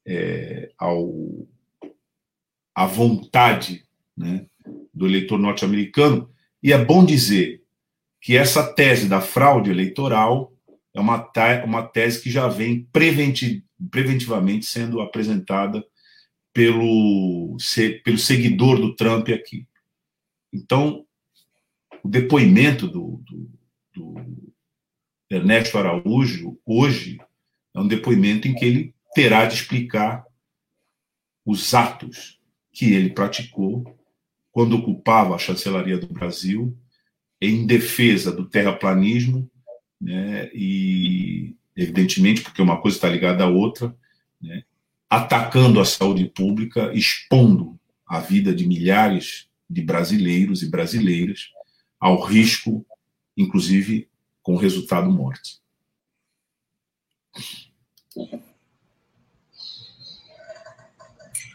é, 0.06 0.70
ao 0.78 1.46
a 2.74 2.86
vontade 2.86 3.84
né, 4.16 4.46
do 4.94 5.06
eleitor 5.06 5.38
norte-americano. 5.38 6.30
E 6.62 6.72
é 6.72 6.82
bom 6.82 7.04
dizer 7.04 7.61
que 8.22 8.36
essa 8.36 8.72
tese 8.72 9.08
da 9.08 9.20
fraude 9.20 9.68
eleitoral 9.68 10.54
é 10.94 11.00
uma, 11.00 11.28
uma 11.64 11.82
tese 11.82 12.22
que 12.22 12.30
já 12.30 12.46
vem 12.46 12.84
preventi 12.92 13.66
preventivamente 13.90 14.64
sendo 14.64 15.00
apresentada 15.00 15.84
pelo, 16.52 17.56
se 17.58 18.00
pelo 18.04 18.16
seguidor 18.16 18.78
do 18.80 18.94
Trump 18.94 19.28
aqui. 19.30 19.66
Então, 20.52 21.04
o 22.04 22.08
depoimento 22.08 22.86
do, 22.86 23.20
do, 23.26 23.50
do 23.92 24.54
Ernesto 25.28 25.76
Araújo 25.76 26.56
hoje 26.64 27.18
é 27.74 27.80
um 27.80 27.88
depoimento 27.88 28.46
em 28.46 28.54
que 28.54 28.64
ele 28.64 28.94
terá 29.14 29.46
de 29.46 29.54
explicar 29.54 30.24
os 31.44 31.74
atos 31.74 32.40
que 32.70 32.92
ele 32.92 33.10
praticou 33.10 33.98
quando 34.52 34.76
ocupava 34.76 35.34
a 35.34 35.38
chancelaria 35.38 35.98
do 35.98 36.06
Brasil 36.06 36.78
em 37.42 37.66
defesa 37.66 38.30
do 38.30 38.48
terraplanismo, 38.48 39.50
né, 40.00 40.48
e 40.54 41.56
evidentemente 41.76 42.40
porque 42.40 42.62
uma 42.62 42.80
coisa 42.80 42.96
está 42.96 43.08
ligada 43.08 43.42
à 43.42 43.48
outra, 43.48 43.92
né, 44.40 44.62
atacando 45.10 45.80
a 45.80 45.84
saúde 45.84 46.26
pública, 46.26 46.92
expondo 46.94 47.76
a 48.06 48.20
vida 48.20 48.54
de 48.54 48.64
milhares 48.64 49.48
de 49.68 49.82
brasileiros 49.82 50.62
e 50.62 50.70
brasileiras 50.70 51.50
ao 51.98 52.22
risco, 52.22 52.86
inclusive 53.36 54.08
com 54.40 54.54
resultado 54.54 55.10
morte. 55.10 55.60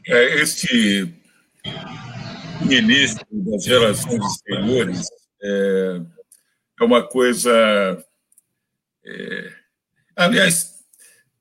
É, 0.06 0.42
este 0.42 1.14
ministro 2.66 3.26
das 3.32 3.66
Relações 3.66 4.26
Exteriores 4.26 5.08
é, 5.48 6.02
é 6.82 6.84
uma 6.84 7.08
coisa. 7.08 7.52
É, 9.06 9.54
aliás, 10.16 10.84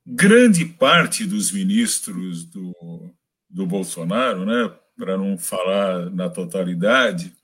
grande 0.06 0.64
parte 0.64 1.24
dos 1.24 1.50
ministros 1.50 2.44
do, 2.44 3.12
do 3.50 3.66
Bolsonaro, 3.66 4.44
né, 4.46 4.72
para 4.96 5.16
não 5.18 5.36
falar 5.36 6.10
na 6.10 6.30
totalidade, 6.30 7.34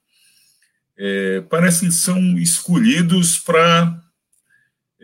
é, 0.96 1.40
que 1.80 1.90
são 1.90 2.38
escolhidos 2.38 3.38
para 3.38 4.00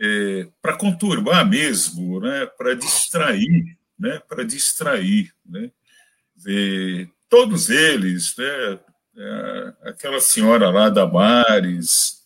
é, 0.01 0.47
para 0.61 0.77
conturbar 0.77 1.45
mesmo, 1.45 2.21
né, 2.21 2.45
para 2.57 2.73
distrair, 2.73 3.77
né, 3.99 4.19
para 4.29 4.45
distrair, 4.45 5.33
né, 5.45 5.69
todos 7.27 7.69
eles, 7.69 8.33
né, 8.37 8.79
é, 9.19 9.73
aquela 9.89 10.21
senhora 10.21 10.69
lá 10.69 10.89
da 10.89 11.05
Mares, 11.05 12.23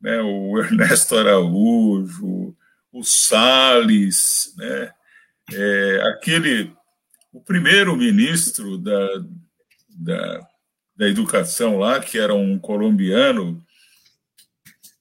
né, 0.00 0.20
o 0.20 0.58
Ernesto 0.60 1.16
Araújo, 1.16 2.54
o 2.92 3.02
Salles, 3.02 4.54
né, 4.56 4.92
é, 5.52 6.02
aquele, 6.12 6.72
o 7.32 7.40
primeiro 7.40 7.96
ministro 7.96 8.76
da, 8.76 9.08
da, 9.88 10.48
da 10.96 11.08
educação 11.08 11.78
lá, 11.78 11.98
que 12.00 12.18
era 12.18 12.34
um 12.34 12.58
colombiano, 12.58 13.64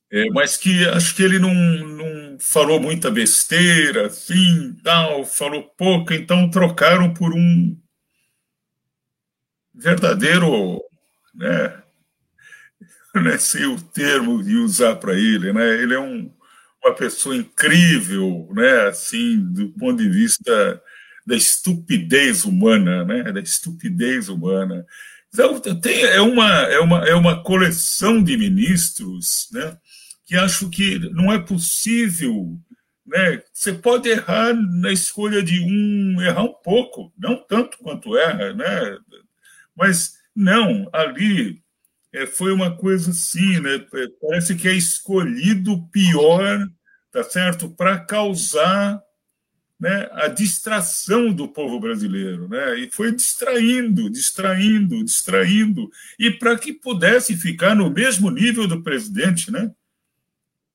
é, 0.10 0.26
mas 0.30 0.56
que 0.56 0.88
acho 0.88 1.14
que 1.14 1.24
ele 1.24 1.38
não, 1.38 1.54
não 1.54 2.40
falou 2.40 2.80
muita 2.80 3.12
besteira, 3.12 4.08
assim, 4.08 4.74
tal, 4.82 5.26
falou 5.26 5.64
pouco, 5.78 6.14
então 6.14 6.50
trocaram 6.50 7.14
por 7.14 7.34
um 7.34 7.78
verdadeiro, 9.74 10.82
né, 11.38 11.84
não 13.16 13.40
sei 13.40 13.66
o 13.66 13.80
termo 13.80 14.44
de 14.44 14.56
usar 14.56 14.96
para 14.96 15.14
ele, 15.14 15.54
né, 15.54 15.82
ele 15.82 15.94
é 15.94 16.00
um, 16.00 16.32
uma 16.84 16.94
pessoa 16.94 17.36
incrível, 17.36 18.50
né, 18.54 18.88
assim, 18.88 19.40
do 19.40 19.70
ponto 19.70 20.02
de 20.02 20.10
vista 20.10 20.82
da 21.26 21.36
estupidez 21.36 22.46
humana, 22.46 23.04
né, 23.04 23.32
da 23.32 23.40
estupidez 23.40 24.30
humana. 24.30 24.86
Então, 25.34 25.60
tem, 25.60 26.04
é, 26.04 26.22
uma, 26.22 26.50
é, 26.64 26.80
uma, 26.80 27.08
é 27.08 27.14
uma 27.14 27.44
coleção 27.44 28.24
de 28.24 28.38
ministros, 28.38 29.50
né, 29.52 29.78
que 30.26 30.36
acho 30.36 30.70
que 30.70 31.00
não 31.12 31.32
é 31.32 31.40
possível. 31.40 32.58
Né? 33.06 33.42
Você 33.54 33.74
pode 33.74 34.10
errar 34.10 34.54
na 34.54 34.92
escolha 34.92 35.42
de 35.42 35.62
um, 35.62 36.22
errar 36.22 36.44
um 36.44 36.54
pouco, 36.64 37.14
não 37.18 37.38
tanto 37.48 37.78
quanto 37.78 38.18
erra, 38.18 38.54
né? 38.54 38.98
mas 39.76 40.17
não, 40.38 40.88
ali 40.94 41.64
é, 42.14 42.28
foi 42.28 42.54
uma 42.54 42.78
coisa 42.78 43.10
assim, 43.10 43.60
né? 43.60 43.84
parece 44.22 44.56
que 44.56 44.68
é 44.68 44.74
escolhido 44.74 45.74
o 45.74 45.88
pior, 45.90 46.68
tá 47.12 47.24
certo, 47.24 47.70
para 47.72 48.00
causar 48.00 49.02
né, 49.80 50.08
a 50.12 50.28
distração 50.28 51.34
do 51.34 51.48
povo 51.48 51.80
brasileiro, 51.80 52.48
né? 52.48 52.80
E 52.80 52.92
foi 52.92 53.12
distraindo, 53.12 54.10
distraindo, 54.10 55.04
distraindo, 55.04 55.90
e 56.20 56.30
para 56.32 56.58
que 56.58 56.72
pudesse 56.72 57.36
ficar 57.36 57.76
no 57.76 57.90
mesmo 57.90 58.30
nível 58.30 58.68
do 58.68 58.84
presidente, 58.84 59.52
né? 59.52 59.72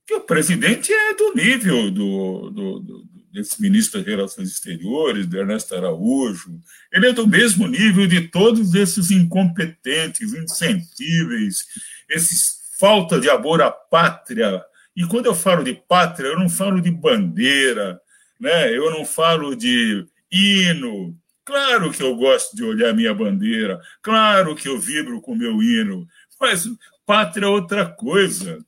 que 0.06 0.14
o 0.14 0.20
presidente 0.20 0.92
é 0.92 1.14
do 1.14 1.34
nível 1.34 1.90
do, 1.90 2.50
do, 2.50 2.78
do, 2.80 3.04
desse 3.32 3.60
ministro 3.60 3.98
das 3.98 4.06
Relações 4.06 4.50
Exteriores, 4.50 5.26
do 5.26 5.38
Ernesto 5.38 5.74
Araújo, 5.74 6.60
ele 6.92 7.08
é 7.08 7.12
do 7.12 7.26
mesmo 7.26 7.66
nível 7.66 8.06
de 8.06 8.28
todos 8.28 8.74
esses 8.74 9.10
incompetentes, 9.10 10.34
insensíveis, 10.34 11.64
esses 12.08 12.62
falta 12.78 13.20
de 13.20 13.30
amor 13.30 13.62
à 13.62 13.70
pátria. 13.70 14.60
E 14.96 15.06
quando 15.06 15.26
eu 15.26 15.34
falo 15.34 15.62
de 15.62 15.72
pátria, 15.72 16.26
eu 16.26 16.38
não 16.38 16.48
falo 16.48 16.80
de 16.80 16.90
bandeira, 16.90 18.00
né? 18.40 18.76
eu 18.76 18.90
não 18.90 19.04
falo 19.04 19.54
de 19.54 20.04
hino. 20.30 21.16
Claro 21.44 21.92
que 21.92 22.02
eu 22.02 22.16
gosto 22.16 22.56
de 22.56 22.64
olhar 22.64 22.92
minha 22.92 23.14
bandeira, 23.14 23.80
claro 24.02 24.54
que 24.54 24.68
eu 24.68 24.80
vibro 24.80 25.20
com 25.20 25.34
meu 25.34 25.62
hino, 25.62 26.06
mas 26.40 26.68
pátria 27.06 27.46
é 27.46 27.48
outra 27.48 27.86
coisa. 27.86 28.58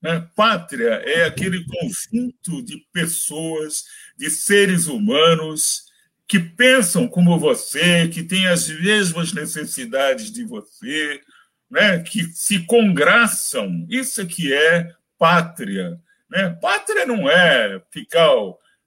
Né? 0.00 0.28
Pátria 0.34 1.02
é 1.04 1.24
aquele 1.24 1.64
conjunto 1.64 2.62
de 2.62 2.78
pessoas, 2.92 3.84
de 4.16 4.30
seres 4.30 4.86
humanos 4.86 5.88
que 6.26 6.38
pensam 6.38 7.08
como 7.08 7.38
você, 7.38 8.06
que 8.08 8.22
têm 8.22 8.46
as 8.46 8.68
mesmas 8.68 9.32
necessidades 9.32 10.30
de 10.30 10.44
você, 10.44 11.20
né? 11.70 12.00
que 12.00 12.24
se 12.24 12.64
congraçam. 12.66 13.86
Isso 13.88 14.20
é 14.20 14.26
que 14.26 14.52
é 14.52 14.92
pátria. 15.18 15.98
Né? 16.30 16.50
Pátria 16.60 17.06
não 17.06 17.28
é 17.28 17.82
ficar 17.90 18.30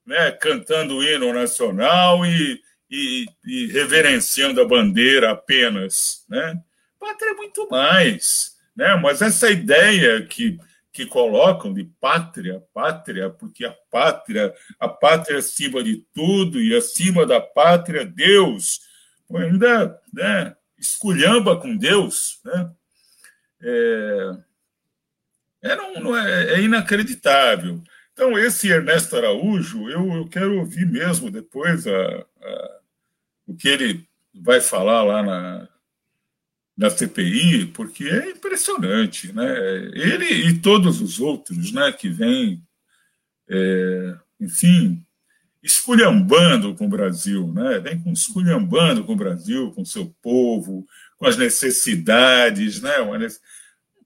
né, 0.06 0.32
cantando 0.32 0.98
o 0.98 1.04
hino 1.04 1.34
nacional 1.34 2.26
e, 2.26 2.62
e, 2.90 3.26
e 3.46 3.68
reverenciando 3.68 4.62
a 4.62 4.68
bandeira 4.68 5.32
apenas. 5.32 6.24
Né? 6.30 6.60
Pátria 7.00 7.32
é 7.32 7.34
muito 7.34 7.68
mais. 7.70 8.56
Né? 8.76 8.96
Mas 8.96 9.22
essa 9.22 9.50
ideia 9.50 10.22
que 10.22 10.60
que 10.92 11.06
colocam 11.06 11.74
de 11.74 11.86
pátria, 12.00 12.62
pátria, 12.74 13.30
porque 13.30 13.66
a 13.66 13.72
pátria, 13.90 14.54
a 14.80 14.90
pátria 14.90 15.38
acima 15.38 15.82
de 15.84 16.06
tudo 16.14 16.62
e 16.62 16.76
acima 16.76 17.26
da 17.26 17.40
pátria, 17.40 18.06
Deus, 18.06 18.82
ainda 19.34 20.00
né, 20.14 20.56
esculhamba 20.78 21.60
com 21.60 21.78
Deus, 21.78 22.40
né? 22.44 22.72
É, 23.64 24.32
é, 25.64 25.72
é, 25.74 26.54
é, 26.56 26.62
inacreditável. 26.62 27.82
Então, 28.12 28.38
esse 28.38 28.70
Ernesto 28.70 29.16
Araújo, 29.16 29.90
eu, 29.90 30.14
eu 30.14 30.28
quero 30.28 30.58
ouvir 30.60 30.86
mesmo 30.86 31.30
depois 31.30 31.86
a, 31.88 31.92
a, 31.92 32.80
o 33.48 33.56
que 33.56 33.70
ele 33.70 34.08
vai 34.34 34.60
falar 34.60 35.04
lá 35.04 35.24
na, 35.24 35.70
da 36.78 36.90
CPI, 36.90 37.68
porque 37.68 38.06
é 38.06 38.32
impressionante, 38.32 39.32
né? 39.34 39.48
Ele 39.94 40.50
e 40.50 40.60
todos 40.60 41.02
os 41.02 41.20
outros, 41.20 41.72
né, 41.72 41.92
que 41.92 42.10
vêm, 42.10 42.64
é, 43.50 44.16
enfim, 44.40 45.06
esculhambando 45.62 46.74
com 46.74 46.86
o 46.86 46.90
Brasil, 46.90 47.52
né? 47.54 47.80
Vem 47.80 48.00
com 48.00 48.12
esculhambando 48.12 49.04
com 49.04 49.14
o 49.14 49.18
Brasil, 49.18 49.72
com 49.72 49.86
seu 49.86 50.08
povo, 50.22 50.86
com 51.18 51.28
as 51.28 51.38
necessidades, 51.38 52.82
né? 52.82 53.00
Um 53.02 53.20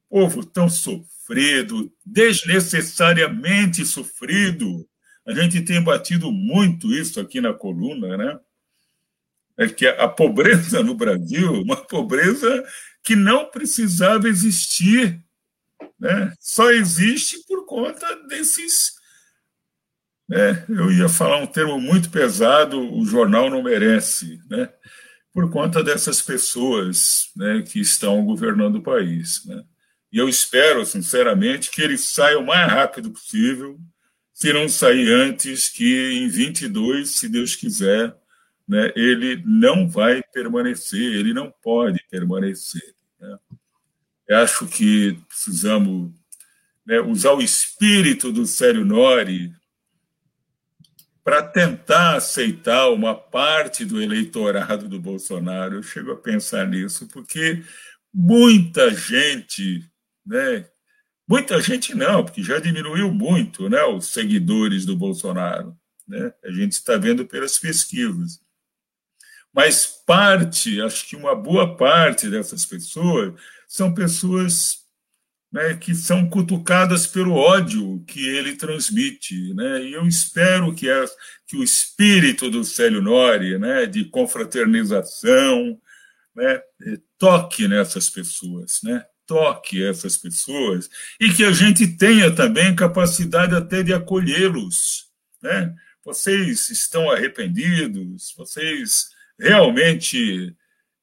povo 0.09 0.45
tão 0.45 0.70
sofrido, 0.70 1.91
desnecessariamente 2.05 3.86
sofrido. 3.86 4.86
A 5.26 5.34
gente 5.34 5.61
tem 5.61 5.82
batido 5.82 6.32
muito 6.32 6.93
isso 6.93 7.20
aqui 7.20 7.39
na 7.39 7.53
coluna, 7.53 8.18
né? 8.18 8.39
É 9.58 9.68
que 9.68 9.88
a 9.88 10.08
pobreza 10.08 10.84
no 10.84 10.95
Brasil, 10.95 11.62
uma 11.62 11.78
pobreza 11.78 12.64
que 13.03 13.16
não 13.16 13.49
precisava 13.49 14.28
existir, 14.28 15.24
né? 15.99 16.34
só 16.39 16.72
existe 16.72 17.45
por 17.47 17.66
conta 17.66 18.06
desses. 18.28 18.93
Né? 20.28 20.66
Eu 20.68 20.91
ia 20.91 21.08
falar 21.08 21.38
um 21.38 21.47
termo 21.47 21.80
muito 21.80 22.10
pesado, 22.10 22.80
o 22.80 23.06
jornal 23.06 23.49
não 23.49 23.64
merece, 23.64 24.39
né? 24.49 24.70
por 25.32 25.49
conta 25.51 25.84
dessas 25.84 26.22
pessoas 26.22 27.30
né, 27.36 27.62
que 27.62 27.80
estão 27.80 28.26
governando 28.26 28.78
o 28.78 28.84
país. 28.84 29.45
Né? 29.45 29.64
E 30.12 30.18
eu 30.18 30.30
espero, 30.30 30.86
sinceramente, 30.86 31.70
que 31.70 31.82
ele 31.82 31.97
saia 31.97 32.39
o 32.39 32.45
mais 32.45 32.72
rápido 32.72 33.12
possível, 33.12 33.78
se 34.34 34.51
não 34.51 34.68
sair 34.68 35.12
antes 35.12 35.70
que 35.70 36.14
em 36.14 36.28
22, 36.28 37.10
se 37.10 37.30
Deus 37.30 37.56
quiser, 37.56 38.16
né, 38.68 38.91
ele 38.95 39.41
não 39.45 39.88
vai 39.88 40.24
permanecer, 40.34 40.99
ele 40.99 41.34
não 41.34 41.53
pode 41.61 42.03
permanecer. 42.09 42.95
Né? 43.20 43.38
Eu 44.28 44.38
acho 44.39 44.66
que 44.68 45.20
precisamos 45.28 46.11
né, 46.86 46.99
usar 46.99 47.34
o 47.34 47.41
espírito 47.41 48.32
do 48.32 48.45
Sério 48.45 48.84
Nori 48.84 49.53
para 51.24 51.41
tentar 51.41 52.18
aceitar 52.18 52.89
uma 52.89 53.16
parte 53.16 53.86
do 53.86 54.01
eleitorado 54.01 54.88
do 54.88 54.99
Bolsonaro. 54.99 55.76
Eu 55.76 55.84
chego 55.84 56.11
a 56.11 56.18
pensar 56.18 56.68
nisso, 56.68 57.07
porque 57.07 57.63
muita 58.13 58.91
gente, 58.93 59.84
né, 60.26 60.68
muita 61.28 61.59
gente 61.61 61.95
não, 61.95 62.24
porque 62.24 62.43
já 62.43 62.59
diminuiu 62.59 63.11
muito 63.11 63.68
né, 63.70 63.84
os 63.84 64.07
seguidores 64.07 64.86
do 64.86 64.95
Bolsonaro. 64.95 65.76
Né? 66.07 66.32
A 66.43 66.51
gente 66.51 66.74
está 66.74 66.97
vendo 66.97 67.26
pelas 67.26 67.57
pesquisas 67.57 68.44
mas 69.56 69.86
parte, 70.06 70.82
acho 70.82 71.08
que 71.08 71.16
uma 71.16 71.34
boa 71.34 71.78
parte 71.78 72.30
dessas 72.30 72.66
pessoas 72.66 73.34
são 73.66 73.93
pessoas 73.93 74.80
né, 75.49 75.76
que 75.76 75.95
são 75.95 76.30
cutucadas 76.30 77.08
pelo 77.08 77.36
ódio 77.36 78.03
que 78.06 78.28
ele 78.28 78.58
transmite. 78.58 79.53
Né? 79.53 79.86
E 79.86 79.93
eu 79.93 80.06
espero 80.06 80.76
que, 80.76 80.89
é, 80.89 81.06
que 81.47 81.56
o 81.56 81.64
espírito 81.64 82.51
do 82.51 82.66
Célio 82.66 83.01
Nori, 83.01 83.58
né, 83.58 83.86
de 83.86 84.03
confraternização, 84.03 85.80
né, 86.36 86.62
toque 87.18 87.66
nessas 87.66 88.10
pessoas, 88.10 88.82
né? 88.84 89.06
toque 89.26 89.84
essas 89.84 90.18
pessoas 90.18 90.89
e 91.20 91.32
que 91.32 91.45
a 91.45 91.51
gente 91.51 91.88
tenha 91.88 92.30
também 92.30 92.76
capacidade 92.76 93.56
até 93.56 93.82
de 93.82 93.93
acolhê-los. 93.93 95.06
Né? 95.41 95.74
Vocês 96.03 96.70
estão 96.70 97.10
arrependidos, 97.10 98.34
vocês 98.38 99.14
realmente 99.39 100.55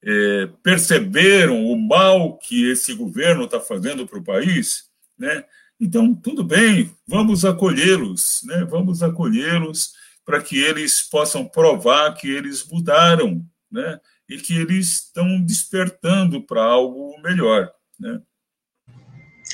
é, 0.05 0.49
perceberam 0.63 1.67
o 1.67 1.77
mal 1.77 2.39
que 2.39 2.71
esse 2.71 2.95
governo 2.95 3.45
está 3.45 3.61
fazendo 3.61 4.07
para 4.07 4.19
o 4.19 4.25
país, 4.25 4.85
né? 5.19 5.45
Então, 5.81 6.15
tudo 6.15 6.45
bem, 6.45 6.95
vamos 7.09 7.45
acolhê-los, 7.45 8.43
né? 8.45 8.65
vamos 8.65 9.03
acolhê-los 9.03 9.93
para 10.25 10.41
que 10.41 10.57
eles 10.57 11.03
possam 11.03 11.45
provar 11.45 12.15
que 12.15 12.31
eles 12.31 12.65
mudaram, 12.71 13.45
né? 13.69 13.99
e 14.29 14.39
que 14.39 14.57
eles 14.57 14.87
estão 14.87 15.43
despertando 15.43 16.41
para 16.43 16.63
algo 16.63 17.21
melhor. 17.21 17.71
Né? 17.99 18.21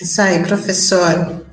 Isso 0.00 0.20
aí, 0.20 0.44
professor. 0.44 1.46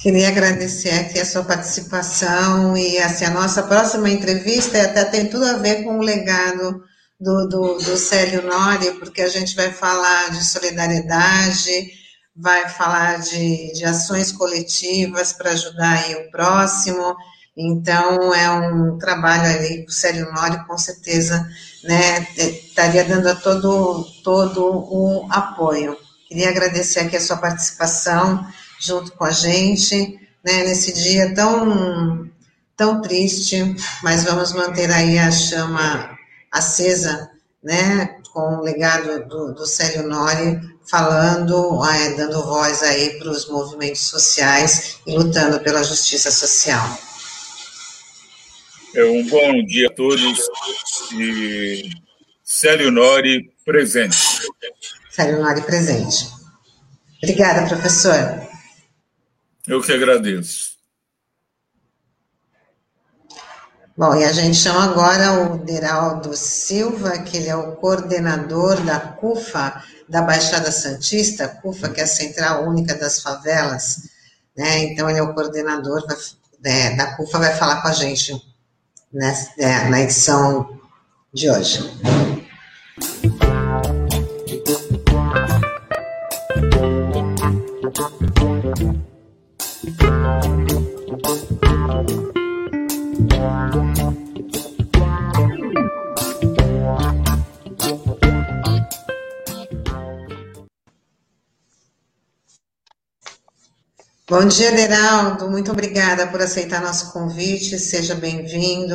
Queria 0.00 0.28
agradecer 0.28 0.90
aqui 0.90 1.20
a 1.20 1.26
sua 1.26 1.44
participação 1.44 2.76
e 2.76 2.98
assim, 2.98 3.26
a 3.26 3.30
nossa 3.30 3.62
próxima 3.62 4.08
entrevista 4.08 4.82
até 4.82 5.04
tem 5.04 5.28
tudo 5.28 5.44
a 5.44 5.58
ver 5.58 5.84
com 5.84 5.98
o 5.98 6.02
legado 6.02 6.82
do, 7.20 7.46
do, 7.48 7.74
do 7.78 7.96
Célio 7.98 8.42
Nori, 8.42 8.92
porque 8.98 9.20
a 9.20 9.28
gente 9.28 9.54
vai 9.54 9.70
falar 9.70 10.30
de 10.30 10.42
solidariedade, 10.42 11.90
vai 12.34 12.66
falar 12.70 13.20
de, 13.20 13.72
de 13.74 13.84
ações 13.84 14.32
coletivas 14.32 15.34
para 15.34 15.50
ajudar 15.50 15.92
aí 15.92 16.14
o 16.14 16.30
próximo, 16.30 17.14
então, 17.56 18.32
é 18.32 18.50
um 18.50 18.96
trabalho 18.96 19.44
ali 19.44 19.84
que 19.84 19.90
o 19.90 19.94
Célio 19.94 20.32
Nori, 20.32 20.64
com 20.66 20.78
certeza, 20.78 21.46
né, 21.84 22.26
estaria 22.36 23.04
dando 23.04 23.38
todo, 23.40 24.06
todo 24.24 24.64
o 24.64 25.26
apoio. 25.30 25.94
Queria 26.26 26.48
agradecer 26.48 27.00
aqui 27.00 27.16
a 27.16 27.20
sua 27.20 27.36
participação 27.36 28.46
junto 28.80 29.12
com 29.12 29.24
a 29.24 29.30
gente, 29.30 30.18
né, 30.44 30.64
nesse 30.64 30.92
dia 30.92 31.34
tão, 31.34 32.28
tão 32.76 33.02
triste, 33.02 33.76
mas 34.02 34.24
vamos 34.24 34.52
manter 34.52 34.90
aí 34.90 35.18
a 35.18 35.30
chama 35.30 36.18
acesa, 36.50 37.30
né, 37.62 38.16
com 38.32 38.56
o 38.56 38.62
legado 38.62 39.28
do, 39.28 39.52
do 39.52 39.66
Célio 39.66 40.08
Nori, 40.08 40.58
falando, 40.88 41.84
é, 41.84 42.14
dando 42.14 42.42
voz 42.42 42.82
aí 42.82 43.18
para 43.18 43.30
os 43.30 43.48
movimentos 43.48 44.00
sociais 44.00 44.96
e 45.06 45.12
lutando 45.16 45.60
pela 45.60 45.82
justiça 45.82 46.30
social. 46.30 46.98
É 48.94 49.04
um 49.04 49.24
bom 49.28 49.64
dia 49.64 49.86
a 49.86 49.92
todos 49.92 50.38
e 51.12 51.90
Célio 52.42 52.90
Nori 52.90 53.52
presente. 53.64 54.18
Célio 55.10 55.40
Nori 55.40 55.62
presente. 55.62 56.28
Obrigada, 57.22 57.68
professor. 57.68 58.49
Eu 59.70 59.80
que 59.80 59.92
agradeço. 59.92 60.70
Bom, 63.96 64.16
e 64.16 64.24
a 64.24 64.32
gente 64.32 64.56
chama 64.56 64.82
agora 64.82 65.44
o 65.44 65.58
Deraldo 65.58 66.36
Silva, 66.36 67.18
que 67.18 67.36
ele 67.36 67.48
é 67.48 67.54
o 67.54 67.76
coordenador 67.76 68.80
da 68.80 68.98
CUFA, 68.98 69.80
da 70.08 70.22
Baixada 70.22 70.72
Santista, 70.72 71.46
CUFA, 71.46 71.88
que 71.88 72.00
é 72.00 72.02
a 72.02 72.08
Central 72.08 72.66
Única 72.66 72.96
das 72.96 73.22
Favelas, 73.22 74.08
né? 74.56 74.78
Então, 74.86 75.08
ele 75.08 75.20
é 75.20 75.22
o 75.22 75.32
coordenador 75.34 76.04
da, 76.04 76.16
é, 76.68 76.96
da 76.96 77.14
CUFA, 77.14 77.38
vai 77.38 77.54
falar 77.54 77.80
com 77.80 77.88
a 77.88 77.92
gente 77.92 78.42
né, 79.12 79.32
na 79.88 80.00
edição 80.00 80.80
de 81.32 81.48
hoje. 81.48 81.78
Bom 89.82 89.86
dia, 104.48 104.70
Deraldo. 104.72 105.50
Muito 105.50 105.72
obrigada 105.72 106.26
por 106.26 106.42
aceitar 106.42 106.82
nosso 106.82 107.10
convite. 107.14 107.78
Seja 107.78 108.14
bem-vindo 108.14 108.94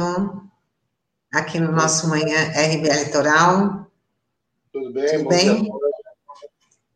aqui 1.34 1.60
no 1.60 1.72
nosso 1.72 2.08
Manhã 2.08 2.38
RBA 2.52 3.06
Litoral. 3.06 3.90
Tudo 4.72 4.94
bem? 4.94 5.08
Tudo 5.08 5.24
bom, 5.24 5.30
bem? 5.30 5.64
Dia, 5.64 5.72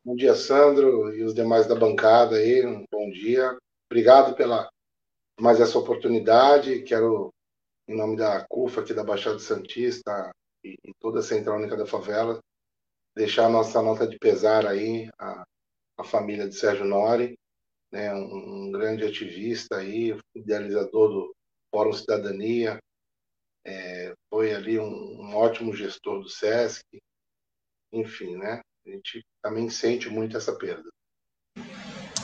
bom 0.06 0.16
dia, 0.16 0.36
Sandro 0.36 1.12
e 1.16 1.24
os 1.24 1.34
demais 1.34 1.66
da 1.66 1.74
bancada 1.74 2.36
aí. 2.36 2.64
Um 2.64 2.86
bom 2.92 3.10
dia. 3.10 3.58
Obrigado 3.92 4.36
pela 4.36 4.70
mais 5.40 5.60
essa 5.60 5.78
oportunidade. 5.78 6.84
Quero, 6.84 7.34
em 7.88 7.96
nome 7.96 8.16
da 8.16 8.46
CUFA 8.48 8.82
aqui 8.82 8.94
da 8.94 9.04
Baixada 9.04 9.40
Santista 9.40 10.32
e, 10.64 10.76
e 10.84 10.94
toda 11.00 11.20
a 11.20 11.24
Central 11.24 11.58
Única 11.58 11.76
da 11.76 11.86
Favela, 11.86 12.40
deixar 13.16 13.46
a 13.46 13.50
nossa 13.50 13.82
nota 13.82 14.08
de 14.08 14.18
pesar 14.20 14.66
aí 14.68 15.10
à, 15.18 15.44
à 15.98 16.04
família 16.04 16.48
de 16.48 16.56
Sérgio 16.56 16.86
Nori 16.86 17.36
né, 17.92 18.14
um, 18.14 18.68
um 18.68 18.72
grande 18.72 19.04
ativista 19.04 19.78
aí, 19.78 20.18
idealizador 20.36 21.10
do 21.10 21.36
Fórum 21.72 21.94
Cidadania, 21.94 22.80
é, 23.66 24.14
foi 24.30 24.54
ali 24.54 24.80
um, 24.80 25.22
um, 25.22 25.36
ótimo 25.36 25.76
gestor 25.76 26.22
do 26.22 26.30
SESC, 26.30 26.84
enfim, 27.92 28.38
né? 28.38 28.62
A 28.86 28.90
gente 28.90 29.24
também 29.42 29.70
sente 29.70 30.10
muito 30.10 30.38
essa 30.38 30.56
perda. 30.58 30.90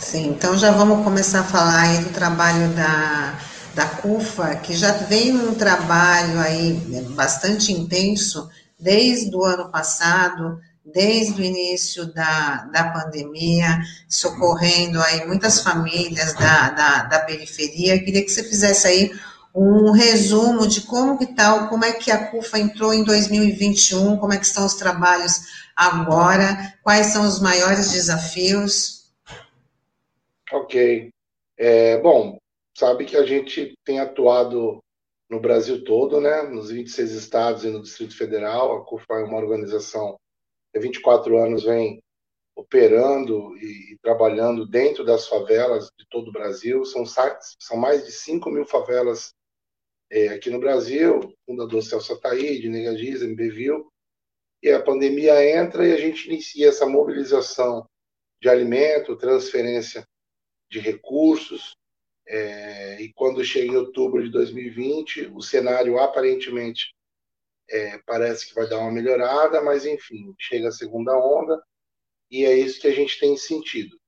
Sim, 0.06 0.28
então 0.28 0.56
já 0.56 0.70
vamos 0.70 1.04
começar 1.04 1.40
a 1.40 1.44
falar 1.44 1.82
aí 1.82 1.98
do 1.98 2.12
trabalho 2.12 2.70
da, 2.76 3.40
da 3.74 3.88
CUFA, 3.88 4.56
que 4.56 4.72
já 4.76 4.92
vem 4.92 5.36
um 5.36 5.56
trabalho 5.56 6.40
aí 6.42 6.74
bastante 7.16 7.72
intenso 7.72 8.48
desde 8.80 9.36
o 9.36 9.44
ano 9.44 9.72
passado, 9.72 10.62
desde 10.86 11.42
o 11.42 11.44
início 11.44 12.14
da, 12.14 12.66
da 12.72 12.84
pandemia, 12.92 13.80
socorrendo 14.08 15.02
aí 15.02 15.26
muitas 15.26 15.62
famílias 15.62 16.34
da, 16.34 16.70
da, 16.70 17.04
da 17.06 17.20
periferia. 17.22 17.98
Queria 17.98 18.24
que 18.24 18.30
você 18.30 18.44
fizesse 18.44 18.86
aí 18.88 19.12
um 19.56 19.90
resumo 19.90 20.68
de 20.68 20.82
como 20.82 21.18
que 21.18 21.34
tal, 21.34 21.68
como 21.68 21.84
é 21.84 21.94
que 21.94 22.12
a 22.12 22.28
CUFA 22.28 22.60
entrou 22.60 22.94
em 22.94 23.04
2021, 23.04 24.18
como 24.18 24.34
é 24.34 24.38
que 24.38 24.46
estão 24.46 24.68
os 24.68 24.76
trabalhos 24.76 25.42
agora, 25.76 26.76
quais 26.84 27.08
são 27.08 27.28
os 27.28 27.40
maiores 27.40 27.90
desafios. 27.90 29.05
Ok. 30.56 31.10
É, 31.58 32.00
bom, 32.00 32.38
sabe 32.78 33.04
que 33.04 33.18
a 33.18 33.26
gente 33.26 33.74
tem 33.84 34.00
atuado 34.00 34.80
no 35.30 35.38
Brasil 35.42 35.84
todo, 35.84 36.22
né, 36.22 36.44
nos 36.44 36.72
26 36.72 37.12
estados 37.12 37.66
e 37.66 37.70
no 37.70 37.82
Distrito 37.82 38.18
Federal. 38.18 38.78
A 38.78 38.86
CUFA 38.86 39.16
é 39.16 39.24
uma 39.26 39.38
organização 39.38 40.18
há 40.74 40.80
24 40.80 41.38
anos 41.38 41.64
vem 41.64 42.02
operando 42.56 43.54
e, 43.58 43.98
trabalhando 44.02 44.66
dentro 44.66 45.04
das 45.04 45.28
favelas 45.28 45.90
de 46.00 46.08
todo 46.10 46.30
o 46.30 46.32
Brasil. 46.32 46.86
São, 46.86 47.04
são 47.06 47.76
mais 47.76 48.06
de 48.06 48.14
5 48.14 48.50
mil 48.50 48.66
favelas 48.66 49.34
é, 50.10 50.30
aqui 50.30 50.50
no 50.50 50.60
Brasil, 50.62 51.20
fundador 51.46 51.84
Celso 51.84 52.14
Ataíde, 52.14 52.70
Negadiz, 52.70 53.22
MBVIL, 53.22 53.92
e 54.64 54.72
a 54.72 54.82
pandemia 54.82 55.60
entra 55.60 55.86
e 55.86 55.92
a 55.92 55.98
gente 55.98 56.28
inicia 56.28 56.70
essa 56.70 56.86
mobilização 56.86 57.86
de 58.42 58.48
alimento, 58.48 59.18
transferência 59.18 60.06
de 60.70 60.80
recursos, 60.80 61.76
é, 62.28 63.02
e 63.02 63.14
quando 63.14 63.44
chega 63.44 63.72
em 63.72 63.78
outubro 63.78 64.24
de 64.24 64.30
2020, 64.32 65.28
o 65.28 65.42
cenário 65.42 66.00
aparentemente 66.00 66.94
é, 67.70 68.00
parece 68.00 68.48
que 68.48 68.56
vai 68.56 68.68
dar 68.68 68.80
uma 68.80 68.92
melhorada, 68.92 69.62
mas 69.62 69.86
enfim, 69.86 70.34
chega 70.40 70.70
a 70.70 70.72
segunda 70.72 71.18
onda 71.18 71.62
e 72.30 72.44
é 72.46 72.54
isso 72.58 72.82
que 72.82 72.88
a 72.88 72.94
gente 72.94 73.20
tem 73.20 73.38
sentido. 73.38 74.00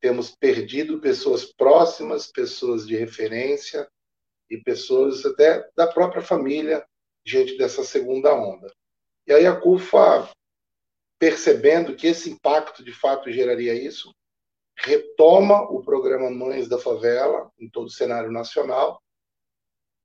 Temos 0.00 0.34
perdido 0.34 1.00
pessoas 1.00 1.44
próximas, 1.44 2.26
pessoas 2.26 2.86
de 2.86 2.96
referência 2.96 3.88
e 4.50 4.58
pessoas 4.58 5.24
até 5.24 5.66
da 5.76 5.86
própria 5.86 6.22
família 6.22 6.84
diante 7.24 7.56
dessa 7.56 7.82
segunda 7.84 8.34
onda. 8.34 8.70
E 9.26 9.32
aí 9.32 9.46
a 9.46 9.58
CUFA, 9.58 10.28
percebendo 11.18 11.96
que 11.96 12.08
esse 12.08 12.28
impacto 12.28 12.84
de 12.84 12.92
fato 12.92 13.32
geraria 13.32 13.74
isso, 13.74 14.14
retoma 14.76 15.62
o 15.70 15.82
programa 15.82 16.30
Mães 16.30 16.68
da 16.68 16.78
Favela 16.78 17.50
em 17.58 17.68
todo 17.68 17.86
o 17.86 17.90
cenário 17.90 18.30
nacional 18.30 19.02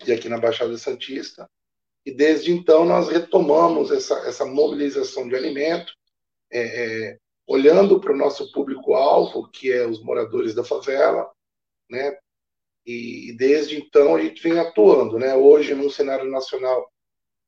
e 0.06 0.12
aqui 0.12 0.30
na 0.30 0.38
Baixada 0.38 0.78
Santista 0.78 1.50
e 2.06 2.12
desde 2.12 2.52
então 2.52 2.86
nós 2.86 3.10
retomamos 3.10 3.92
essa, 3.92 4.16
essa 4.28 4.46
mobilização 4.46 5.28
de 5.28 5.36
alimento, 5.36 5.94
é, 6.52 6.62
é, 7.12 7.18
olhando 7.46 8.00
para 8.00 8.14
o 8.14 8.18
nosso 8.18 8.52
público-alvo, 8.52 9.50
que 9.50 9.72
é 9.72 9.86
os 9.86 10.02
moradores 10.04 10.56
da 10.56 10.64
favela, 10.64 11.30
né? 11.90 12.18
E, 12.86 13.30
e 13.30 13.38
desde 13.38 13.78
então 13.78 14.16
a 14.16 14.22
gente 14.22 14.42
vem 14.42 14.58
atuando, 14.60 15.20
né? 15.20 15.36
Hoje, 15.36 15.76
no 15.76 15.90
cenário 15.90 16.30
nacional, 16.32 16.90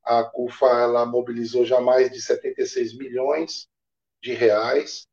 a 0.04 0.22
CUFA 0.24 0.66
ela 0.66 1.06
mobilizou 1.06 1.64
já 1.64 1.80
mais 1.80 2.10
de 2.10 2.20
76 2.20 2.96
milhões 2.96 3.68
de 4.20 4.32
reais 4.32 5.06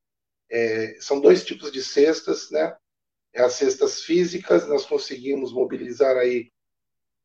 É, 0.52 0.98
são 1.00 1.20
dois 1.20 1.44
tipos 1.44 1.72
de 1.72 1.84
cestas, 1.84 2.50
né? 2.52 2.76
É 3.34 3.42
as 3.42 3.54
cestas 3.54 4.02
físicas, 4.02 4.68
nós 4.68 4.86
conseguimos 4.86 5.54
mobilizar 5.54 6.18
aí 6.18 6.52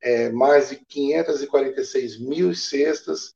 é, 0.02 0.30
mais 0.30 0.68
de 0.68 0.76
546 0.84 2.20
mil 2.20 2.54
cestas, 2.54 3.34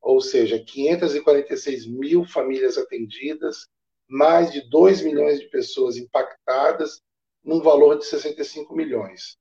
ou 0.00 0.20
seja, 0.20 0.58
546 0.58 1.86
mil 1.86 2.24
famílias 2.24 2.76
atendidas, 2.76 3.68
mais 4.08 4.50
de 4.50 4.68
2 4.68 5.02
milhões 5.02 5.38
de 5.38 5.48
pessoas 5.48 5.96
impactadas, 5.96 7.00
num 7.44 7.62
valor 7.62 7.96
de 7.96 8.06
65 8.06 8.74
milhões. 8.74 9.36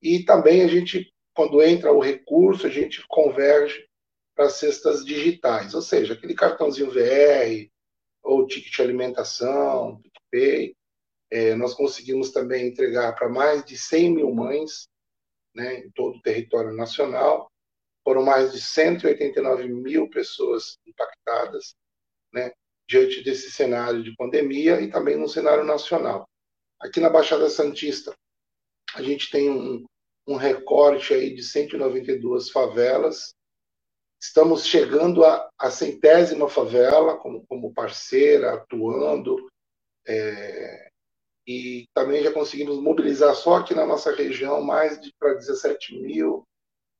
E 0.00 0.22
também 0.22 0.62
a 0.62 0.68
gente, 0.68 1.12
quando 1.34 1.60
entra 1.62 1.92
o 1.92 2.00
recurso, 2.00 2.66
a 2.66 2.70
gente 2.70 3.04
converge 3.08 3.84
para 4.36 4.48
cestas 4.48 5.04
digitais, 5.04 5.74
ou 5.74 5.82
seja, 5.82 6.14
aquele 6.14 6.34
cartãozinho 6.34 6.90
VR, 6.90 7.68
ou 8.24 8.46
ticket 8.46 8.80
alimentação, 8.80 10.00
PicPay, 10.00 10.74
é, 11.30 11.54
nós 11.54 11.74
conseguimos 11.74 12.32
também 12.32 12.68
entregar 12.68 13.14
para 13.14 13.28
mais 13.28 13.64
de 13.64 13.76
100 13.76 14.14
mil 14.14 14.34
mães, 14.34 14.88
né, 15.54 15.80
em 15.80 15.90
todo 15.90 16.16
o 16.16 16.22
território 16.22 16.72
nacional, 16.72 17.50
foram 18.02 18.22
mais 18.22 18.52
de 18.52 18.60
189 18.60 19.68
mil 19.68 20.08
pessoas 20.10 20.78
impactadas, 20.86 21.74
né, 22.32 22.52
diante 22.88 23.22
desse 23.22 23.50
cenário 23.50 24.02
de 24.02 24.14
pandemia 24.16 24.80
e 24.80 24.90
também 24.90 25.16
no 25.16 25.28
cenário 25.28 25.64
nacional. 25.64 26.28
Aqui 26.80 27.00
na 27.00 27.08
Baixada 27.08 27.48
Santista, 27.48 28.14
a 28.94 29.02
gente 29.02 29.30
tem 29.30 29.50
um, 29.50 29.84
um 30.26 30.36
recorte 30.36 31.14
aí 31.14 31.34
de 31.34 31.42
192 31.42 32.50
favelas. 32.50 33.34
Estamos 34.26 34.64
chegando 34.64 35.22
à, 35.22 35.70
centésima 35.70 36.48
favela 36.48 37.14
como, 37.18 37.44
como 37.46 37.74
parceira, 37.74 38.54
atuando. 38.54 39.36
É, 40.08 40.88
e 41.46 41.86
também 41.94 42.22
já 42.22 42.32
conseguimos 42.32 42.80
mobilizar 42.80 43.34
só 43.34 43.56
aqui 43.56 43.74
na 43.74 43.84
nossa 43.84 44.10
região 44.14 44.62
mais 44.62 44.98
de 44.98 45.12
para 45.18 45.34
17 45.34 46.00
mil. 46.00 46.42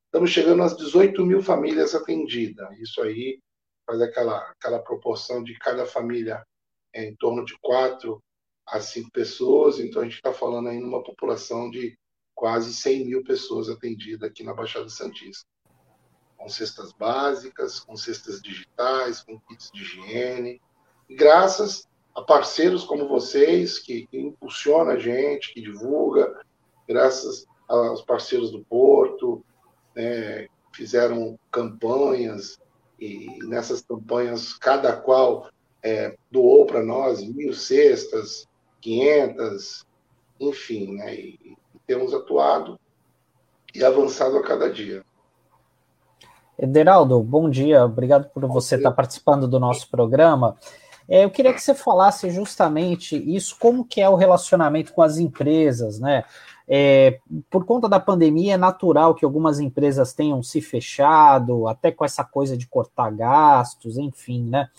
Estamos 0.05 0.29
chegando 0.29 0.61
às 0.61 0.77
18 0.77 1.25
mil 1.25 1.41
famílias 1.41 1.95
atendidas. 1.95 2.77
Isso 2.77 3.01
aí 3.01 3.39
faz 3.87 3.99
aquela, 4.01 4.37
aquela 4.51 4.77
proporção 4.77 5.43
de 5.43 5.57
cada 5.57 5.83
família 5.87 6.45
é, 6.93 7.05
em 7.05 7.15
torno 7.15 7.43
de 7.43 7.57
quatro 7.59 8.21
a 8.67 8.79
cinco 8.79 9.09
pessoas. 9.11 9.79
Então 9.79 10.03
a 10.03 10.05
gente 10.05 10.17
está 10.17 10.31
falando 10.31 10.69
aí 10.69 10.79
numa 10.79 11.03
população 11.03 11.71
de 11.71 11.97
quase 12.35 12.71
100 12.71 13.05
mil 13.07 13.23
pessoas 13.23 13.67
atendidas 13.67 14.29
aqui 14.29 14.43
na 14.43 14.53
Baixada 14.53 14.89
Santista. 14.89 15.54
Com 16.45 16.49
cestas 16.49 16.93
básicas, 16.93 17.79
com 17.79 17.95
cestas 17.97 18.39
digitais, 18.39 19.23
com 19.23 19.39
kits 19.39 19.71
de 19.73 19.81
higiene. 19.81 20.61
E 21.09 21.15
graças 21.15 21.89
a 22.13 22.21
parceiros 22.21 22.83
como 22.83 23.07
vocês, 23.07 23.79
que, 23.79 24.07
impulsiona 24.13 24.91
a 24.91 24.99
gente, 24.99 25.51
que 25.51 25.59
divulga, 25.59 26.39
graças 26.87 27.47
aos 27.67 28.03
parceiros 28.03 28.51
do 28.51 28.63
Porto, 28.63 29.43
né, 29.95 30.47
fizeram 30.71 31.35
campanhas, 31.49 32.59
e 32.99 33.39
nessas 33.45 33.81
campanhas 33.81 34.53
cada 34.53 34.95
qual 34.95 35.49
é, 35.81 36.15
doou 36.29 36.67
para 36.67 36.83
nós 36.83 37.23
mil 37.23 37.55
cestas, 37.55 38.47
500, 38.81 39.83
enfim, 40.39 40.93
né, 40.93 41.15
e 41.15 41.57
temos 41.87 42.13
atuado 42.13 42.79
e 43.73 43.83
avançado 43.83 44.37
a 44.37 44.43
cada 44.43 44.71
dia. 44.71 45.03
Ederaldo, 46.57 47.21
bom 47.21 47.49
dia, 47.49 47.83
obrigado 47.83 48.29
por 48.29 48.45
você 48.47 48.75
estar 48.75 48.91
participando 48.91 49.47
do 49.47 49.59
nosso 49.59 49.89
programa. 49.89 50.55
É, 51.07 51.25
eu 51.25 51.29
queria 51.29 51.53
que 51.53 51.61
você 51.61 51.75
falasse 51.75 52.29
justamente 52.29 53.15
isso, 53.15 53.57
como 53.59 53.85
que 53.85 54.01
é 54.01 54.09
o 54.09 54.15
relacionamento 54.15 54.93
com 54.93 55.01
as 55.01 55.17
empresas, 55.17 55.99
né? 55.99 56.23
É, 56.67 57.19
por 57.49 57.65
conta 57.65 57.87
da 57.87 57.99
pandemia, 57.99 58.55
é 58.55 58.57
natural 58.57 59.13
que 59.13 59.23
algumas 59.25 59.59
empresas 59.59 60.13
tenham 60.13 60.41
se 60.41 60.61
fechado, 60.61 61.67
até 61.67 61.91
com 61.91 62.03
essa 62.03 62.23
coisa 62.23 62.57
de 62.57 62.67
cortar 62.67 63.11
gastos, 63.11 63.97
enfim, 63.97 64.43
né? 64.45 64.69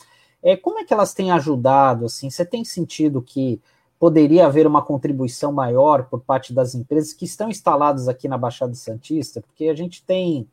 É, 0.42 0.56
como 0.56 0.78
é 0.78 0.84
que 0.84 0.94
elas 0.94 1.14
têm 1.14 1.30
ajudado? 1.30 2.06
Assim, 2.06 2.30
você 2.30 2.44
tem 2.44 2.64
sentido 2.64 3.22
que 3.22 3.60
poderia 3.98 4.46
haver 4.46 4.66
uma 4.66 4.82
contribuição 4.82 5.52
maior 5.52 6.04
por 6.06 6.20
parte 6.20 6.52
das 6.52 6.74
empresas 6.74 7.12
que 7.12 7.24
estão 7.24 7.48
instaladas 7.48 8.08
aqui 8.08 8.28
na 8.28 8.38
Baixada 8.38 8.74
Santista? 8.74 9.40
Porque 9.40 9.68
a 9.68 9.74
gente 9.74 10.02
tem 10.04 10.46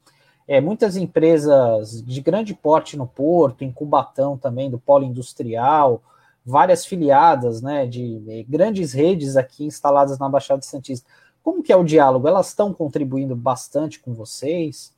é, 0.47 0.59
muitas 0.59 0.97
empresas 0.97 2.03
de 2.03 2.21
grande 2.21 2.53
porte 2.53 2.97
no 2.97 3.07
Porto, 3.07 3.63
em 3.63 3.71
Cubatão 3.71 4.37
também, 4.37 4.69
do 4.69 4.79
polo 4.79 5.05
industrial, 5.05 6.03
várias 6.45 6.85
filiadas 6.85 7.61
né, 7.61 7.85
de, 7.85 8.19
de 8.19 8.43
grandes 8.43 8.93
redes 8.93 9.37
aqui 9.37 9.65
instaladas 9.65 10.19
na 10.19 10.27
Baixada 10.27 10.61
Santista. 10.61 11.09
Como 11.41 11.63
que 11.63 11.71
é 11.71 11.75
o 11.75 11.83
diálogo? 11.83 12.27
Elas 12.27 12.49
estão 12.49 12.73
contribuindo 12.73 13.35
bastante 13.35 13.99
com 13.99 14.13
vocês? 14.13 14.93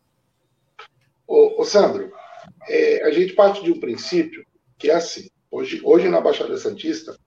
Ô, 1.27 1.61
ô 1.61 1.65
Sandro, 1.65 2.11
é, 2.67 3.03
a 3.03 3.11
gente 3.11 3.33
parte 3.33 3.63
de 3.63 3.71
um 3.71 3.79
princípio 3.79 4.45
que 4.77 4.89
é 4.89 4.95
assim. 4.95 5.27
Hoje, 5.49 5.81
hoje 5.83 6.09
na 6.09 6.21
Baixada 6.21 6.57
Santista, 6.57 7.17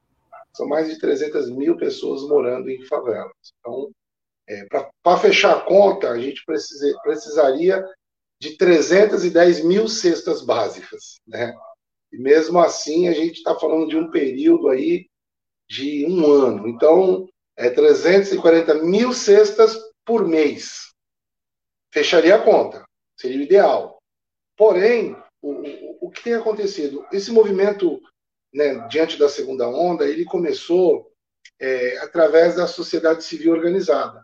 são 0.53 0.69
mais 0.69 0.89
de 0.89 0.99
300 0.99 1.51
mil 1.51 1.77
pessoas 1.77 2.23
morando 2.29 2.69
em 2.69 2.85
favelas. 2.85 3.33
Então, 3.61 3.91
é, 4.49 4.66
para 5.03 5.19
fechar 5.19 5.57
a 5.57 5.61
conta, 5.61 6.11
a 6.11 6.19
gente 6.19 6.45
precisa, 6.45 6.99
precisaria 7.03 7.85
de 8.41 8.57
310 8.57 9.64
mil 9.64 9.89
cestas 9.89 10.45
básicas, 10.45 11.20
né? 11.26 11.55
E 12.12 12.18
mesmo 12.18 12.59
assim, 12.59 13.09
a 13.09 13.12
gente 13.12 13.39
está 13.39 13.59
falando 13.59 13.89
de 13.89 13.97
um 13.97 14.11
período 14.11 14.68
aí 14.68 15.07
de 15.68 16.07
um 16.07 16.26
ano. 16.26 16.68
Então, 16.68 17.28
é 17.57 17.68
340 17.68 18.74
mil 18.82 19.12
cestas 19.12 19.76
por 20.05 20.26
mês. 20.26 20.93
Fecharia 21.93 22.36
a 22.36 22.43
conta, 22.43 22.84
seria 23.18 23.39
o 23.39 23.43
ideal. 23.43 23.99
Porém, 24.57 25.16
o, 25.43 26.07
o, 26.07 26.11
que 26.11 26.22
tem 26.22 26.34
acontecido? 26.34 27.07
Esse 27.12 27.30
movimento, 27.30 28.01
né, 28.53 28.86
diante 28.89 29.18
da 29.18 29.28
segunda 29.28 29.68
onda, 29.68 30.07
ele 30.07 30.24
começou 30.24 31.12
é, 31.61 31.99
através 31.99 32.57
da 32.57 32.66
sociedade 32.66 33.24
civil 33.24 33.53
organizada. 33.53 34.22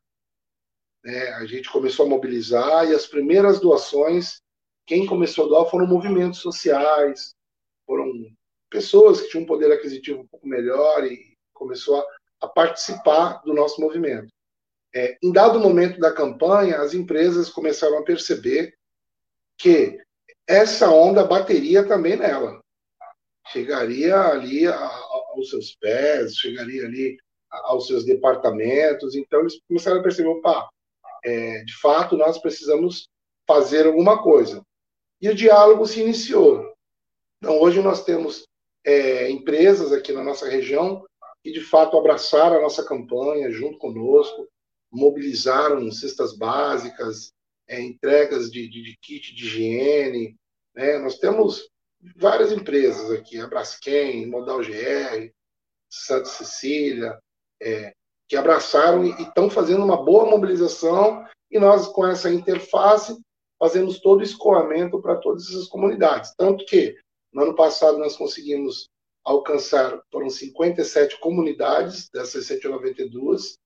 Né? 1.05 1.29
A 1.35 1.45
gente 1.45 1.71
começou 1.71 2.07
a 2.07 2.09
mobilizar 2.09 2.89
e 2.89 2.95
as 2.95 3.07
primeiras 3.07 3.61
doações, 3.61 4.41
quem 4.87 5.07
começou 5.07 5.45
a 5.45 5.49
doar 5.49 5.71
foram 5.71 5.87
movimentos 5.87 6.41
sociais, 6.41 7.35
foram 7.87 8.11
pessoas 8.71 9.21
que 9.21 9.29
tinham 9.29 9.45
um 9.45 9.47
poder 9.47 9.71
aquisitivo 9.71 10.23
um 10.23 10.27
pouco 10.27 10.49
melhor 10.49 11.05
e 11.05 11.37
começou 11.53 12.01
a, 12.01 12.07
a 12.43 12.49
participar 12.49 13.43
do 13.45 13.53
nosso 13.53 13.81
movimento. 13.81 14.33
É, 14.95 15.17
em 15.23 15.33
dado 15.33 15.59
momento 15.59 15.99
da 15.99 16.13
campanha, 16.13 16.81
as 16.81 16.95
empresas 16.95 17.51
começaram 17.51 17.99
a 17.99 18.05
perceber 18.05 18.75
que 19.59 19.99
essa 20.47 20.91
onda 20.91 21.25
bateria 21.25 21.87
também 21.87 22.17
nela. 22.17 22.61
Chegaria 23.49 24.17
ali 24.17 24.67
aos 24.67 25.51
seus 25.51 25.75
pés, 25.77 26.35
chegaria 26.37 26.85
ali 26.85 27.17
aos 27.51 27.87
seus 27.87 28.05
departamentos. 28.05 29.15
Então, 29.15 29.41
eles 29.41 29.61
começaram 29.67 30.01
a 30.01 30.03
perceber: 30.03 30.29
opa, 30.29 30.69
é, 31.25 31.65
de 31.65 31.77
fato, 31.79 32.17
nós 32.17 32.39
precisamos 32.39 33.09
fazer 33.47 33.87
alguma 33.87 34.23
coisa. 34.23 34.63
E 35.21 35.29
o 35.29 35.35
diálogo 35.35 35.87
se 35.87 36.01
iniciou. 36.01 36.75
Então, 37.39 37.61
hoje 37.61 37.81
nós 37.81 38.05
temos 38.05 38.47
é, 38.85 39.31
empresas 39.31 39.93
aqui 39.93 40.13
na 40.13 40.23
nossa 40.23 40.49
região 40.49 41.05
que, 41.43 41.53
de 41.53 41.61
fato, 41.61 41.97
abraçaram 41.97 42.57
a 42.57 42.63
nossa 42.63 42.85
campanha 42.85 43.51
junto 43.51 43.79
conosco, 43.79 44.49
mobilizaram 44.91 45.91
cestas 45.91 46.37
básicas, 46.37 47.33
é, 47.67 47.81
entregas 47.81 48.51
de, 48.51 48.69
de, 48.69 48.83
de, 48.83 48.97
kit 49.01 49.35
de 49.35 49.45
higiene. 49.45 50.37
Né? 50.75 50.99
Nós 50.99 51.19
temos 51.19 51.69
várias 52.17 52.53
empresas 52.53 53.11
aqui, 53.11 53.39
a 53.39 53.47
Braskem, 53.47 54.27
Modal 54.27 54.61
GR, 54.61 55.31
Santa 55.91 56.27
Cecília, 56.27 57.19
é, 57.63 57.95
que 58.29 58.37
abraçaram 58.37 59.05
e 59.05 59.11
estão 59.23 59.51
fazendo 59.51 59.85
uma 59.85 60.03
boa 60.03 60.27
mobilização 60.27 61.25
e 61.51 61.59
nós, 61.59 61.87
com 61.87 62.07
essa 62.07 62.31
interface, 62.31 63.17
fazemos 63.59 64.01
todo 64.01 64.21
o 64.21 64.25
escoamento 64.25 65.01
para 65.01 65.17
todas 65.17 65.49
essas 65.49 65.69
comunidades. 65.69 66.35
Tanto 66.37 66.65
que, 66.67 66.97
no 67.33 67.43
ano 67.43 67.55
passado, 67.55 67.99
nós 67.99 68.17
conseguimos 68.17 68.89
alcançar, 69.25 70.01
foram 70.11 70.29
57 70.29 71.19
comunidades 71.21 72.11
dessas 72.11 72.47
192, 72.47 73.57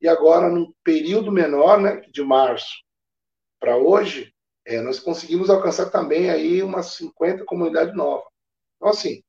e 0.00 0.08
agora, 0.08 0.48
num 0.48 0.72
período 0.84 1.32
menor, 1.32 1.80
né, 1.80 2.02
de 2.10 2.22
março 2.22 2.82
para 3.60 3.76
hoje, 3.76 4.32
é, 4.64 4.80
nós 4.80 5.00
conseguimos 5.00 5.48
alcançar 5.48 5.90
também 5.90 6.30
aí 6.30 6.62
umas 6.62 6.94
50 6.94 7.44
comunidades 7.44 7.96
novas. 7.96 8.26
Então, 8.76 8.90
assim, 8.90 9.22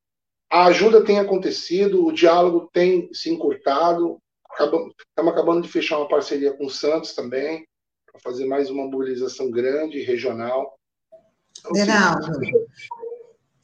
a 0.50 0.66
ajuda 0.66 1.04
tem 1.04 1.18
acontecido, 1.18 2.04
o 2.04 2.12
diálogo 2.12 2.68
tem 2.72 3.12
se 3.12 3.30
encurtado, 3.30 4.18
Estamos 4.52 5.32
acabando 5.32 5.62
de 5.62 5.68
fechar 5.68 5.98
uma 5.98 6.08
parceria 6.08 6.52
com 6.52 6.66
o 6.66 6.70
Santos 6.70 7.14
também, 7.14 7.66
para 8.10 8.20
fazer 8.20 8.46
mais 8.46 8.70
uma 8.70 8.84
mobilização 8.84 9.50
grande, 9.50 10.02
regional. 10.02 10.78
Então, 11.58 11.74
Geraldo, 11.74 12.40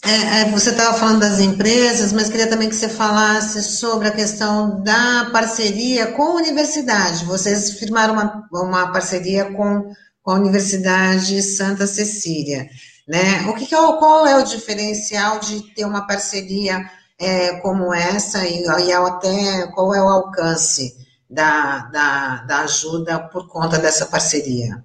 é, 0.04 0.42
é, 0.42 0.50
você 0.50 0.70
estava 0.70 0.96
falando 0.96 1.20
das 1.20 1.40
empresas, 1.40 2.12
mas 2.12 2.28
queria 2.28 2.46
também 2.46 2.68
que 2.68 2.76
você 2.76 2.88
falasse 2.88 3.62
sobre 3.62 4.06
a 4.06 4.12
questão 4.12 4.82
da 4.82 5.30
parceria 5.32 6.12
com 6.12 6.22
a 6.22 6.34
universidade. 6.34 7.24
Vocês 7.24 7.72
firmaram 7.72 8.14
uma, 8.14 8.48
uma 8.52 8.92
parceria 8.92 9.46
com, 9.46 9.92
com 10.22 10.30
a 10.30 10.34
Universidade 10.34 11.42
Santa 11.42 11.86
Cecília. 11.86 12.68
Né? 13.08 13.46
O 13.48 13.54
que, 13.54 13.66
que 13.66 13.74
é, 13.74 13.78
qual 13.78 14.26
é 14.26 14.36
o 14.36 14.44
diferencial 14.44 15.40
de 15.40 15.74
ter 15.74 15.84
uma 15.84 16.06
parceria 16.06 16.88
é, 17.18 17.60
como 17.60 17.92
essa 17.92 18.46
e, 18.46 18.62
e 18.62 18.92
até 18.92 19.66
qual 19.72 19.94
é 19.94 20.02
o 20.02 20.08
alcance 20.08 21.06
da, 21.28 21.86
da, 21.86 22.44
da 22.44 22.60
ajuda 22.60 23.28
por 23.28 23.48
conta 23.48 23.78
dessa 23.78 24.06
parceria? 24.06 24.84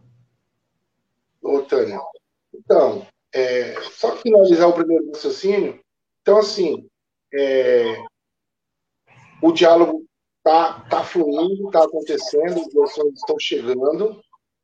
Ô, 1.41 1.61
Tânia, 1.61 1.99
então, 2.53 3.05
é, 3.33 3.75
só 3.91 4.15
finalizar 4.17 4.69
o 4.69 4.73
primeiro 4.73 5.07
raciocínio. 5.11 5.79
Então, 6.21 6.37
assim, 6.37 6.87
é, 7.33 8.03
o 9.41 9.51
diálogo 9.51 10.05
está 10.37 10.81
tá 10.81 11.03
fluindo, 11.03 11.67
está 11.67 11.83
acontecendo, 11.83 12.61
os 12.61 12.73
doações 12.73 13.13
estão 13.15 13.37
chegando. 13.39 14.21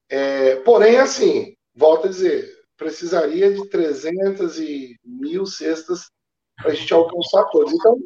É, 0.09 0.57
porém, 0.57 0.97
assim, 0.97 1.55
volto 1.76 2.07
a 2.07 2.09
dizer, 2.09 2.57
precisaria 2.78 3.53
de 3.53 3.68
300 3.70 4.59
e 4.59 4.95
mil 5.03 5.45
cestas 5.45 6.09
para 6.58 6.72
a 6.72 6.74
gente 6.76 6.93
alcançar 6.93 7.45
todos. 7.45 7.74
Então, 7.74 7.97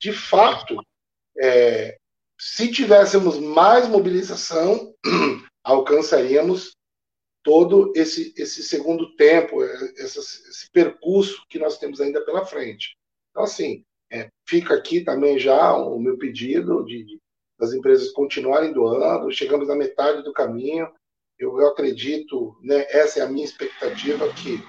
de 0.00 0.12
fato, 0.12 0.76
é, 1.38 1.96
se 2.38 2.70
tivéssemos 2.72 3.38
mais 3.38 3.88
mobilização, 3.88 4.92
alcançaríamos 5.62 6.72
todo 7.44 7.92
esse, 7.94 8.32
esse 8.36 8.62
segundo 8.62 9.14
tempo, 9.16 9.62
é, 9.62 9.74
esse, 9.96 10.18
esse 10.18 10.70
percurso 10.70 11.44
que 11.48 11.58
nós 11.58 11.78
temos 11.78 12.00
ainda 12.00 12.24
pela 12.24 12.44
frente. 12.44 12.96
Então, 13.30 13.44
assim, 13.44 13.84
é, 14.10 14.28
fica 14.46 14.74
aqui 14.74 15.02
também 15.02 15.38
já 15.38 15.74
o 15.76 15.98
meu 15.98 16.18
pedido 16.18 16.84
de, 16.84 17.04
de, 17.04 17.18
das 17.58 17.72
empresas 17.72 18.10
continuarem 18.12 18.72
doando, 18.72 19.32
chegamos 19.32 19.68
na 19.68 19.74
metade 19.74 20.22
do 20.22 20.32
caminho, 20.32 20.92
eu, 21.38 21.58
eu 21.58 21.68
acredito, 21.68 22.56
né, 22.62 22.86
essa 22.90 23.20
é 23.20 23.22
a 23.22 23.28
minha 23.28 23.44
expectativa, 23.44 24.32
que 24.34 24.60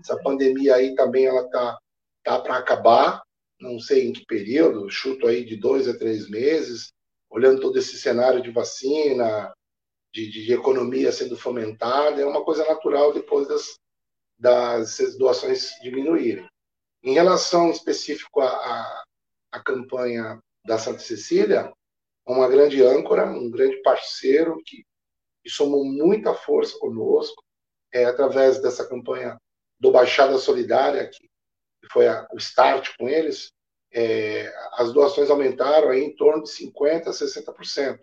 essa 0.00 0.20
pandemia 0.22 0.74
aí 0.74 0.94
também 0.94 1.26
ela 1.26 1.48
tá, 1.48 1.78
tá 2.26 2.40
para 2.40 2.56
acabar, 2.56 3.22
não 3.60 3.78
sei 3.78 4.08
em 4.08 4.12
que 4.12 4.26
período, 4.26 4.90
chuto 4.90 5.28
aí 5.28 5.44
de 5.44 5.56
dois 5.56 5.88
a 5.88 5.96
três 5.96 6.28
meses, 6.28 6.92
olhando 7.30 7.60
todo 7.60 7.78
esse 7.78 7.96
cenário 7.96 8.42
de 8.42 8.50
vacina, 8.50 9.54
de, 10.12 10.28
de, 10.28 10.52
economia 10.52 11.12
sendo 11.12 11.36
fomentada, 11.36 12.20
é 12.20 12.26
uma 12.26 12.44
coisa 12.44 12.66
natural 12.66 13.12
depois 13.12 13.46
das, 13.46 13.78
das 14.36 15.16
doações 15.16 15.70
diminuírem. 15.80 16.48
Em 17.04 17.14
relação 17.14 17.70
específico 17.70 18.40
à, 18.40 19.04
à 19.52 19.60
campanha 19.62 20.40
da 20.64 20.78
Santa 20.78 20.98
Cecília, 20.98 21.72
uma 22.26 22.48
grande 22.48 22.82
âncora, 22.82 23.24
um 23.24 23.48
grande 23.48 23.80
parceiro 23.82 24.56
que, 24.66 24.84
que 25.44 25.50
somou 25.50 25.84
muita 25.84 26.34
força 26.34 26.76
conosco, 26.80 27.40
é, 27.92 28.04
através 28.04 28.60
dessa 28.60 28.84
campanha 28.84 29.38
do 29.78 29.92
Baixada 29.92 30.36
Solidária, 30.38 31.08
que 31.08 31.25
foi 31.92 32.08
a, 32.08 32.26
o 32.32 32.36
start 32.36 32.96
com 32.98 33.08
eles, 33.08 33.52
é, 33.92 34.52
as 34.72 34.92
doações 34.92 35.30
aumentaram 35.30 35.90
aí 35.90 36.02
em 36.02 36.14
torno 36.14 36.42
de 36.42 36.50
50% 36.50 37.06
a 37.06 37.10
60%. 37.10 37.98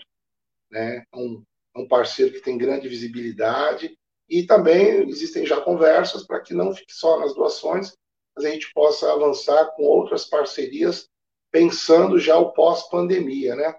Né? 0.71 1.03
Um, 1.13 1.43
um 1.75 1.87
parceiro 1.87 2.33
que 2.33 2.41
tem 2.41 2.57
grande 2.57 2.87
visibilidade 2.87 3.97
e 4.29 4.43
também 4.43 5.07
existem 5.09 5.45
já 5.45 5.59
conversas 5.61 6.25
para 6.25 6.39
que 6.39 6.53
não 6.53 6.73
fique 6.73 6.93
só 6.93 7.19
nas 7.19 7.35
doações, 7.35 7.95
mas 8.35 8.45
a 8.45 8.49
gente 8.49 8.71
possa 8.73 9.11
avançar 9.11 9.71
com 9.75 9.83
outras 9.83 10.25
parcerias, 10.25 11.07
pensando 11.51 12.17
já 12.17 12.37
o 12.37 12.51
pós-pandemia, 12.51 13.55
né? 13.55 13.75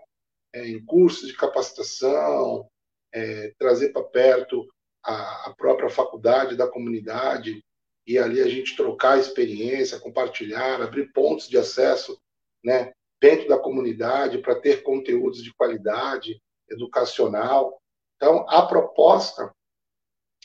É, 0.53 0.69
em 0.69 0.85
cursos 0.85 1.27
de 1.27 1.37
capacitação, 1.37 2.69
é, 3.13 3.53
trazer 3.59 3.93
para 3.93 4.05
perto 4.05 4.65
a, 5.03 5.49
a, 5.49 5.55
própria 5.55 5.91
faculdade 5.91 6.57
da 6.57 6.69
comunidade 6.69 7.65
e 8.07 8.19
ali 8.19 8.41
a 8.41 8.49
gente 8.49 8.77
trocar 8.77 9.19
experiência, 9.19 10.01
compartilhar, 10.01 10.83
abrir 10.83 11.13
pontos 11.13 11.49
de 11.49 11.57
acesso, 11.57 12.21
né? 12.63 12.93
Dentro 13.21 13.49
da 13.49 13.59
comunidade 13.59 14.39
para 14.39 14.61
ter 14.61 14.83
conteúdos 14.83 15.43
de 15.43 15.55
qualidade 15.55 16.41
educacional. 16.69 17.81
Então, 18.17 18.47
a 18.49 18.67
proposta 18.67 19.51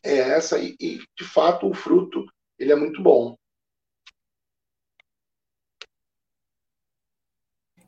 é 0.03 0.17
essa 0.17 0.57
e, 0.57 0.75
e, 0.79 0.99
de 1.17 1.23
fato, 1.25 1.67
o 1.67 1.73
fruto 1.73 2.25
ele 2.57 2.71
é 2.71 2.75
muito 2.75 3.01
bom. 3.01 3.35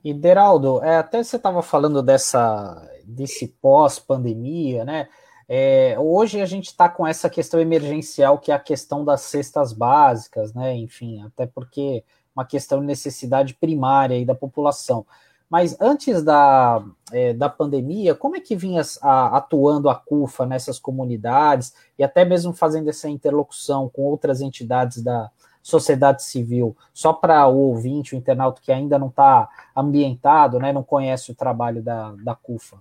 E, 0.04 0.14
Deraldo, 0.14 0.84
é, 0.84 0.98
até 0.98 1.24
você 1.24 1.36
estava 1.36 1.62
falando 1.62 2.02
dessa, 2.02 2.90
desse 3.06 3.48
pós-pandemia, 3.48 4.84
né? 4.84 5.10
É, 5.54 5.98
hoje 6.00 6.40
a 6.40 6.46
gente 6.46 6.68
está 6.68 6.88
com 6.88 7.06
essa 7.06 7.30
questão 7.30 7.60
emergencial, 7.60 8.40
que 8.40 8.54
é 8.54 8.56
a 8.56 8.60
questão 8.60 9.04
das 9.04 9.20
cestas 9.20 9.74
básicas, 9.74 10.54
né? 10.54 10.74
Enfim, 10.78 11.22
até 11.24 11.46
porque 11.46 12.06
uma 12.34 12.46
questão 12.46 12.80
de 12.80 12.86
necessidade 12.86 13.54
primária 13.56 14.16
aí 14.16 14.24
da 14.24 14.34
população. 14.34 15.06
Mas 15.50 15.76
antes 15.82 16.24
da, 16.24 16.82
é, 17.12 17.34
da 17.34 17.50
pandemia, 17.50 18.16
como 18.16 18.38
é 18.38 18.40
que 18.40 18.56
vinha 18.56 18.82
a, 19.02 19.36
atuando 19.36 19.90
a 19.90 19.96
CUFA 19.96 20.46
nessas 20.46 20.80
comunidades 20.80 21.74
e 22.00 22.04
até 22.06 22.24
mesmo 22.24 22.54
fazendo 22.54 22.90
essa 22.90 23.10
interlocução 23.10 23.90
com 23.90 24.04
outras 24.04 24.40
entidades 24.40 25.04
da 25.04 25.30
sociedade 25.62 26.24
civil? 26.24 26.78
Só 26.94 27.12
para 27.12 27.46
o 27.46 27.58
ouvinte, 27.58 28.16
o 28.16 28.18
internauta 28.18 28.62
que 28.64 28.72
ainda 28.72 28.98
não 28.98 29.10
está 29.10 29.50
ambientado, 29.76 30.60
né, 30.60 30.72
não 30.72 30.82
conhece 30.82 31.30
o 31.30 31.36
trabalho 31.36 31.84
da, 31.84 32.14
da 32.24 32.36
CUFA. 32.36 32.78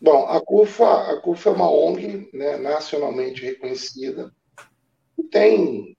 Bom, 0.00 0.26
a 0.26 0.40
CUFA, 0.40 1.12
a 1.12 1.20
CUFA 1.20 1.50
é 1.50 1.52
uma 1.52 1.70
ONG 1.70 2.28
né, 2.32 2.56
nacionalmente 2.56 3.42
reconhecida 3.42 4.32
e 5.18 5.22
tem 5.24 5.96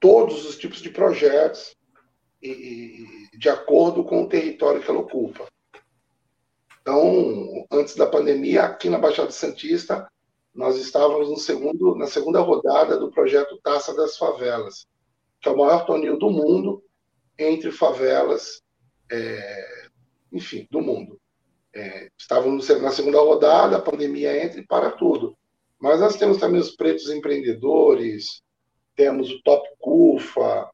todos 0.00 0.44
os 0.44 0.56
tipos 0.56 0.80
de 0.80 0.90
projetos 0.90 1.74
e, 2.42 3.28
de 3.38 3.48
acordo 3.48 4.04
com 4.04 4.22
o 4.22 4.28
território 4.28 4.82
que 4.82 4.90
ela 4.90 5.00
ocupa. 5.00 5.46
Então, 6.82 7.66
antes 7.70 7.96
da 7.96 8.06
pandemia, 8.06 8.64
aqui 8.64 8.90
na 8.90 8.98
Baixada 8.98 9.30
Santista, 9.30 10.06
nós 10.54 10.76
estávamos 10.76 11.30
no 11.30 11.36
segundo, 11.36 11.94
na 11.96 12.06
segunda 12.06 12.40
rodada 12.40 12.98
do 12.98 13.10
projeto 13.10 13.58
Taça 13.62 13.94
das 13.94 14.18
Favelas, 14.18 14.86
que 15.40 15.48
é 15.48 15.52
o 15.52 15.56
maior 15.56 15.86
torneio 15.86 16.18
do 16.18 16.30
mundo 16.30 16.84
entre 17.38 17.72
favelas, 17.72 18.62
é, 19.10 19.88
enfim, 20.32 20.68
do 20.70 20.80
mundo. 20.80 21.18
É, 21.74 22.08
estávamos 22.16 22.68
na 22.68 22.90
segunda 22.92 23.18
rodada, 23.18 23.76
a 23.76 23.82
pandemia 23.82 24.44
entra 24.44 24.60
e 24.60 24.66
para 24.66 24.92
tudo. 24.92 25.36
Mas 25.80 26.00
nós 26.00 26.16
temos 26.16 26.38
também 26.38 26.60
os 26.60 26.70
pretos 26.70 27.10
empreendedores, 27.10 28.42
temos 28.94 29.30
o 29.30 29.42
Top 29.42 29.68
CUFA, 29.80 30.70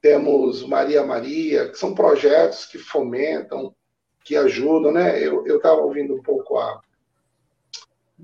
temos 0.00 0.62
Maria 0.66 1.04
Maria, 1.04 1.68
que 1.68 1.78
são 1.78 1.94
projetos 1.94 2.66
que 2.66 2.78
fomentam, 2.78 3.74
que 4.22 4.36
ajudam, 4.36 4.92
né? 4.92 5.18
Eu 5.22 5.56
estava 5.56 5.80
ouvindo 5.80 6.14
um 6.14 6.22
pouco 6.22 6.58
a, 6.58 6.80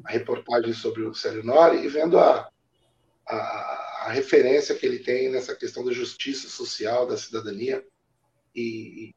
a, 0.04 0.10
reportagem 0.10 0.74
sobre 0.74 1.02
o 1.02 1.14
Célio 1.14 1.42
Nori 1.42 1.78
e 1.78 1.88
vendo 1.88 2.18
a, 2.18 2.48
a, 3.26 3.34
a, 4.06 4.08
referência 4.10 4.74
que 4.74 4.84
ele 4.84 4.98
tem 4.98 5.30
nessa 5.30 5.56
questão 5.56 5.84
da 5.84 5.92
justiça 5.92 6.48
social, 6.48 7.06
da 7.06 7.16
cidadania. 7.16 7.82
E, 8.54 9.14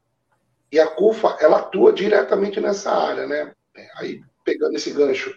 e 0.70 0.78
a 0.78 0.86
CUFA, 0.86 1.36
ela 1.40 1.60
atua 1.60 1.92
diretamente 1.92 2.60
nessa 2.60 2.92
área, 2.92 3.26
né? 3.26 3.54
Aí, 3.96 4.22
pegando 4.44 4.76
esse 4.76 4.90
gancho, 4.90 5.34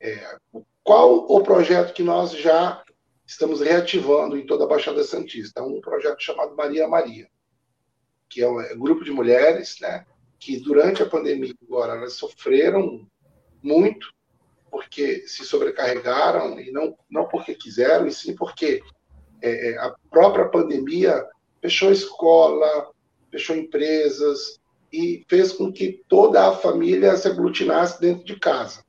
é, 0.00 0.36
qual 0.82 1.26
o 1.30 1.42
projeto 1.42 1.94
que 1.94 2.02
nós 2.02 2.32
já 2.32 2.82
estamos 3.26 3.60
reativando 3.60 4.36
em 4.36 4.46
toda 4.46 4.64
a 4.64 4.68
Baixada 4.68 5.02
Santista 5.02 5.62
um 5.62 5.80
projeto 5.80 6.20
chamado 6.20 6.54
Maria 6.54 6.88
Maria, 6.88 7.28
que 8.28 8.42
é 8.42 8.48
um 8.48 8.60
é 8.60 8.74
grupo 8.74 9.04
de 9.04 9.10
mulheres, 9.10 9.78
né, 9.80 10.04
que 10.38 10.58
durante 10.58 11.02
a 11.02 11.08
pandemia 11.08 11.54
agora 11.62 11.94
elas 11.94 12.14
sofreram 12.14 13.06
muito 13.62 14.12
porque 14.70 15.26
se 15.26 15.44
sobrecarregaram 15.44 16.58
e 16.58 16.70
não 16.72 16.96
não 17.08 17.26
porque 17.26 17.54
quiseram, 17.54 18.06
e 18.06 18.12
sim 18.12 18.34
porque 18.34 18.82
é, 19.40 19.70
é 19.70 19.78
a 19.78 19.94
própria 20.10 20.48
pandemia 20.48 21.24
fechou 21.62 21.92
escola, 21.92 22.90
fechou 23.30 23.56
empresas 23.56 24.60
e 24.94 25.24
fez 25.28 25.52
com 25.52 25.72
que 25.72 26.04
toda 26.08 26.46
a 26.46 26.52
família 26.52 27.16
se 27.16 27.26
aglutinasse 27.26 28.00
dentro 28.00 28.24
de 28.24 28.38
casa. 28.38 28.84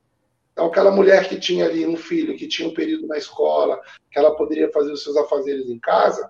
Então, 0.51 0.67
aquela 0.67 0.91
mulher 0.91 1.27
que 1.27 1.39
tinha 1.39 1.65
ali 1.65 1.85
um 1.85 1.97
filho, 1.97 2.37
que 2.37 2.47
tinha 2.47 2.69
um 2.69 2.73
período 2.73 3.07
na 3.07 3.17
escola, 3.17 3.81
que 4.11 4.19
ela 4.19 4.35
poderia 4.35 4.71
fazer 4.71 4.91
os 4.91 5.03
seus 5.03 5.17
afazeres 5.17 5.67
em 5.67 5.79
casa, 5.79 6.29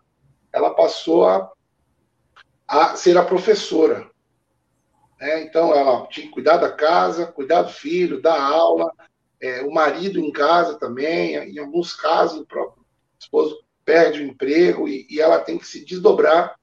ela 0.54 0.74
passou 0.74 1.28
a, 1.28 1.52
a 2.66 2.96
ser 2.96 3.18
a 3.18 3.26
professora. 3.26 4.10
É, 5.20 5.42
então, 5.42 5.76
ela 5.76 6.08
tinha 6.08 6.26
que 6.26 6.34
cuidar 6.34 6.58
da 6.58 6.72
casa, 6.72 7.28
cuidar 7.28 7.64
do 7.64 7.72
filho, 7.72 8.22
dar 8.22 8.42
aula, 8.42 8.92
é, 9.42 9.62
o 9.62 9.72
marido 9.72 10.20
em 10.20 10.32
casa 10.32 10.80
também, 10.80 11.36
em 11.36 11.60
alguns 11.60 11.94
casos, 11.94 12.40
o 12.40 12.46
próprio 12.46 12.86
esposo 13.20 13.60
perde 13.84 14.22
o 14.22 14.26
emprego 14.26 14.88
e, 14.88 15.06
e 15.10 15.20
ela 15.20 15.40
tem 15.40 15.58
que 15.58 15.68
se 15.68 15.84
desdobrar 15.84 16.56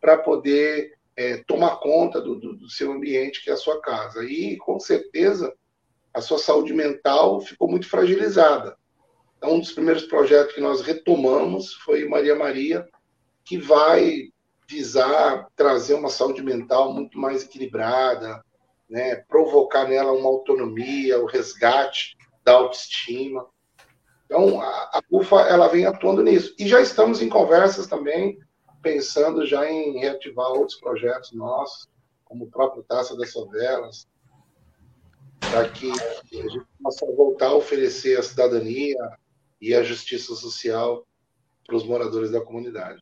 para 0.00 0.16
poder 0.16 0.94
é, 1.22 1.44
tomar 1.46 1.76
conta 1.76 2.20
do, 2.20 2.34
do, 2.34 2.56
do, 2.56 2.68
seu 2.68 2.90
ambiente, 2.92 3.42
que 3.42 3.50
é 3.50 3.52
a 3.52 3.56
sua 3.56 3.80
casa. 3.80 4.24
E, 4.24 4.56
com 4.56 4.80
certeza, 4.80 5.52
a 6.12 6.20
sua 6.20 6.38
saúde 6.38 6.72
mental 6.72 7.40
ficou 7.40 7.68
muito 7.68 7.88
fragilizada. 7.88 8.76
Então, 9.36 9.54
um 9.54 9.60
dos 9.60 9.72
primeiros 9.72 10.04
projetos 10.04 10.54
que 10.54 10.60
nós 10.60 10.82
retomamos 10.82 11.74
foi 11.74 12.08
Maria 12.08 12.34
Maria, 12.34 12.86
que 13.44 13.58
vai 13.58 14.28
visar 14.68 15.46
trazer 15.54 15.94
uma 15.94 16.08
saúde 16.08 16.42
mental 16.42 16.92
muito 16.92 17.18
mais 17.18 17.44
equilibrada, 17.44 18.42
né, 18.88 19.16
provocar 19.28 19.88
nela 19.88 20.12
uma 20.12 20.28
autonomia, 20.28 21.20
o 21.20 21.26
resgate 21.26 22.16
da 22.44 22.52
autoestima. 22.52 23.46
Então, 24.26 24.60
a, 24.60 24.66
a 24.66 25.00
UFA 25.10 25.40
ela 25.42 25.68
vem 25.68 25.86
atuando 25.86 26.22
nisso. 26.22 26.54
E 26.58 26.66
já 26.66 26.80
estamos 26.80 27.20
em 27.20 27.28
conversas 27.28 27.86
também, 27.86 28.38
pensando 28.82 29.46
já 29.46 29.70
em 29.70 29.98
reativar 29.98 30.48
outros 30.48 30.78
projetos 30.78 31.32
nossos, 31.32 31.88
como 32.24 32.44
o 32.44 32.50
próprio 32.50 32.82
Taça 32.82 33.16
das 33.16 33.32
Favelas, 33.32 34.06
para 35.38 35.68
que 35.68 35.90
a 35.90 36.48
gente 36.48 36.66
possa 36.82 37.06
voltar 37.06 37.48
a 37.48 37.54
oferecer 37.54 38.18
a 38.18 38.22
cidadania 38.22 38.98
e 39.60 39.74
a 39.74 39.82
justiça 39.82 40.34
social 40.34 41.06
para 41.66 41.76
os 41.76 41.84
moradores 41.84 42.30
da 42.30 42.40
comunidade. 42.40 43.00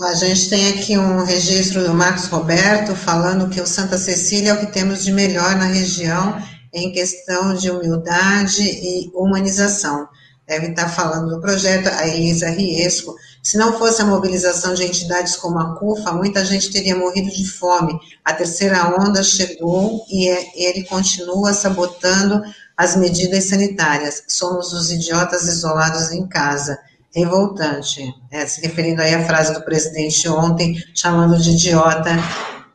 A 0.00 0.14
gente 0.14 0.48
tem 0.48 0.68
aqui 0.68 0.96
um 0.96 1.24
registro 1.24 1.84
do 1.84 1.92
Marcos 1.92 2.26
Roberto 2.26 2.94
falando 2.94 3.50
que 3.50 3.60
o 3.60 3.66
Santa 3.66 3.98
Cecília 3.98 4.50
é 4.50 4.54
o 4.54 4.60
que 4.60 4.72
temos 4.72 5.04
de 5.04 5.12
melhor 5.12 5.56
na 5.56 5.66
região 5.66 6.40
em 6.72 6.92
questão 6.92 7.54
de 7.54 7.70
humildade 7.70 8.62
e 8.62 9.10
humanização. 9.12 10.08
Deve 10.46 10.68
estar 10.68 10.88
falando 10.88 11.34
do 11.34 11.40
projeto 11.40 11.88
a 11.88 12.06
Elisa 12.06 12.48
Riesco. 12.48 13.14
Se 13.48 13.56
não 13.56 13.78
fosse 13.78 14.02
a 14.02 14.04
mobilização 14.04 14.74
de 14.74 14.84
entidades 14.84 15.34
como 15.34 15.58
a 15.58 15.74
CUFA, 15.74 16.12
muita 16.12 16.44
gente 16.44 16.70
teria 16.70 16.94
morrido 16.94 17.30
de 17.30 17.50
fome. 17.50 17.98
A 18.22 18.34
terceira 18.34 18.94
onda 19.00 19.22
chegou 19.22 20.04
e 20.10 20.28
é, 20.28 20.50
ele 20.54 20.84
continua 20.84 21.54
sabotando 21.54 22.42
as 22.76 22.94
medidas 22.94 23.44
sanitárias. 23.44 24.22
Somos 24.28 24.74
os 24.74 24.92
idiotas 24.92 25.44
isolados 25.48 26.12
em 26.12 26.28
casa 26.28 26.78
revoltante, 27.10 28.12
é, 28.30 28.44
se 28.44 28.60
referindo 28.60 29.00
aí 29.00 29.14
à 29.14 29.24
frase 29.24 29.54
do 29.54 29.64
presidente 29.64 30.28
ontem, 30.28 30.76
chamando 30.94 31.40
de 31.40 31.52
idiota 31.52 32.18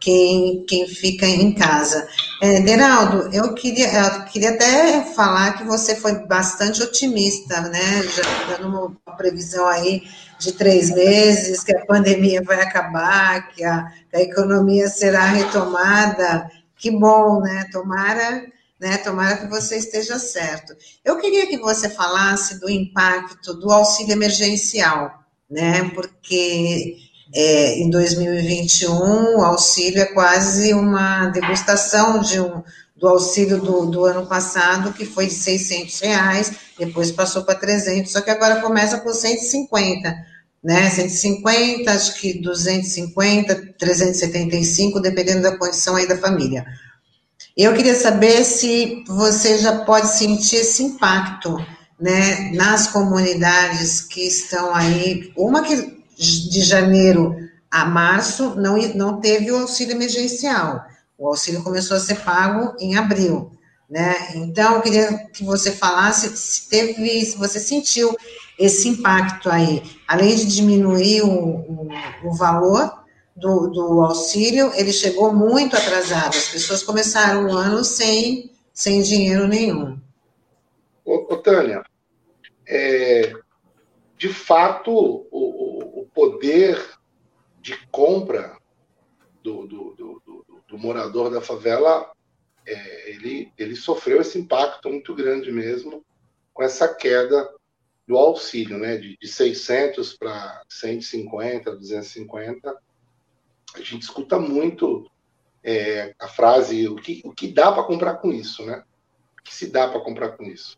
quem, 0.04 0.66
quem 0.68 0.86
fica 0.86 1.26
em 1.26 1.54
casa. 1.54 2.06
É, 2.42 2.60
Deraldo, 2.60 3.34
eu 3.34 3.54
queria, 3.54 3.88
eu 3.88 4.26
queria 4.26 4.50
até 4.50 5.02
falar 5.14 5.58
que 5.58 5.64
você 5.64 5.96
foi 5.96 6.26
bastante 6.28 6.84
otimista, 6.84 7.62
né, 7.62 8.04
já 8.04 8.58
dando 8.58 8.68
uma 8.68 9.16
previsão 9.16 9.66
aí 9.66 10.04
de 10.38 10.52
três 10.52 10.90
meses, 10.94 11.64
que 11.64 11.74
a 11.74 11.86
pandemia 11.86 12.42
vai 12.42 12.62
acabar, 12.62 13.48
que 13.54 13.64
a, 13.64 13.88
a 14.14 14.20
economia 14.20 14.90
será 14.90 15.24
retomada, 15.24 16.52
que 16.76 16.92
bom, 16.92 17.40
né, 17.40 17.66
tomara 17.72 18.44
né? 18.80 18.98
Tomara 18.98 19.38
que 19.38 19.48
você 19.48 19.78
esteja 19.78 20.20
certo. 20.20 20.76
Eu 21.06 21.18
queria 21.18 21.48
que 21.48 21.58
você 21.58 21.90
falasse 21.90 22.60
do 22.60 22.70
impacto 22.70 23.54
do 23.54 23.72
auxílio 23.72 24.12
emergencial, 24.12 25.24
né? 25.50 25.90
Porque 25.92 26.98
é, 27.34 27.80
em 27.80 27.90
2021 27.90 29.38
o 29.38 29.42
auxílio 29.42 30.02
é 30.02 30.06
quase 30.06 30.74
uma 30.74 31.28
degustação 31.30 32.20
de 32.20 32.40
um, 32.40 32.62
do 32.96 33.08
auxílio 33.08 33.60
do, 33.60 33.88
do 33.88 34.06
ano 34.06 34.28
passado, 34.28 34.94
que 34.94 35.06
foi 35.06 35.28
de 35.28 35.34
600 35.34 36.00
reais, 36.02 36.52
depois 36.78 37.12
passou 37.12 37.44
para 37.44 37.56
300, 37.56 38.12
só 38.12 38.22
que 38.22 38.30
agora 38.30 38.62
começa 38.62 39.00
com 39.00 39.12
150, 39.12 40.16
né? 40.64 40.90
150, 40.90 41.92
acho 41.92 42.14
que 42.22 42.40
250, 42.40 43.74
375, 43.78 45.00
dependendo 45.02 45.42
da 45.42 45.58
condição 45.58 45.96
aí 45.96 46.08
da 46.08 46.18
família. 46.18 46.66
Eu 47.58 47.74
queria 47.74 47.96
saber 47.96 48.44
se 48.44 49.04
você 49.08 49.58
já 49.58 49.80
pode 49.80 50.08
sentir 50.08 50.58
esse 50.58 50.84
impacto, 50.84 51.58
né, 52.00 52.52
nas 52.54 52.88
comunidades 52.88 54.02
que 54.02 54.28
estão 54.28 54.74
aí, 54.74 55.32
uma 55.38 55.62
que 55.62 56.03
de 56.18 56.62
janeiro 56.62 57.36
a 57.72 57.86
março 57.86 58.56
não, 58.56 58.78
não 58.96 59.20
teve 59.20 59.52
o 59.52 59.60
auxílio 59.60 59.96
emergencial, 59.96 60.86
o 61.18 61.28
auxílio 61.28 61.64
começou 61.64 61.98
a 61.98 62.00
ser 62.00 62.20
pago 62.22 62.76
em 62.80 62.96
abril, 62.96 63.52
né, 63.90 64.16
então 64.36 64.76
eu 64.76 64.82
queria 64.82 65.28
que 65.34 65.44
você 65.44 65.72
falasse 65.72 66.36
se 66.38 66.70
teve, 66.70 67.26
se 67.26 67.38
você 67.38 67.60
sentiu 67.60 68.16
esse 68.60 68.88
impacto 68.88 69.50
aí, 69.50 69.82
além 70.08 70.36
de 70.36 70.46
diminuir 70.46 71.24
o, 71.24 71.30
o, 71.30 71.90
o 72.26 72.34
valor, 72.36 73.04
do, 73.36 73.68
do 73.68 74.02
auxílio, 74.02 74.72
ele 74.76 74.92
chegou 74.92 75.34
muito 75.34 75.76
atrasado. 75.76 76.36
As 76.36 76.50
pessoas 76.50 76.84
começaram 76.84 77.48
o 77.48 77.52
ano 77.52 77.84
sem, 77.84 78.52
sem 78.74 79.02
dinheiro 79.02 79.48
nenhum. 79.48 80.00
Ô, 81.04 81.34
ô 81.34 81.38
Tânia, 81.38 81.84
é, 82.68 83.34
de 84.18 84.30
fato, 84.30 84.92
o, 85.32 85.93
poder 86.14 86.82
de 87.62 87.78
compra 87.88 88.58
do, 89.42 89.68
do, 89.68 89.94
do, 89.96 90.46
do 90.68 90.78
morador 90.78 91.30
da 91.30 91.42
favela, 91.42 92.12
é, 92.66 93.12
ele, 93.12 93.52
ele 93.58 93.76
sofreu 93.76 94.22
esse 94.22 94.40
impacto 94.40 94.90
muito 94.90 95.14
grande 95.14 95.52
mesmo 95.52 96.04
com 96.54 96.64
essa 96.64 96.94
queda 96.94 97.50
do 98.08 98.18
auxílio, 98.18 98.78
né, 98.78 98.98
de, 98.98 99.18
de 99.18 99.28
600 99.28 100.18
para 100.18 100.62
150, 100.68 101.76
250, 101.76 102.78
a 103.76 103.80
gente 103.80 104.02
escuta 104.02 104.40
muito 104.40 105.10
é, 105.64 106.14
a 106.20 106.28
frase 106.28 106.88
o 106.88 106.96
que, 106.96 107.22
o 107.24 107.32
que 107.32 107.48
dá 107.48 107.72
para 107.72 107.84
comprar 107.84 108.16
com 108.16 108.32
isso, 108.32 108.66
né? 108.66 108.84
O 109.40 109.44
que 109.44 109.54
se 109.54 109.68
dá 109.68 109.88
para 109.88 110.02
comprar 110.02 110.34
com 110.34 110.44
isso? 110.44 110.78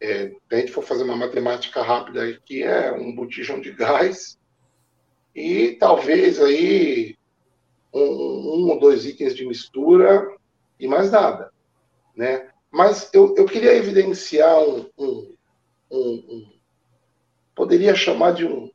É, 0.00 0.28
se 0.28 0.38
a 0.50 0.56
gente 0.56 0.72
for 0.72 0.82
fazer 0.82 1.04
uma 1.04 1.16
matemática 1.16 1.82
rápida 1.82 2.24
aqui, 2.24 2.62
é 2.62 2.92
um 2.92 3.14
botijão 3.14 3.60
de 3.60 3.72
gás 3.72 4.37
e 5.34 5.72
talvez 5.72 6.40
aí 6.40 7.16
um, 7.92 8.00
um 8.00 8.70
ou 8.70 8.80
dois 8.80 9.04
itens 9.04 9.34
de 9.34 9.46
mistura 9.46 10.36
e 10.78 10.86
mais 10.86 11.10
nada, 11.10 11.52
né? 12.16 12.50
Mas 12.70 13.10
eu, 13.12 13.34
eu 13.36 13.46
queria 13.46 13.74
evidenciar 13.74 14.58
um, 14.60 14.88
um, 14.98 15.34
um 15.90 16.58
poderia 17.54 17.94
chamar 17.94 18.32
de 18.32 18.44
um, 18.44 18.70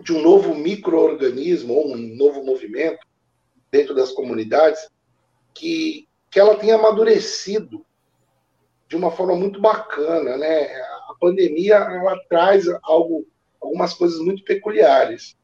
de 0.00 0.12
um 0.14 0.22
novo 0.22 0.54
microorganismo 0.54 1.74
ou 1.74 1.92
um 1.92 1.96
novo 2.16 2.42
movimento 2.42 3.06
dentro 3.70 3.94
das 3.94 4.12
comunidades 4.12 4.88
que, 5.52 6.08
que 6.30 6.40
ela 6.40 6.56
tenha 6.56 6.76
amadurecido 6.76 7.84
de 8.88 8.96
uma 8.96 9.10
forma 9.10 9.34
muito 9.34 9.60
bacana, 9.60 10.38
né? 10.38 10.74
A 11.08 11.14
pandemia 11.20 11.74
ela 11.74 12.18
traz 12.28 12.64
algo, 12.82 13.26
algumas 13.60 13.94
coisas 13.94 14.18
muito 14.20 14.44
peculiares. 14.44 15.36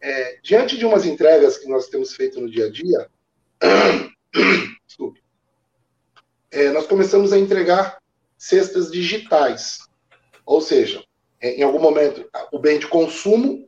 É, 0.00 0.38
diante 0.42 0.76
de 0.76 0.84
umas 0.84 1.06
entregas 1.06 1.58
que 1.58 1.68
nós 1.68 1.88
temos 1.88 2.14
feito 2.14 2.40
no 2.40 2.50
dia 2.50 2.66
a 2.66 2.70
dia, 2.70 3.08
é, 6.50 6.70
nós 6.70 6.86
começamos 6.86 7.32
a 7.32 7.38
entregar 7.38 7.98
cestas 8.36 8.90
digitais, 8.90 9.78
ou 10.44 10.60
seja, 10.60 11.02
em 11.40 11.62
algum 11.62 11.80
momento 11.80 12.28
o 12.52 12.58
bem 12.58 12.78
de 12.78 12.86
consumo 12.86 13.66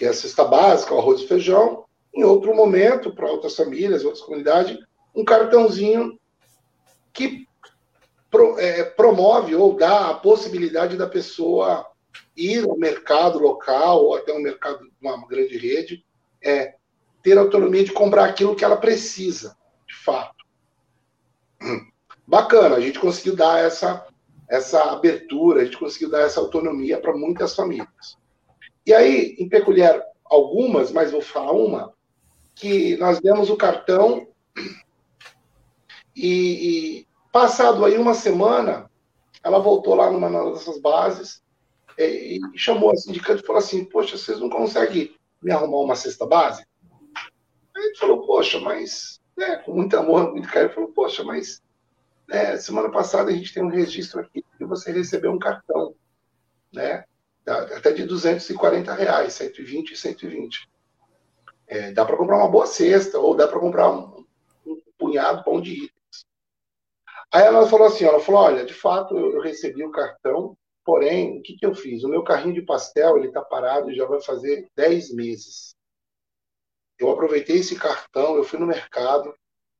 que 0.00 0.06
é 0.06 0.08
a 0.08 0.14
cesta 0.14 0.46
básica, 0.46 0.94
o 0.94 0.98
arroz 0.98 1.20
e 1.20 1.26
feijão. 1.26 1.84
Em 2.14 2.24
outro 2.24 2.56
momento, 2.56 3.14
para 3.14 3.30
outras 3.30 3.54
famílias, 3.54 4.02
outras 4.02 4.24
comunidades, 4.24 4.78
um 5.14 5.22
cartãozinho 5.22 6.18
que 7.12 7.46
pro, 8.30 8.58
é, 8.58 8.82
promove 8.82 9.54
ou 9.54 9.76
dá 9.76 10.08
a 10.08 10.14
possibilidade 10.14 10.96
da 10.96 11.06
pessoa 11.06 11.86
ir 12.40 12.64
ao 12.64 12.76
mercado 12.76 13.38
local 13.38 14.04
ou 14.04 14.16
até 14.16 14.32
um 14.32 14.40
mercado, 14.40 14.90
uma 15.00 15.26
grande 15.26 15.56
rede, 15.58 16.04
é, 16.42 16.74
ter 17.22 17.36
autonomia 17.36 17.84
de 17.84 17.92
comprar 17.92 18.24
aquilo 18.24 18.56
que 18.56 18.64
ela 18.64 18.76
precisa, 18.76 19.56
de 19.86 19.94
fato. 19.94 20.44
Bacana, 22.26 22.76
a 22.76 22.80
gente 22.80 22.98
conseguiu 22.98 23.36
dar 23.36 23.58
essa, 23.58 24.06
essa 24.48 24.92
abertura, 24.92 25.60
a 25.60 25.64
gente 25.64 25.78
conseguiu 25.78 26.10
dar 26.10 26.22
essa 26.22 26.40
autonomia 26.40 27.00
para 27.00 27.16
muitas 27.16 27.54
famílias. 27.54 28.18
E 28.86 28.94
aí, 28.94 29.36
em 29.38 29.48
peculiar, 29.48 30.02
algumas, 30.24 30.90
mas 30.90 31.10
vou 31.10 31.20
falar 31.20 31.52
uma, 31.52 31.92
que 32.54 32.96
nós 32.96 33.20
demos 33.20 33.50
o 33.50 33.56
cartão 33.56 34.26
e, 36.14 37.00
e 37.00 37.06
passado 37.32 37.84
aí 37.84 37.98
uma 37.98 38.14
semana, 38.14 38.90
ela 39.42 39.58
voltou 39.58 39.94
lá 39.94 40.10
numa 40.10 40.52
dessas 40.52 40.80
bases 40.80 41.42
e, 42.08 42.38
e 42.54 42.58
chamou 42.58 42.90
a 42.90 42.96
sindicante 42.96 43.42
e 43.42 43.46
falou 43.46 43.60
assim, 43.60 43.84
poxa, 43.84 44.16
vocês 44.16 44.40
não 44.40 44.48
conseguem 44.48 45.14
me 45.42 45.52
arrumar 45.52 45.78
uma 45.78 45.96
cesta 45.96 46.26
básica? 46.26 46.68
Aí 47.76 47.84
ele 47.84 47.96
falou, 47.96 48.26
poxa, 48.26 48.60
mas, 48.60 49.20
né, 49.36 49.56
com 49.56 49.72
muito 49.72 49.96
amor, 49.96 50.32
muito 50.32 50.48
carinho, 50.48 50.74
falou, 50.74 50.92
poxa, 50.92 51.22
mas 51.24 51.62
né, 52.28 52.56
semana 52.56 52.90
passada 52.90 53.30
a 53.30 53.34
gente 53.34 53.52
tem 53.52 53.62
um 53.62 53.70
registro 53.70 54.20
aqui 54.20 54.44
que 54.56 54.64
você 54.64 54.92
recebeu 54.92 55.32
um 55.32 55.38
cartão, 55.38 55.94
né? 56.72 57.04
até 57.46 57.92
de 57.92 58.04
240 58.04 58.94
reais, 58.94 59.32
120 59.34 59.92
e 59.92 59.96
120. 59.96 60.68
É, 61.66 61.92
dá 61.92 62.04
para 62.04 62.16
comprar 62.16 62.36
uma 62.36 62.50
boa 62.50 62.66
cesta, 62.66 63.18
ou 63.18 63.34
dá 63.34 63.46
para 63.46 63.60
comprar 63.60 63.90
um, 63.90 64.24
um, 64.66 64.80
punhado 64.98 65.42
de 65.60 65.84
itens. 65.84 66.26
Aí 67.32 67.42
ela 67.42 67.66
falou 67.66 67.86
assim, 67.86 68.04
ela 68.04 68.20
falou, 68.20 68.42
olha, 68.42 68.64
de 68.64 68.74
fato 68.74 69.16
eu 69.16 69.40
recebi 69.40 69.84
o 69.84 69.90
cartão, 69.90 70.56
porém, 70.90 71.38
o 71.38 71.42
que, 71.42 71.56
que 71.56 71.64
eu 71.64 71.72
fiz? 71.72 72.02
O 72.02 72.08
meu 72.08 72.24
carrinho 72.24 72.52
de 72.52 72.62
pastel, 72.62 73.16
ele 73.16 73.28
está 73.28 73.40
parado 73.40 73.94
já 73.94 74.04
vai 74.06 74.20
fazer 74.20 74.68
10 74.74 75.14
meses. 75.14 75.72
Eu 76.98 77.12
aproveitei 77.12 77.58
esse 77.58 77.78
cartão, 77.78 78.34
eu 78.34 78.42
fui 78.42 78.58
no 78.58 78.66
mercado, 78.66 79.32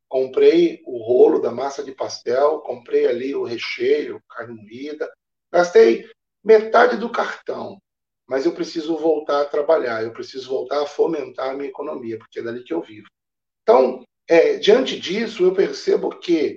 comprei 0.08 0.80
o 0.86 1.02
rolo 1.02 1.40
da 1.40 1.50
massa 1.50 1.82
de 1.82 1.90
pastel, 1.90 2.60
comprei 2.60 3.08
ali 3.08 3.34
o 3.34 3.42
recheio, 3.42 4.22
carne 4.28 4.54
moída, 4.54 5.12
gastei 5.50 6.08
metade 6.44 6.96
do 6.96 7.10
cartão, 7.10 7.76
mas 8.24 8.46
eu 8.46 8.54
preciso 8.54 8.96
voltar 8.96 9.40
a 9.40 9.46
trabalhar, 9.46 10.04
eu 10.04 10.12
preciso 10.12 10.48
voltar 10.48 10.80
a 10.80 10.86
fomentar 10.86 11.50
a 11.50 11.54
minha 11.54 11.70
economia, 11.70 12.18
porque 12.18 12.38
é 12.38 12.42
dali 12.44 12.62
que 12.62 12.72
eu 12.72 12.82
vivo. 12.82 13.08
Então, 13.64 14.04
é, 14.28 14.58
diante 14.58 14.98
disso, 14.98 15.42
eu 15.42 15.52
percebo 15.52 16.16
que 16.20 16.56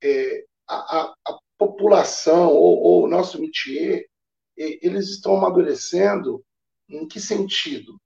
é, 0.00 0.44
a, 0.68 1.12
a, 1.26 1.38
população 1.58 2.52
ou, 2.52 3.04
o 3.04 3.08
nosso 3.08 3.40
métier, 3.40 4.06
eles 4.56 5.08
estão 5.10 5.36
amadurecendo 5.36 6.44
em 6.88 7.06
que 7.06 7.20
sentido? 7.20 8.00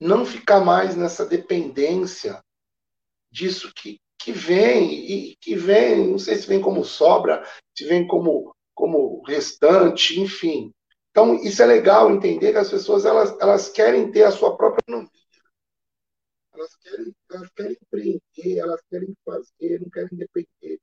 Não 0.00 0.26
ficar 0.26 0.60
mais 0.60 0.94
nessa 0.96 1.24
dependência 1.24 2.44
disso 3.30 3.72
que, 3.74 4.00
que 4.18 4.32
vem, 4.32 4.92
e 4.92 5.36
que 5.36 5.54
vem, 5.54 6.08
não 6.08 6.18
sei 6.18 6.36
se 6.36 6.46
vem 6.46 6.60
como 6.60 6.84
sobra, 6.84 7.44
se 7.74 7.84
vem 7.84 8.06
como 8.06 8.54
como 8.74 9.22
restante, 9.26 10.20
enfim. 10.20 10.72
Então, 11.10 11.34
isso 11.42 11.60
é 11.60 11.66
legal 11.66 12.12
entender 12.12 12.52
que 12.52 12.58
as 12.58 12.70
pessoas 12.70 13.04
elas, 13.04 13.36
elas 13.40 13.68
querem 13.68 14.08
ter 14.12 14.22
a 14.22 14.30
sua 14.30 14.56
própria 14.56 14.80
economia. 14.82 15.10
Elas 16.54 16.76
querem, 16.76 17.12
elas 17.28 17.50
querem 17.56 17.76
empreender, 17.82 18.58
elas 18.58 18.80
querem 18.88 19.16
fazer, 19.24 19.80
não 19.80 19.90
querem 19.90 20.16
depender 20.16 20.78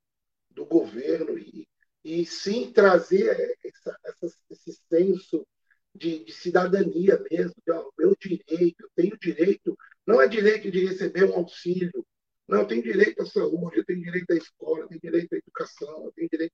do 0.56 0.66
governo 0.66 1.38
e, 1.38 1.68
e 2.04 2.26
sim 2.26 2.72
trazer 2.72 3.58
essa, 3.64 3.98
essa, 4.06 4.28
esse 4.50 4.80
senso 4.90 5.46
de, 5.94 6.24
de, 6.24 6.32
cidadania 6.34 7.22
mesmo, 7.30 7.56
de, 7.66 7.72
ó, 7.72 7.90
meu 7.98 8.16
direito, 8.20 8.84
eu 8.84 8.90
tenho 8.96 9.18
direito, 9.18 9.78
não 10.06 10.22
é 10.22 10.28
direito 10.28 10.72
de 10.72 10.86
receber 10.86 11.26
um 11.26 11.36
auxílio, 11.36 12.06
não, 12.48 12.60
eu 12.60 12.68
tenho 12.68 12.84
direito 12.84 13.22
à 13.22 13.26
saúde, 13.26 13.78
eu 13.78 13.86
tenho 13.86 14.02
direito 14.02 14.32
à 14.32 14.36
escola, 14.36 14.82
eu 14.82 14.88
tenho 14.88 15.02
direito 15.02 15.34
à 15.34 15.38
educação, 15.38 16.06
eu 16.06 16.12
tenho 16.12 16.30
direito 16.30 16.54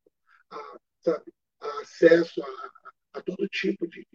a, 0.50 0.80
sabe, 1.02 1.34
a 1.60 1.82
acesso 1.82 2.42
a, 2.42 2.72
a, 3.14 3.22
todo 3.22 3.48
tipo 3.50 3.88
de, 3.88 4.08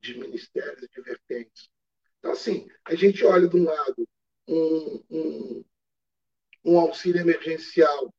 de 0.00 0.18
ministérios, 0.18 0.88
de 0.90 1.00
vertentes. 1.00 1.70
Então, 2.18 2.32
assim, 2.32 2.68
a 2.84 2.94
gente 2.94 3.24
olha 3.24 3.48
de 3.48 3.56
um 3.56 3.64
lado 3.64 4.08
um, 4.46 5.04
um, 5.10 5.64
um 6.64 6.78
auxílio 6.78 7.20
emergencial, 7.20 8.12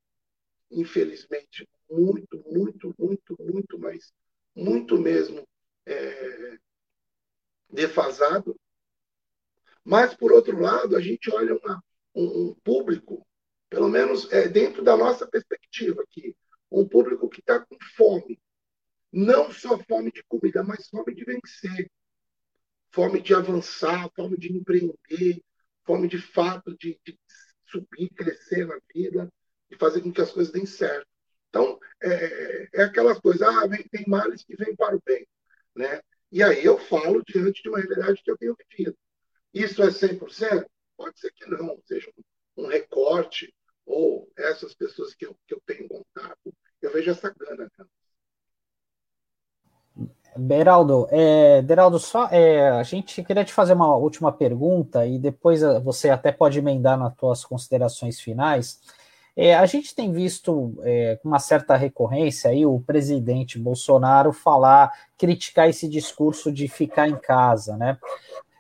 infelizmente, 0.74 1.68
muito, 1.90 2.44
muito, 2.48 2.94
muito, 2.98 3.36
muito, 3.40 3.80
mas 3.80 4.12
muito 4.56 4.98
mesmo 4.98 5.48
é, 5.86 6.58
defasado. 7.70 8.60
Mas, 9.84 10.14
por 10.14 10.32
outro 10.32 10.60
lado, 10.60 10.96
a 10.96 11.02
gente 11.02 11.30
olha 11.32 11.56
uma, 11.56 11.84
um, 12.16 12.50
um, 12.50 12.56
público, 12.56 13.26
pelo 13.70 13.90
menos 13.90 14.32
é, 14.32 14.48
dentro 14.48 14.84
da 14.84 14.96
nossa 14.96 15.28
perspectiva 15.28 16.02
aqui, 16.02 16.36
um 16.72 16.88
público 16.88 17.30
que 17.30 17.40
está 17.40 17.60
com 17.60 17.78
fome. 17.96 18.40
Não 19.12 19.52
só 19.52 19.78
fome 19.78 20.12
de 20.12 20.24
comida, 20.24 20.64
mas 20.64 20.88
fome 20.88 21.14
de 21.14 21.24
vencer. 21.24 21.92
Fome 22.92 23.22
de 23.22 23.34
avançar, 23.34 24.10
fome 24.16 24.38
de 24.38 24.54
empreender, 24.54 25.44
fome 25.84 26.08
de 26.08 26.20
fato 26.20 26.76
de, 26.78 27.00
de 27.06 27.20
subir, 27.66 28.10
crescer 28.10 28.68
na 28.68 28.80
vida 28.94 29.32
e 29.74 29.78
fazer 29.78 30.02
com 30.02 30.12
que 30.12 30.22
as 30.22 30.32
coisas 30.32 30.52
deem 30.52 30.66
certo. 30.66 31.08
Então, 31.50 31.80
é, 32.02 32.70
é 32.74 32.84
aquelas 32.84 33.20
coisas, 33.20 33.42
ah, 33.42 33.68
vem, 33.68 33.84
tem 33.84 34.06
males 34.08 34.44
que 34.44 34.56
vêm 34.56 34.76
para 34.76 34.96
o 34.96 35.02
bem. 35.06 35.28
Né? 35.76 36.02
E 36.32 36.42
aí 36.42 36.66
eu 36.66 36.78
falo 36.78 37.24
diante 37.26 37.62
de 37.62 37.70
uma 37.70 37.80
realidade 37.80 38.22
que 38.24 38.32
eu 38.32 38.38
tenho 38.38 38.56
vivido. 38.72 38.98
Isso 39.54 39.84
é 39.84 39.88
100%? 39.88 40.66
Pode 40.98 41.20
ser 41.20 41.32
que 41.34 41.50
não, 41.50 41.80
seja 41.86 42.12
um 42.58 42.68
recorte, 42.68 43.54
ou 43.86 44.32
essas 44.38 44.74
pessoas 44.74 45.14
que 45.14 45.26
eu, 45.26 45.36
que 45.48 45.54
eu 45.54 45.62
tenho 45.66 45.88
contato 45.88 46.54
eu 46.84 46.92
vejo 46.92 47.12
essa 47.12 47.34
gana. 47.34 47.70
Cara. 47.76 47.90
Beraldo, 50.36 51.08
é, 51.12 51.62
Beraldo, 51.62 52.00
só 52.00 52.28
é, 52.30 52.70
a 52.72 52.84
gente 52.84 53.24
queria 53.24 53.46
te 53.46 53.54
fazer 53.54 53.74
uma 53.74 53.96
última 53.96 54.32
pergunta 54.32 55.06
e 55.06 55.20
depois 55.20 55.62
eh, 55.62 55.80
você 55.80 56.10
até 56.10 56.32
pode 56.32 56.58
emendar 56.58 56.98
nas 56.98 57.16
tuas 57.16 57.46
considerações 57.46 58.20
finais. 58.20 58.82
É, 59.36 59.56
a 59.56 59.66
gente 59.66 59.96
tem 59.96 60.12
visto 60.12 60.76
é, 60.84 61.18
com 61.22 61.30
uma 61.30 61.40
certa 61.40 61.76
recorrência 61.76 62.52
aí 62.52 62.66
o 62.66 62.80
presidente 62.80 63.58
Bolsonaro 63.58 64.32
falar, 64.32 64.92
criticar 65.18 65.68
esse 65.68 65.88
discurso 65.88 66.52
de 66.52 66.68
ficar 66.68 67.10
em 67.10 67.16
casa, 67.16 67.76
né? 67.76 67.98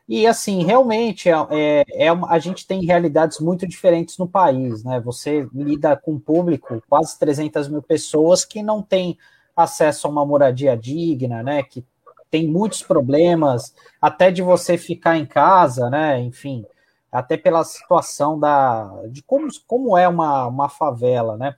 E 0.09 0.27
assim, 0.27 0.63
realmente 0.63 1.29
é, 1.29 1.33
é, 1.51 2.05
é 2.07 2.09
a 2.09 2.39
gente 2.39 2.67
tem 2.67 2.85
realidades 2.85 3.39
muito 3.39 3.67
diferentes 3.67 4.17
no 4.17 4.27
país, 4.27 4.83
né? 4.83 4.99
Você 5.01 5.47
lida 5.53 5.95
com 5.95 6.13
um 6.13 6.19
público, 6.19 6.83
quase 6.89 7.17
300 7.19 7.69
mil 7.69 7.81
pessoas 7.81 8.43
que 8.43 8.61
não 8.61 8.81
tem 8.81 9.17
acesso 9.55 10.07
a 10.07 10.09
uma 10.09 10.25
moradia 10.25 10.75
digna, 10.75 11.43
né? 11.43 11.63
Que 11.63 11.85
tem 12.29 12.47
muitos 12.47 12.81
problemas, 12.81 13.75
até 14.01 14.31
de 14.31 14.41
você 14.41 14.75
ficar 14.75 15.17
em 15.17 15.25
casa, 15.25 15.89
né? 15.89 16.19
Enfim, 16.19 16.65
até 17.13 17.37
pela 17.37 17.63
situação 17.63 18.39
da 18.39 18.91
de 19.07 19.21
como, 19.21 19.47
como 19.67 19.97
é 19.97 20.07
uma, 20.07 20.47
uma 20.47 20.67
favela, 20.67 21.37
né? 21.37 21.55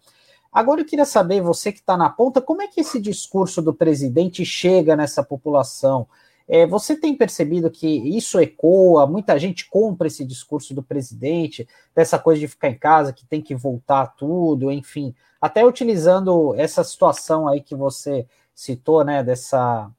Agora 0.51 0.81
eu 0.81 0.85
queria 0.85 1.05
saber, 1.05 1.41
você 1.41 1.71
que 1.71 1.79
está 1.79 1.97
na 1.97 2.09
ponta, 2.09 2.41
como 2.41 2.61
é 2.61 2.67
que 2.67 2.81
esse 2.81 2.99
discurso 2.99 3.61
do 3.61 3.73
presidente 3.73 4.45
chega 4.45 4.95
nessa 4.95 5.23
população? 5.23 6.07
É, 6.47 6.65
você 6.65 6.95
tem 6.95 7.15
percebido 7.15 7.71
que 7.71 7.87
isso 7.87 8.39
ecoa, 8.39 9.07
muita 9.07 9.37
gente 9.39 9.67
compra 9.69 10.07
esse 10.07 10.23
discurso 10.23 10.73
do 10.73 10.83
presidente, 10.83 11.67
dessa 11.93 12.19
coisa 12.19 12.39
de 12.39 12.47
ficar 12.47 12.69
em 12.69 12.77
casa, 12.77 13.11
que 13.11 13.25
tem 13.25 13.41
que 13.41 13.55
voltar 13.55 14.07
tudo, 14.15 14.71
enfim, 14.71 15.13
até 15.41 15.65
utilizando 15.65 16.53
essa 16.55 16.83
situação 16.83 17.47
aí 17.47 17.61
que 17.61 17.75
você 17.75 18.27
citou, 18.53 19.03
né, 19.03 19.23
dessa, 19.23 19.91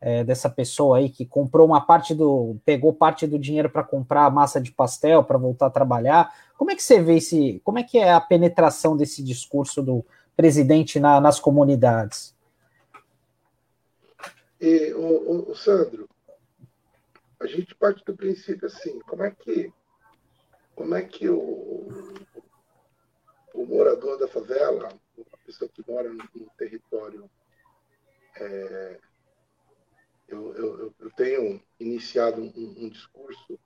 é, 0.00 0.24
dessa 0.24 0.48
pessoa 0.48 0.98
aí 0.98 1.10
que 1.10 1.26
comprou 1.26 1.66
uma 1.66 1.80
parte 1.80 2.14
do, 2.14 2.56
pegou 2.64 2.92
parte 2.92 3.26
do 3.26 3.38
dinheiro 3.38 3.68
para 3.68 3.84
comprar 3.84 4.30
massa 4.30 4.60
de 4.60 4.72
pastel 4.72 5.22
para 5.22 5.36
voltar 5.36 5.66
a 5.66 5.70
trabalhar. 5.70 6.34
Como 6.56 6.70
é 6.70 6.76
que 6.76 6.82
você 6.82 7.02
vê 7.02 7.16
esse, 7.16 7.60
como 7.62 7.78
é 7.78 7.82
que 7.82 7.98
é 7.98 8.12
a 8.12 8.20
penetração 8.20 8.96
desse 8.96 9.22
discurso 9.22 9.82
do 9.82 10.04
presidente 10.34 10.98
na, 10.98 11.20
nas 11.20 11.38
comunidades? 11.38 12.34
E, 14.58 14.92
o, 14.94 15.50
o, 15.50 15.54
Sandro, 15.54 16.08
a 17.38 17.46
gente 17.46 17.74
parte 17.74 18.04
do 18.04 18.14
princípio 18.14 18.66
assim, 18.66 18.98
como 19.00 19.22
é 19.22 19.30
que, 19.30 19.72
como 20.74 20.94
é 20.94 21.02
que 21.02 21.28
o, 21.28 21.88
o 23.54 23.66
morador 23.66 24.18
da 24.18 24.28
favela, 24.28 24.88
a 25.32 25.36
pessoa 25.46 25.70
que 25.72 25.82
mora 25.90 26.08
no, 26.08 26.24
no 26.34 26.46
território, 26.56 27.30
é, 28.36 28.98
eu, 30.30 30.54
eu, 30.54 30.94
eu, 30.98 31.10
tenho 31.12 31.62
iniciado 31.78 32.40
um, 32.40 32.74
um, 32.84 32.88
discurso, 32.88 33.58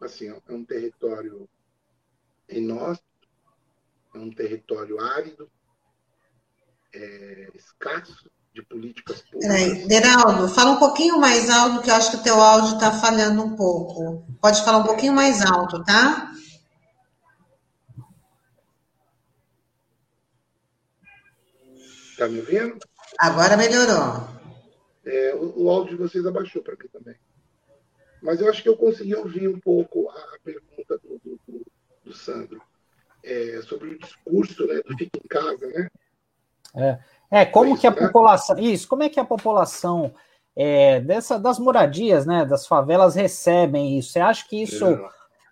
assim, 0.00 0.28
é 0.28 0.52
um 0.52 0.64
território 0.64 1.48
inóspito, 2.48 3.28
é 4.14 4.18
um 4.18 4.30
território 4.30 5.00
árido, 5.00 5.50
é, 6.94 7.48
escasso, 7.54 8.30
de 8.54 8.62
políticas 8.62 9.22
públicas. 9.22 9.48
Peraí, 9.48 9.86
Deraldo, 9.86 10.48
fala 10.48 10.72
um 10.72 10.78
pouquinho 10.78 11.18
mais 11.18 11.50
alto, 11.50 11.82
que 11.82 11.90
eu 11.90 11.94
acho 11.94 12.10
que 12.10 12.16
o 12.16 12.22
teu 12.22 12.40
áudio 12.40 12.74
está 12.74 12.90
falhando 12.90 13.42
um 13.42 13.54
pouco. 13.54 14.26
Pode 14.40 14.64
falar 14.64 14.78
um 14.78 14.84
pouquinho 14.84 15.12
mais 15.12 15.44
alto, 15.44 15.84
tá? 15.84 16.32
Está 22.12 22.28
me 22.28 22.40
ouvindo? 22.40 22.78
Agora 23.18 23.58
melhorou. 23.58 24.35
É, 25.06 25.34
o, 25.34 25.64
o, 25.64 25.70
áudio 25.70 25.96
de 25.96 26.02
vocês 26.02 26.26
abaixou 26.26 26.62
para 26.62 26.74
mim 26.74 26.88
também. 26.92 27.14
Mas 28.20 28.40
eu 28.40 28.50
acho 28.50 28.62
que 28.62 28.68
eu 28.68 28.76
consegui 28.76 29.14
ouvir 29.14 29.48
um 29.48 29.60
pouco 29.60 30.10
a, 30.10 30.38
pergunta 30.42 30.98
do, 30.98 31.20
do, 31.24 31.66
do, 32.04 32.12
Sandro 32.12 32.60
é, 33.22 33.60
sobre 33.62 33.90
o 33.90 33.98
discurso 33.98 34.66
né, 34.66 34.80
do 34.82 34.96
fica 34.96 35.18
em 35.22 35.28
casa, 35.28 35.66
né? 35.68 35.88
É. 36.74 36.98
É, 37.30 37.44
como 37.44 37.72
isso, 37.72 37.80
que 37.80 37.86
a 37.86 37.90
né? 37.90 37.96
população. 37.96 38.58
Isso, 38.58 38.88
como 38.88 39.02
é 39.02 39.08
que 39.08 39.20
a 39.20 39.24
população 39.24 40.12
é, 40.54 41.00
dessa, 41.00 41.38
das 41.38 41.58
moradias, 41.58 42.26
né, 42.26 42.44
das 42.44 42.66
favelas 42.66 43.14
recebem 43.14 43.98
isso? 43.98 44.12
Você 44.12 44.20
acha 44.20 44.46
que 44.48 44.62
isso. 44.62 44.84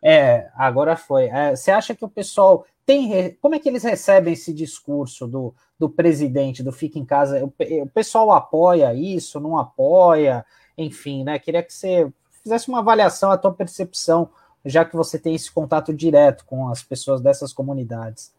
É, 0.02 0.51
agora 0.55 0.97
foi. 0.97 1.24
É, 1.24 1.56
você 1.56 1.70
acha 1.70 1.94
que 1.94 2.05
o 2.05 2.09
pessoal 2.09 2.66
tem. 2.86 3.36
Como 3.40 3.55
é 3.55 3.59
que 3.59 3.69
eles 3.69 3.82
recebem 3.82 4.32
esse 4.32 4.52
discurso 4.52 5.27
do, 5.27 5.55
do 5.78 5.89
presidente, 5.89 6.62
do 6.62 6.73
Fica 6.73 6.98
em 6.98 7.05
Casa? 7.05 7.44
O, 7.44 7.52
o 7.82 7.89
pessoal 7.89 8.32
apoia 8.32 8.94
isso, 8.94 9.40
não 9.40 9.59
apoia? 9.59 10.44
enfim, 10.77 11.24
né? 11.24 11.39
Queria 11.39 11.62
que 11.62 11.73
você 11.73 12.12
fizesse 12.43 12.69
uma 12.69 12.81
avaliação, 12.81 13.31
a 13.31 13.39
tua 13.39 13.52
percepção, 13.52 14.31
já 14.65 14.85
que 14.85 14.97
você 14.97 15.19
tem 15.19 15.35
esse 15.35 15.51
contato 15.51 15.93
direto 15.93 16.44
com 16.44 16.69
as 16.69 16.82
pessoas 16.82 17.20
dessas 17.20 17.52
comunidades. 17.52 18.32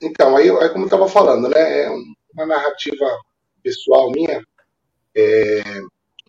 Então, 0.00 0.36
aí, 0.36 0.48
como 0.70 0.84
eu 0.84 0.84
estava 0.84 1.08
falando, 1.08 1.48
né? 1.48 1.84
É 1.84 1.90
uma 2.32 2.46
narrativa 2.46 3.04
pessoal 3.62 4.10
minha, 4.10 4.42
é, 5.14 5.62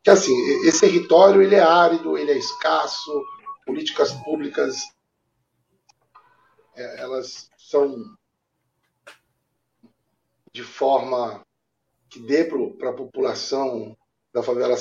que 0.03 0.10
assim, 0.10 0.34
esse 0.66 0.82
território 0.82 1.41
ele 1.41 1.56
é 1.56 1.60
árido, 1.60 2.18
ele 2.18 2.32
é 2.32 2.38
escasso, 2.38 3.12
políticas 3.66 4.14
públicas 4.14 4.84
elas 6.76 7.49
são 7.57 8.18
de 10.52 10.64
forma 10.64 11.45
que 12.10 12.19
dê 12.19 12.45
para 12.45 12.89
a 12.89 12.93
população 12.93 13.97
da 14.34 14.41
favela 14.41 14.76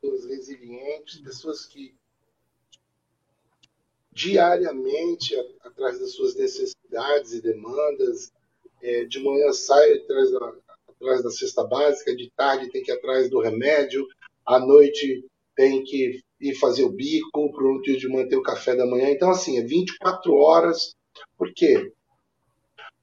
pessoas 0.00 0.24
resilientes, 0.26 1.20
pessoas 1.20 1.66
que 1.66 1.94
diariamente, 4.12 5.34
atrás 5.60 5.98
das 5.98 6.12
suas 6.12 6.34
necessidades 6.34 7.32
e 7.32 7.40
demandas, 7.40 8.32
é, 8.82 9.04
de 9.04 9.20
manhã 9.20 9.52
sai 9.52 9.94
atrás 9.94 10.30
da, 10.30 10.54
atrás 10.88 11.22
da 11.22 11.30
cesta 11.30 11.64
básica, 11.64 12.14
de 12.14 12.30
tarde 12.30 12.70
tem 12.70 12.82
que 12.82 12.90
ir 12.90 12.94
atrás 12.94 13.30
do 13.30 13.40
remédio, 13.40 14.06
à 14.44 14.58
noite 14.58 15.24
tem 15.54 15.82
que 15.84 16.22
ir 16.42 16.54
fazer 16.56 16.82
o 16.82 16.92
bico, 16.92 17.52
para 17.52 17.64
o 17.64 17.80
dia 17.80 17.96
de 17.96 18.08
manter 18.08 18.36
o 18.36 18.42
café 18.42 18.74
da 18.74 18.84
manhã. 18.84 19.08
Então, 19.10 19.30
assim, 19.30 19.58
é 19.58 19.62
24 19.62 20.34
horas. 20.34 20.94
Por 21.38 21.52
quê? 21.54 21.92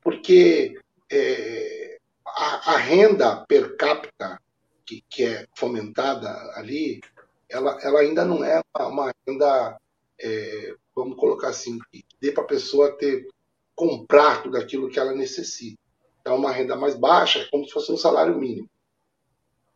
Porque 0.02 0.78
é, 1.10 1.98
a, 2.28 2.74
a, 2.74 2.78
renda 2.78 3.45
per 3.48 3.78
capita 3.78 4.40
que, 4.86 5.03
que, 5.10 5.24
é 5.24 5.48
fomentada 5.56 6.30
ali, 6.56 6.99
ela, 7.48 7.80
ela 7.82 8.02
ainda 8.02 8.26
não 8.26 8.44
é 8.44 8.61
uma, 8.76 8.88
uma 8.88 9.14
renda, 9.26 9.78
é, 10.20 10.76
vamos 10.94 11.18
colocar 11.18 11.49
assim, 11.49 11.80
que 11.91 12.03
dê 12.22 12.32
para 12.32 12.44
a 12.44 12.48
pessoa 12.48 12.91
ter 12.98 13.28
comprar 13.76 14.44
tudo 14.44 14.57
aquilo 14.57 14.90
que 14.90 14.99
ela 14.99 15.14
necessita. 15.14 15.80
É 16.26 16.32
uma 16.32 16.52
renda 16.52 16.76
mais 16.76 16.95
baixa, 16.95 17.40
é 17.40 17.45
como 17.45 17.66
se 17.66 17.72
fosse 17.72 17.91
um 17.91 17.98
salário 17.98 18.38
mínimo. 18.38 18.70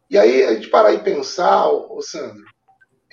E 0.10 0.18
aí 0.18 0.44
a 0.44 0.54
gente 0.54 0.70
parar 0.70 0.94
e 0.94 1.02
pensar, 1.02 1.70
ô, 1.70 2.02
Sandro, 2.02 2.44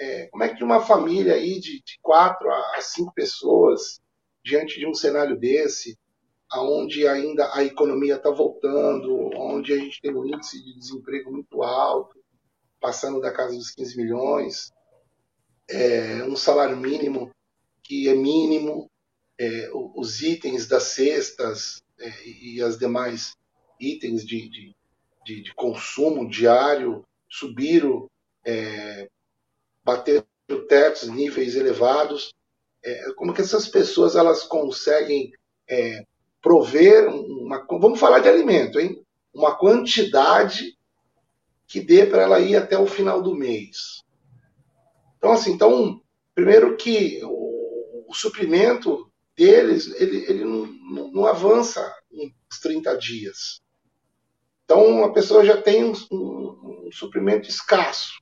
é, 0.01 0.27
como 0.29 0.43
é 0.43 0.55
que 0.55 0.65
uma 0.65 0.81
família 0.81 1.35
aí 1.35 1.61
de, 1.61 1.83
de 1.83 1.99
quatro 2.01 2.51
a 2.51 2.81
cinco 2.81 3.13
pessoas, 3.13 4.01
diante 4.43 4.81
de 4.81 4.87
um 4.87 4.95
cenário 4.95 5.39
desse, 5.39 5.99
aonde 6.51 7.07
ainda 7.07 7.55
a 7.55 7.63
economia 7.63 8.17
está 8.17 8.31
voltando, 8.31 9.31
onde 9.37 9.75
a 9.75 9.77
gente 9.77 10.01
tem 10.01 10.17
um 10.17 10.25
índice 10.25 10.65
de 10.65 10.75
desemprego 10.79 11.31
muito 11.31 11.63
alto, 11.63 12.19
passando 12.81 13.21
da 13.21 13.31
casa 13.31 13.55
dos 13.55 13.71
15 13.73 13.97
milhões, 13.99 14.73
é, 15.69 16.25
um 16.25 16.35
salário 16.35 16.79
mínimo 16.79 17.31
que 17.83 18.09
é 18.09 18.15
mínimo, 18.15 18.91
é, 19.39 19.71
os 19.73 20.23
itens 20.23 20.67
das 20.67 20.85
cestas 20.85 21.83
é, 21.99 22.27
e 22.27 22.63
as 22.63 22.79
demais 22.79 23.37
itens 23.79 24.27
de, 24.27 24.49
de, 24.49 24.77
de, 25.25 25.43
de 25.43 25.55
consumo 25.55 26.29
diário 26.29 27.05
subiram, 27.29 28.09
bateram 29.85 30.25
tetos, 30.69 31.09
níveis 31.09 31.55
elevados. 31.57 32.33
É, 32.83 33.13
como 33.13 33.35
que 33.35 33.41
essas 33.41 33.69
pessoas 33.69 34.17
elas 34.17 34.43
conseguem 34.43 35.33
é, 35.69 36.05
prover 36.41 37.09
uma, 37.09 37.67
vamos 37.69 38.01
falar 38.01 38.21
de 38.21 38.29
alimento, 38.29 38.81
hein? 38.81 39.05
Uma 39.33 39.57
quantidade 39.57 40.77
que 41.67 41.81
dê 41.81 42.05
para 42.07 42.23
ela 42.23 42.41
ir 42.41 42.57
até 42.57 42.77
o 42.79 42.87
final 42.87 43.23
do 43.23 43.35
mês. 43.35 44.03
Então, 45.19 45.33
assim, 45.33 45.53
então, 45.53 46.01
primeiro 46.35 46.77
que 46.77 47.21
o, 47.23 48.07
o 48.09 48.15
suprimento 48.15 49.11
deles, 49.37 49.89
ele, 50.01 50.25
ele 50.29 50.45
não, 50.45 50.67
não, 50.67 51.13
não 51.13 51.27
avança 51.27 51.95
uns 52.11 52.59
30 52.61 52.97
dias. 52.97 53.61
Então, 54.65 55.05
a 55.05 55.13
pessoa 55.13 55.45
já 55.45 55.61
tem 55.61 55.85
um, 55.85 55.93
um, 56.11 56.87
um 56.87 56.93
suprimento 56.93 57.49
escasso, 57.49 58.20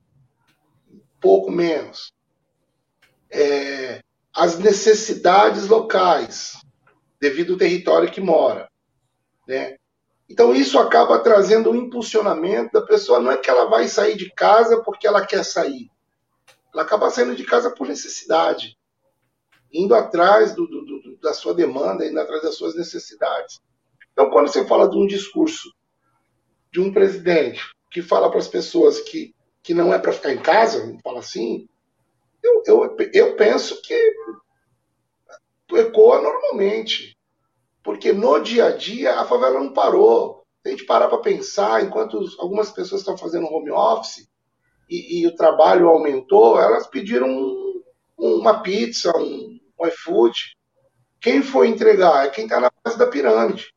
pouco 1.20 1.50
menos. 1.50 2.12
É, 3.30 4.02
as 4.34 4.58
necessidades 4.58 5.68
locais 5.68 6.54
devido 7.20 7.54
ao 7.54 7.58
território 7.58 8.10
que 8.10 8.20
mora. 8.20 8.70
Né? 9.46 9.76
Então, 10.28 10.54
isso 10.54 10.78
acaba 10.78 11.18
trazendo 11.18 11.70
um 11.70 11.74
impulsionamento 11.74 12.72
da 12.72 12.82
pessoa. 12.82 13.18
Não 13.18 13.30
é 13.30 13.36
que 13.36 13.48
ela 13.48 13.64
vai 13.64 13.88
sair 13.88 14.16
de 14.16 14.30
casa 14.32 14.82
porque 14.82 15.06
ela 15.06 15.26
quer 15.26 15.44
sair. 15.44 15.90
Ela 16.72 16.82
acaba 16.82 17.10
saindo 17.10 17.34
de 17.34 17.44
casa 17.44 17.70
por 17.70 17.88
necessidade, 17.88 18.76
indo 19.72 19.94
atrás 19.94 20.54
do, 20.54 20.66
do, 20.66 20.84
do, 20.84 21.16
da 21.16 21.32
sua 21.32 21.54
demanda, 21.54 22.06
indo 22.06 22.20
atrás 22.20 22.42
das 22.42 22.56
suas 22.56 22.76
necessidades. 22.76 23.60
Então, 24.12 24.30
quando 24.30 24.48
você 24.48 24.66
fala 24.66 24.88
de 24.88 24.96
um 24.96 25.06
discurso 25.06 25.72
de 26.70 26.80
um 26.80 26.92
presidente 26.92 27.62
que 27.90 28.02
fala 28.02 28.28
para 28.28 28.38
as 28.38 28.48
pessoas 28.48 29.00
que, 29.00 29.34
que 29.68 29.74
não 29.74 29.92
é 29.92 29.98
para 29.98 30.14
ficar 30.14 30.32
em 30.32 30.38
casa, 30.38 30.80
vamos 30.80 31.02
falar 31.02 31.18
assim, 31.18 31.68
eu, 32.42 32.62
eu, 32.64 32.96
eu 33.12 33.36
penso 33.36 33.82
que 33.82 33.94
ecoa 35.72 36.22
normalmente. 36.22 37.14
Porque 37.82 38.10
no 38.10 38.38
dia 38.38 38.64
a 38.64 38.70
dia 38.70 39.20
a 39.20 39.26
favela 39.26 39.60
não 39.60 39.74
parou. 39.74 40.42
Se 40.62 40.68
a 40.68 40.70
gente 40.70 40.86
parar 40.86 41.08
para 41.08 41.18
pensar, 41.18 41.84
enquanto 41.84 42.18
algumas 42.38 42.70
pessoas 42.70 43.02
estão 43.02 43.18
fazendo 43.18 43.44
home 43.44 43.70
office 43.70 44.26
e, 44.88 45.20
e 45.20 45.26
o 45.26 45.36
trabalho 45.36 45.86
aumentou, 45.86 46.58
elas 46.58 46.86
pediram 46.86 47.28
um, 47.28 47.82
uma 48.18 48.62
pizza, 48.62 49.14
um, 49.18 49.60
um 49.78 49.86
iFood. 49.86 50.56
Quem 51.20 51.42
foi 51.42 51.68
entregar? 51.68 52.24
É 52.24 52.30
quem 52.30 52.44
está 52.44 52.58
na 52.58 52.72
base 52.82 52.96
da 52.96 53.06
pirâmide. 53.06 53.70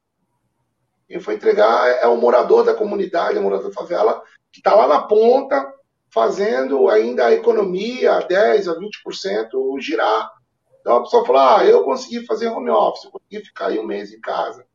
Quem 1.06 1.20
foi 1.20 1.34
entregar 1.34 1.86
é 2.02 2.08
o 2.08 2.16
morador 2.16 2.64
da 2.64 2.74
comunidade, 2.74 3.38
o 3.38 3.42
morador 3.42 3.68
da 3.68 3.74
favela, 3.74 4.24
que 4.54 4.62
está 4.62 4.74
lá 4.74 4.88
na 4.88 5.02
ponta, 5.02 5.81
fazendo 6.14 6.90
ainda 6.90 7.28
a 7.28 7.34
economia, 7.34 8.14
a 8.14 8.28
10%, 8.28 8.68
a 8.68 8.80
20% 8.80 9.80
girar. 9.80 10.32
Então 10.80 10.98
a 10.98 11.04
pessoa 11.04 11.26
fala: 11.26 11.60
ah, 11.60 11.66
eu 11.66 11.84
consegui 11.84 12.26
fazer 12.26 12.48
home 12.48 12.70
office, 12.70 13.06
eu 13.06 13.12
consegui 13.12 13.46
ficar 13.46 13.68
aí 13.68 13.80
um 13.80 13.86
mês 13.86 14.12
em 14.12 14.20
casa. 14.20 14.66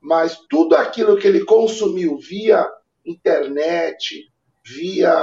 Mas 0.00 0.36
tudo 0.50 0.74
aquilo 0.74 1.16
que 1.16 1.26
ele 1.26 1.44
consumiu 1.44 2.18
via 2.18 2.68
internet, 3.04 4.30
via 4.64 5.14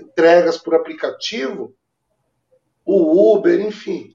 entregas 0.00 0.58
por 0.58 0.74
aplicativo, 0.74 1.74
o 2.84 3.34
Uber, 3.34 3.60
enfim, 3.60 4.14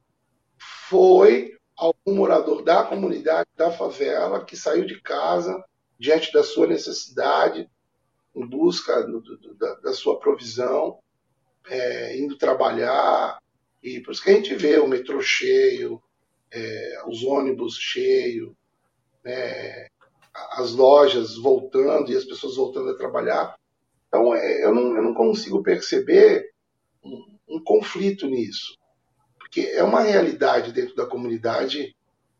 foi 0.89 1.51
algum 1.77 2.15
morador 2.15 2.63
da 2.63 2.83
comunidade, 2.83 3.49
da 3.55 3.71
favela, 3.71 4.43
que 4.45 4.55
saiu 4.55 4.85
de 4.85 5.01
casa 5.01 5.63
diante 5.97 6.31
da 6.31 6.43
sua 6.43 6.67
necessidade, 6.67 7.69
em 8.35 8.45
busca 8.45 9.03
do, 9.03 9.21
do, 9.21 9.55
da, 9.55 9.75
da, 9.75 9.93
sua 9.93 10.19
provisão, 10.19 10.99
é, 11.67 12.17
indo 12.17 12.37
trabalhar, 12.37 13.37
e 13.83 13.99
por 13.99 14.11
isso 14.11 14.23
que 14.23 14.29
a 14.29 14.33
gente 14.33 14.55
vê 14.55 14.77
o 14.79 14.87
metrô 14.87 15.21
cheio, 15.21 16.01
é, 16.51 17.03
os 17.07 17.23
ônibus 17.23 17.75
cheios, 17.77 18.53
né, 19.23 19.87
as 20.33 20.71
lojas 20.71 21.35
voltando 21.35 22.11
e 22.11 22.15
as 22.15 22.25
pessoas 22.25 22.55
voltando 22.55 22.89
a 22.89 22.97
trabalhar. 22.97 23.55
Então, 24.07 24.33
é, 24.35 24.63
eu, 24.63 24.73
não, 24.73 24.95
eu 24.95 25.03
não 25.03 25.13
consigo 25.13 25.63
perceber 25.63 26.51
um, 27.03 27.37
um, 27.47 27.63
conflito 27.63 28.27
nisso. 28.27 28.77
Porque 29.39 29.61
é 29.61 29.83
uma 29.83 30.01
realidade 30.01 30.71
dentro 30.71 30.95
da 30.95 31.05
comunidade 31.05 31.95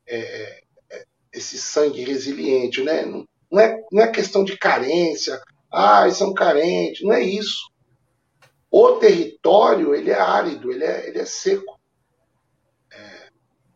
é, 0.07 0.63
é, 0.89 1.05
esse 1.33 1.57
sangue 1.57 2.03
resiliente. 2.03 2.83
Né? 2.83 3.05
Não, 3.05 3.25
não, 3.49 3.59
é, 3.59 3.81
não 3.91 4.03
é 4.03 4.11
questão 4.11 4.43
de 4.43 4.57
carência, 4.57 5.41
ah, 5.71 6.09
são 6.11 6.33
carentes, 6.33 7.01
não 7.03 7.13
é 7.13 7.23
isso. 7.23 7.71
O 8.69 8.93
território 8.93 9.95
ele 9.95 10.11
é 10.11 10.19
árido, 10.19 10.71
ele 10.71 10.83
é, 10.83 11.07
ele 11.07 11.19
é 11.19 11.25
seco. 11.25 11.79
É, 12.91 13.29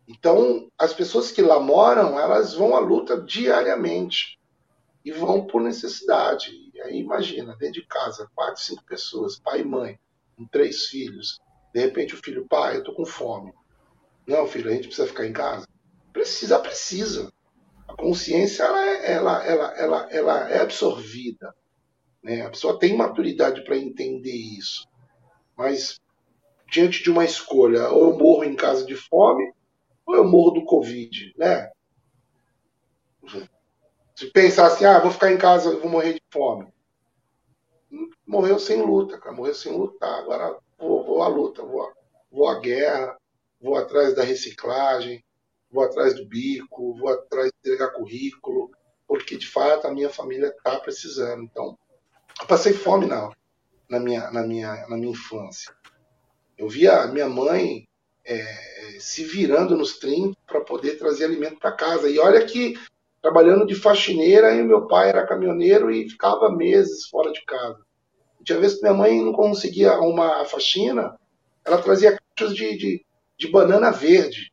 então, 0.08 0.70
as 0.78 0.92
pessoas 0.92 1.30
que 1.30 1.42
lá 1.42 1.58
moram, 1.58 2.18
elas 2.18 2.54
vão 2.54 2.76
à 2.76 2.80
luta 2.80 3.20
diariamente 3.20 4.38
e 5.04 5.10
vão 5.10 5.46
por 5.46 5.62
necessidade. 5.62 6.50
E 6.74 6.80
aí 6.82 6.98
imagina, 6.98 7.56
dentro 7.56 7.80
de 7.80 7.86
casa, 7.86 8.28
quatro, 8.34 8.60
cinco 8.60 8.84
pessoas, 8.84 9.38
pai 9.38 9.60
e 9.60 9.64
mãe, 9.64 9.98
com 10.36 10.46
três 10.46 10.86
filhos. 10.86 11.38
De 11.72 11.80
repente 11.80 12.14
o 12.14 12.22
filho, 12.22 12.46
pai, 12.48 12.76
eu 12.76 12.84
tô 12.84 12.94
com 12.94 13.06
fome. 13.06 13.52
Não, 14.26 14.46
filho, 14.46 14.70
a 14.70 14.74
gente 14.74 14.88
precisa 14.88 15.08
ficar 15.08 15.26
em 15.26 15.32
casa. 15.32 15.66
Precisa, 16.12 16.58
precisa. 16.58 17.32
A 17.86 17.94
consciência 17.94 18.64
ela, 18.64 18.84
é, 18.84 19.12
ela, 19.12 19.44
ela, 19.44 19.72
ela, 19.78 20.08
ela 20.10 20.50
é 20.50 20.60
absorvida. 20.60 21.54
Né? 22.22 22.42
A 22.42 22.50
pessoa 22.50 22.78
tem 22.78 22.96
maturidade 22.96 23.62
para 23.64 23.76
entender 23.76 24.34
isso. 24.34 24.86
Mas, 25.56 26.00
diante 26.70 27.02
de 27.02 27.10
uma 27.10 27.24
escolha, 27.24 27.88
ou 27.90 28.10
eu 28.10 28.18
morro 28.18 28.44
em 28.44 28.54
casa 28.54 28.84
de 28.84 28.94
fome, 28.94 29.52
ou 30.04 30.16
eu 30.16 30.24
morro 30.24 30.52
do 30.52 30.64
Covid, 30.64 31.34
né? 31.36 31.70
Se 34.14 34.30
pensar 34.30 34.68
assim, 34.68 34.84
ah, 34.84 35.00
vou 35.00 35.10
ficar 35.10 35.32
em 35.32 35.38
casa, 35.38 35.76
vou 35.78 35.90
morrer 35.90 36.14
de 36.14 36.22
fome. 36.30 36.66
morreu 38.26 38.58
sem 38.58 38.82
luta, 38.82 39.18
cara, 39.18 39.34
morreu 39.34 39.54
sem 39.54 39.72
lutar. 39.76 40.20
Agora 40.20 40.58
vou, 40.78 41.04
vou 41.04 41.22
à 41.22 41.28
luta, 41.28 41.62
vou, 41.62 41.92
vou 42.30 42.48
à 42.48 42.58
guerra, 42.60 43.16
vou 43.60 43.76
atrás 43.76 44.14
da 44.14 44.22
reciclagem, 44.22 45.24
vou 45.70 45.84
atrás 45.84 46.14
do 46.14 46.26
bico, 46.26 46.96
vou 46.96 47.08
atrás 47.08 47.50
de 47.50 47.58
entregar 47.58 47.92
currículo, 47.92 48.70
porque 49.06 49.36
de 49.36 49.46
fato 49.46 49.86
a 49.86 49.92
minha 49.92 50.10
família 50.10 50.48
está 50.48 50.78
precisando. 50.80 51.42
Então, 51.42 51.78
eu 52.40 52.46
passei 52.46 52.72
fome 52.72 53.06
na, 53.06 53.30
na, 53.88 54.00
minha, 54.00 54.30
na, 54.30 54.42
minha, 54.42 54.86
na 54.88 54.96
minha 54.96 55.12
infância. 55.12 55.72
Eu 56.56 56.68
via 56.68 57.02
a 57.02 57.06
minha 57.08 57.28
mãe 57.28 57.86
é, 58.24 58.44
se 58.98 59.24
virando 59.24 59.76
nos 59.76 59.98
30 59.98 60.36
para 60.46 60.60
poder 60.60 60.98
trazer 60.98 61.24
alimento 61.24 61.58
para 61.58 61.72
casa. 61.72 62.10
E 62.10 62.18
olha 62.18 62.44
que 62.44 62.74
trabalhando 63.22 63.66
de 63.66 63.74
faxineira, 63.74 64.54
e 64.54 64.62
meu 64.62 64.86
pai 64.86 65.08
era 65.08 65.26
caminhoneiro 65.26 65.90
e 65.90 66.08
ficava 66.08 66.50
meses 66.50 67.08
fora 67.08 67.32
de 67.32 67.44
casa. 67.44 67.78
Tinha 68.44 68.60
vezes 68.60 68.76
que 68.76 68.82
minha 68.82 68.94
mãe 68.94 69.20
não 69.20 69.32
conseguia 69.32 69.90
arrumar 69.90 70.40
a 70.40 70.44
faxina, 70.44 71.18
ela 71.64 71.82
trazia 71.82 72.16
caixas 72.36 72.54
de, 72.54 72.76
de, 72.76 73.04
de 73.36 73.48
banana 73.48 73.90
verde. 73.90 74.52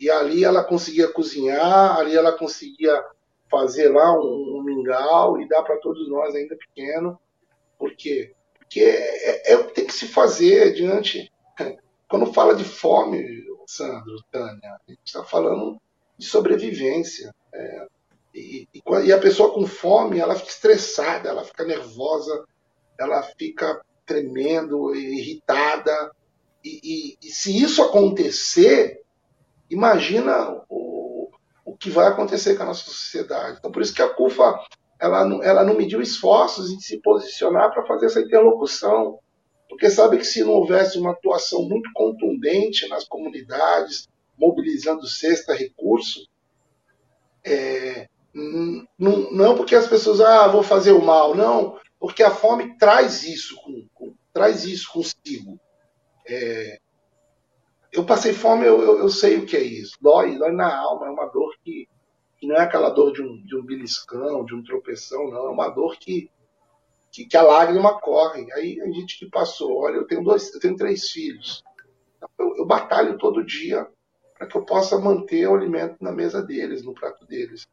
E 0.00 0.10
ali 0.10 0.42
ela 0.42 0.64
conseguia 0.64 1.06
cozinhar, 1.06 1.96
ali 1.96 2.16
ela 2.16 2.32
conseguia 2.32 3.00
fazer 3.48 3.88
lá 3.90 4.12
um, 4.18 4.58
um 4.58 4.64
e 4.90 5.48
dar 5.48 5.62
para 5.62 5.78
todos 5.78 6.08
nós 6.08 6.34
ainda 6.34 6.56
pequeno. 6.56 7.18
Por 7.78 7.94
quê? 7.94 8.34
Porque 8.58 8.80
é, 8.80 9.52
é, 9.52 9.56
o 9.56 9.66
que 9.66 9.74
tem 9.74 9.86
que 9.86 9.94
se 9.94 10.06
fazer 10.06 10.72
diante. 10.72 11.30
Quando 12.08 12.32
fala 12.32 12.54
de 12.54 12.64
fome, 12.64 13.44
Sandro, 13.66 14.22
Tânia, 14.30 14.70
a 14.70 14.90
gente 14.90 15.00
está 15.04 15.24
falando 15.24 15.80
de 16.18 16.26
sobrevivência. 16.26 17.34
É, 17.52 17.86
e, 18.34 18.68
e, 19.04 19.12
a 19.12 19.18
pessoa 19.18 19.52
com 19.52 19.66
fome, 19.66 20.18
ela 20.18 20.34
fica 20.34 20.50
estressada, 20.50 21.28
ela 21.28 21.44
fica 21.44 21.64
nervosa, 21.64 22.44
ela 22.98 23.22
fica 23.22 23.80
tremendo, 24.06 24.94
irritada. 24.94 26.12
E, 26.64 26.80
e, 26.82 27.26
e 27.26 27.30
se 27.30 27.62
isso 27.62 27.82
acontecer, 27.82 29.02
imagina 29.70 30.62
o 30.68 30.81
que 31.82 31.90
vai 31.90 32.06
acontecer 32.06 32.54
com 32.54 32.62
a 32.62 32.66
nossa 32.66 32.84
sociedade. 32.84 33.56
Então, 33.58 33.72
por 33.72 33.82
isso 33.82 33.92
que 33.92 34.00
a 34.00 34.08
CUFA 34.08 34.56
ela 35.00 35.24
não, 35.26 35.42
ela 35.42 35.64
não 35.64 35.74
mediu 35.74 36.00
esforços 36.00 36.70
em 36.70 36.78
se 36.78 37.00
posicionar 37.00 37.72
para 37.72 37.84
fazer 37.84 38.06
essa 38.06 38.20
interlocução. 38.20 39.18
Porque 39.68 39.90
sabe 39.90 40.16
que 40.16 40.24
se 40.24 40.44
não 40.44 40.52
houvesse 40.52 40.96
uma 40.96 41.10
atuação 41.10 41.64
muito 41.64 41.90
contundente 41.92 42.88
nas 42.88 43.04
comunidades, 43.04 44.08
mobilizando 44.38 45.04
cesta, 45.08 45.54
recurso, 45.54 46.20
é, 47.44 48.06
não, 48.96 49.32
não 49.32 49.56
porque 49.56 49.74
as 49.74 49.88
pessoas, 49.88 50.20
ah, 50.20 50.46
vou 50.46 50.62
fazer 50.62 50.92
o 50.92 51.02
mal, 51.02 51.34
não, 51.34 51.76
porque 51.98 52.22
a 52.22 52.30
fome 52.30 52.78
traz 52.78 53.24
isso, 53.24 53.56
com, 53.56 53.88
com, 53.92 54.14
traz 54.32 54.64
isso 54.64 54.88
consigo. 54.92 55.58
É, 56.28 56.78
eu 57.92 58.06
passei 58.06 58.32
fome, 58.32 58.66
eu, 58.66 58.80
eu, 58.80 58.98
eu, 59.00 59.08
sei 59.10 59.38
o 59.38 59.46
que 59.46 59.56
é 59.56 59.62
isso. 59.62 59.96
Dói, 60.00 60.38
dói 60.38 60.52
na 60.52 60.74
alma, 60.74 61.06
é 61.06 61.10
uma 61.10 61.26
dor 61.26 61.54
que, 61.62 61.86
que 62.38 62.46
não 62.46 62.56
é 62.56 62.60
aquela 62.60 62.88
dor 62.88 63.12
de 63.12 63.22
um, 63.22 63.44
de 63.44 63.54
um 63.54 63.62
beliscão, 63.62 64.44
de 64.44 64.54
um 64.54 64.62
tropeção, 64.62 65.30
não. 65.30 65.46
É 65.46 65.50
uma 65.50 65.68
dor 65.68 65.98
que, 65.98 66.30
que, 67.10 67.26
que, 67.26 67.36
a 67.36 67.42
lágrima 67.42 68.00
corre. 68.00 68.50
Aí 68.52 68.80
a 68.80 68.86
gente 68.90 69.18
que 69.18 69.28
passou, 69.28 69.82
olha, 69.82 69.96
eu 69.96 70.06
tenho 70.06 70.24
dois, 70.24 70.52
eu 70.54 70.58
tenho 70.58 70.74
três 70.74 71.10
filhos. 71.10 71.62
Eu, 72.38 72.56
eu 72.56 72.64
batalho 72.64 73.18
todo 73.18 73.44
dia 73.44 73.86
para 74.38 74.46
que 74.46 74.56
eu 74.56 74.64
possa 74.64 74.98
manter 74.98 75.46
o 75.46 75.54
alimento 75.54 75.96
na 76.00 76.12
mesa 76.12 76.42
deles, 76.42 76.82
no 76.82 76.94
prato 76.94 77.26
deles. 77.26 77.68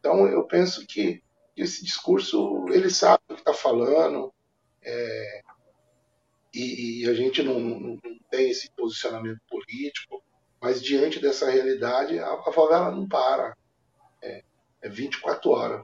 Então 0.00 0.26
eu 0.26 0.42
penso 0.44 0.84
que 0.84 1.22
esse 1.56 1.84
discurso 1.84 2.66
ele 2.70 2.90
sabe 2.90 3.22
o 3.28 3.34
que 3.34 3.40
está 3.40 3.54
falando 3.54 4.32
é, 4.82 5.42
e, 6.54 7.02
e, 7.02 7.08
a 7.10 7.14
gente 7.14 7.42
não, 7.42 7.58
não, 7.58 7.98
tem 8.30 8.50
esse 8.50 8.70
posicionamento 8.76 9.40
político, 9.48 10.22
mas 10.60 10.82
diante 10.82 11.20
dessa 11.20 11.50
realidade 11.50 12.18
a, 12.18 12.32
a 12.32 12.52
favela 12.52 12.90
não 12.90 13.08
para, 13.08 13.56
é, 14.22 14.42
é 14.82 14.88
24 14.88 15.50
horas. 15.50 15.82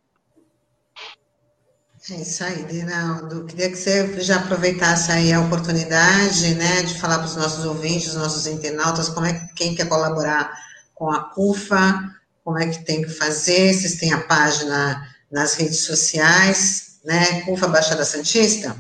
É 2.09 2.15
isso 2.15 2.43
aí, 2.43 2.65
Dinaldo. 2.65 3.45
Queria 3.45 3.69
que 3.69 3.77
você 3.77 4.21
já 4.23 4.37
aproveitasse 4.37 5.13
aí 5.13 5.33
a 5.33 5.41
oportunidade, 5.41 6.55
né, 6.55 6.83
de 6.83 6.99
falar 6.99 7.19
para 7.19 7.27
os 7.27 7.37
nossos 7.37 7.65
ouvintes, 7.67 8.15
nossos 8.15 8.47
internautas, 8.47 9.11
como 9.11 9.27
é 9.27 9.35
que 9.35 9.55
quem 9.55 9.75
quer 9.75 9.89
colaborar 9.89 10.51
com 10.95 11.11
a 11.11 11.25
CUFA, 11.25 12.11
como 12.43 12.59
é 12.59 12.69
que 12.69 12.85
tem 12.85 13.03
que 13.03 13.11
fazer, 13.11 13.75
vocês 13.75 13.97
têm 13.97 14.13
a 14.13 14.23
página 14.23 15.07
nas 15.31 15.55
redes 15.55 15.81
sociais, 15.81 17.01
né, 17.05 17.43
CUFA 17.43 17.69
Baixada 17.69 18.05
Santista? 18.05 18.75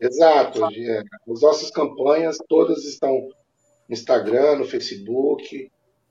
Exato. 0.00 0.64
É, 0.64 1.02
as 1.30 1.40
nossas 1.40 1.70
campanhas 1.70 2.36
todas 2.48 2.84
estão 2.84 3.12
no 3.88 3.92
Instagram, 3.92 4.56
no 4.56 4.64
Facebook, 4.64 5.70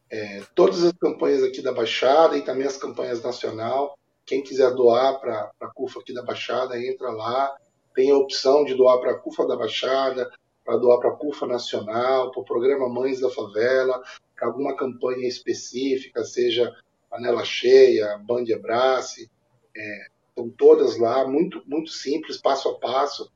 é, 0.10 0.42
todas 0.56 0.84
as 0.84 0.94
campanhas 0.94 1.44
aqui 1.44 1.62
da 1.62 1.74
Baixada 1.74 2.38
e 2.38 2.42
também 2.44 2.68
as 2.68 2.78
campanhas 2.78 3.22
nacional 3.22 3.98
quem 4.26 4.42
quiser 4.42 4.74
doar 4.74 5.20
para 5.20 5.52
a 5.60 5.68
CUFA 5.68 6.00
aqui 6.00 6.14
da 6.14 6.24
Baixada, 6.24 6.82
entra 6.82 7.10
lá. 7.12 7.56
Tem 7.94 8.10
a 8.12 8.18
opção 8.18 8.64
de 8.64 8.74
doar 8.74 9.00
para 9.00 9.12
a 9.12 9.20
CUFA 9.20 9.46
da 9.46 9.56
Baixada, 9.56 10.32
para 10.64 10.78
doar 10.78 11.00
para 11.00 11.10
a 11.10 11.16
CUFA 11.16 11.46
Nacional, 11.46 12.32
para 12.32 12.42
o 12.42 12.46
programa 12.46 12.90
Mães 12.90 13.20
da 13.20 13.30
Favela, 13.30 14.02
para 14.36 14.48
alguma 14.48 14.76
campanha 14.76 15.28
específica, 15.28 16.24
seja 16.24 16.74
Panela 17.10 17.44
Cheia, 17.44 18.18
Band 18.20 18.46
Abrace. 18.56 19.30
É, 19.76 20.08
estão 20.30 20.50
todas 20.50 20.98
lá, 20.98 21.28
muito, 21.28 21.62
muito 21.68 21.92
simples, 21.92 22.38
passo 22.38 22.70
a 22.70 22.80
passo. 22.80 23.32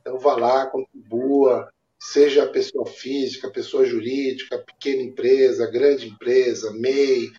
Então 0.00 0.18
vá 0.18 0.36
lá, 0.36 0.66
contribua, 0.66 1.72
seja 1.98 2.46
pessoa 2.46 2.86
física, 2.86 3.50
pessoa 3.50 3.84
jurídica, 3.84 4.58
pequena 4.58 5.02
empresa, 5.02 5.70
grande 5.70 6.08
empresa, 6.08 6.72
MEI. 6.72 7.30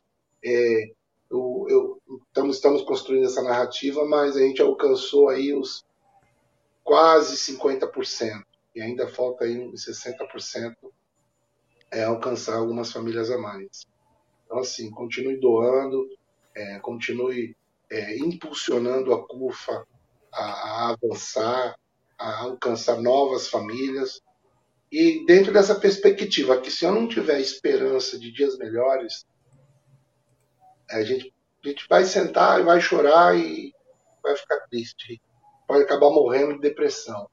É, 0.44 0.92
eu, 1.30 1.66
eu 1.70 2.02
estamos, 2.28 2.58
estamos 2.58 2.82
construindo 2.84 3.26
essa 3.26 3.42
narrativa, 3.42 4.06
mas 4.06 4.36
a 4.36 4.42
gente 4.42 4.62
alcançou 4.62 5.30
aí 5.30 5.54
os 5.54 5.84
quase 6.84 7.36
50%, 7.38 8.44
e 8.76 8.82
ainda 8.82 9.08
falta 9.08 9.46
aí 9.46 9.58
uns 9.58 9.86
60% 9.86 10.76
é, 11.92 12.04
alcançar 12.04 12.56
algumas 12.56 12.92
famílias 12.92 13.30
a 13.30 13.38
mais. 13.38 13.86
Então, 14.46 14.60
assim, 14.60 14.90
continue 14.92 15.40
doando, 15.40 16.08
é, 16.56 16.80
continue 16.80 17.56
é, 17.90 18.18
impulsionando 18.18 19.14
a 19.14 19.26
CUFA 19.28 19.86
a, 20.32 20.44
a 20.44 20.90
avançar, 20.90 21.76
a 22.22 22.40
alcançar 22.42 23.02
novas 23.02 23.48
famílias. 23.48 24.22
E 24.92 25.26
dentro 25.26 25.52
dessa 25.52 25.76
perspectiva, 25.76 26.60
que 26.60 26.70
se 26.70 26.86
eu 26.86 26.92
não 26.92 27.08
tiver 27.08 27.40
esperança 27.40 28.20
de 28.20 28.32
dias 28.32 28.58
melhores, 28.58 29.26
a 30.90 31.02
gente 31.04 31.34
a 31.64 31.70
gente 31.70 31.88
vai 31.88 32.04
sentar 32.06 32.60
e 32.60 32.64
vai 32.64 32.82
chorar 32.82 33.38
e 33.38 33.72
vai 34.24 34.36
ficar 34.36 34.62
triste. 34.62 35.22
Pode 35.68 35.84
acabar 35.84 36.10
morrendo 36.10 36.56
de 36.56 36.62
depressão. 36.62 37.30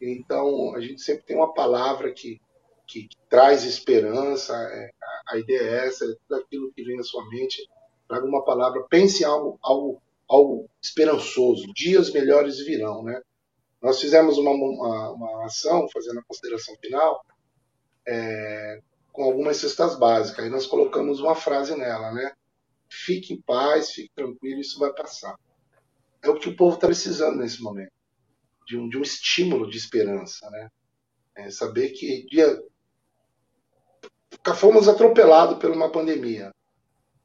Então, 0.00 0.74
a 0.74 0.80
gente 0.80 1.02
sempre 1.02 1.24
tem 1.24 1.36
uma 1.36 1.52
palavra 1.52 2.10
que, 2.12 2.40
que, 2.86 3.02
que 3.06 3.16
traz 3.28 3.64
esperança. 3.64 4.54
É, 4.54 4.90
a, 5.02 5.34
a, 5.34 5.38
ideia 5.38 5.60
é 5.60 5.86
essa, 5.86 6.04
é 6.04 6.08
tudo 6.08 6.40
aquilo 6.40 6.72
que 6.72 6.82
vem 6.84 6.96
na 6.96 7.02
sua 7.02 7.28
mente. 7.28 7.68
Traga 8.08 8.24
uma 8.24 8.44
palavra, 8.44 8.86
pense 8.88 9.24
algo, 9.24 9.58
algo, 9.62 10.02
algo 10.26 10.70
esperançoso. 10.82 11.66
Dias 11.74 12.10
melhores 12.12 12.58
virão, 12.64 13.02
né? 13.02 13.20
Nós 13.82 14.00
fizemos 14.00 14.38
uma, 14.38 14.50
uma, 14.50 15.10
uma 15.12 15.44
ação, 15.44 15.88
fazendo 15.92 16.20
a 16.20 16.24
consideração 16.24 16.74
final, 16.80 17.24
é, 18.06 18.80
com 19.12 19.24
algumas 19.24 19.56
cestas 19.58 19.98
básicas. 19.98 20.44
Aí 20.44 20.50
nós 20.50 20.66
colocamos 20.66 21.20
uma 21.20 21.34
frase 21.34 21.76
nela, 21.76 22.12
né? 22.12 22.32
fique 22.88 23.34
em 23.34 23.40
paz, 23.40 23.90
fique 23.90 24.10
tranquilo, 24.14 24.60
isso 24.60 24.78
vai 24.78 24.92
passar. 24.92 25.38
É 26.22 26.28
o 26.28 26.38
que 26.38 26.48
o 26.48 26.56
povo 26.56 26.76
está 26.76 26.86
precisando 26.86 27.36
nesse 27.36 27.62
momento, 27.62 27.92
de 28.66 28.76
um, 28.76 28.88
de 28.88 28.98
um 28.98 29.02
estímulo 29.02 29.68
de 29.68 29.76
esperança, 29.76 30.48
né? 30.50 30.70
É 31.34 31.50
saber 31.50 31.90
que 31.90 32.24
dia 32.26 32.62
fomos 34.54 34.88
atropelados 34.88 35.58
por 35.58 35.70
uma 35.70 35.90
pandemia, 35.90 36.54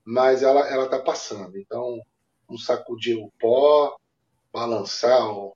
mas 0.03 0.43
ela 0.43 0.67
ela 0.67 0.85
está 0.85 0.99
passando. 0.99 1.57
Então, 1.57 2.01
um 2.49 2.57
sacudir 2.57 3.17
o 3.17 3.31
pó, 3.39 3.95
balançar 4.51 5.31
o, 5.31 5.55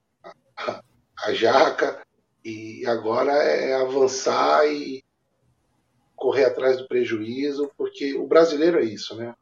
a, 0.58 1.34
jaca 1.34 2.06
e 2.44 2.86
agora 2.86 3.32
é 3.32 3.74
avançar 3.74 4.66
e 4.68 5.04
correr 6.16 6.46
atrás 6.46 6.78
do 6.78 6.88
prejuízo, 6.88 7.72
porque 7.78 8.14
o 8.16 8.28
brasileiro 8.28 8.80
é 8.80 8.84
isso, 8.84 9.16
né? 9.16 9.36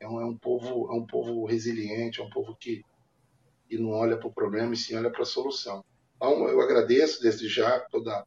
é 0.00 0.08
um, 0.08 0.20
é 0.20 0.24
um 0.24 0.36
povo 0.36 0.90
é 0.90 0.94
um 0.94 1.06
povo 1.06 1.44
resiliente, 1.44 2.20
é 2.20 2.24
um 2.24 2.30
povo 2.30 2.56
que, 2.56 2.82
que 3.68 3.78
não 3.78 3.90
olha 3.90 4.16
para 4.16 4.28
o 4.28 4.32
problema 4.32 4.72
e 4.72 4.76
sim 4.76 4.96
olha 4.96 5.10
para 5.10 5.22
a 5.22 5.26
solução. 5.26 5.84
Então, 6.16 6.48
eu 6.48 6.60
agradeço 6.60 7.22
desde 7.22 7.48
já 7.48 7.78
toda 7.90 8.26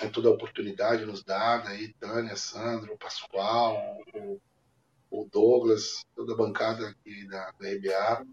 é, 0.00 0.08
toda 0.08 0.28
a 0.28 0.32
oportunidade 0.32 1.04
nos 1.04 1.24
dada 1.24 1.70
aí, 1.70 1.92
Tânia, 1.94 2.36
Sandro, 2.36 2.96
Pascoal, 2.96 3.76
o, 4.14 4.40
o 5.10 5.28
Douglas, 5.30 6.04
toda 6.14 6.34
a 6.34 6.36
bancada 6.36 6.88
aqui 6.88 7.26
da, 7.26 7.50
da 7.58 7.68
RBA. 7.68 8.26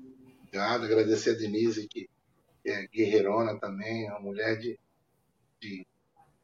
Obrigado, 0.43 0.85
agradecer 0.85 1.31
a 1.31 1.38
Denise 1.38 1.88
que 1.88 2.07
é 2.69 2.88
guerreirona 2.88 3.60
também, 3.60 4.10
uma 4.10 4.19
mulher 4.19 4.57
de, 4.57 4.77
de 5.61 5.85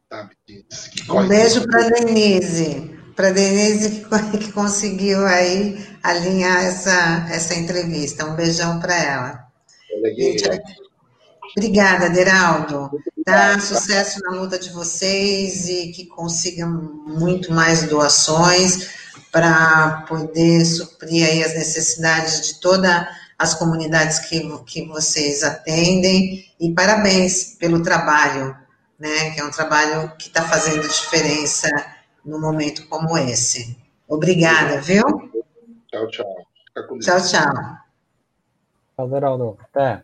sabe, 0.10 0.36
de, 0.48 0.66
um 1.10 1.28
beijo 1.28 1.68
para 1.68 1.90
Denise, 1.90 2.98
para 3.16 3.32
Denise 3.32 4.06
que, 4.32 4.38
que, 4.38 4.52
conseguiu 4.52 5.26
aí 5.26 5.86
alinhar 6.02 6.64
essa, 6.64 7.28
essa 7.30 7.56
entrevista. 7.56 8.26
Um 8.26 8.36
beijão 8.36 8.80
para 8.80 8.95
ela. 8.95 9.48
ela 9.91 10.08
é 10.08 10.62
Obrigada, 11.56 12.10
Deraldo. 12.10 12.90
Tá? 13.26 13.60
Sucesso 13.60 14.20
na 14.22 14.32
luta 14.32 14.58
de 14.58 14.72
vocês 14.72 15.68
e 15.70 15.91
que 15.91 16.08
consigam 16.08 16.70
muito 17.06 17.54
mais 17.54 17.84
doações 17.84 18.90
para 19.32 20.06
poder 20.08 20.66
suprir 20.66 21.26
aí 21.26 21.44
as 21.44 21.54
necessidades 21.54 22.41
de 22.41 22.60
todas 22.60 23.06
as 23.38 23.54
comunidades 23.56 24.20
que, 24.20 24.42
que 24.66 24.88
vocês 24.88 25.44
atendem. 25.44 26.46
E 26.60 26.74
parabéns 26.74 27.56
pelo 27.60 27.84
trabalho, 27.84 28.56
né? 29.00 29.32
Que 29.32 29.42
é 29.42 29.44
um 29.44 29.52
trabalho 29.52 30.16
que 30.18 30.28
está 30.28 30.44
fazendo 30.44 30.88
diferença 30.88 31.70
num 32.24 32.40
momento 32.40 32.88
como 32.88 33.18
esse. 33.18 33.78
Obrigada, 34.08 34.80
viu? 34.80 35.04
Tchau, 35.88 36.08
tchau. 36.08 36.48
Tchau, 37.02 37.22
tchau. 37.22 37.78
Tchau, 38.96 39.10
Deraldo. 39.10 39.58
Até. 39.62 40.04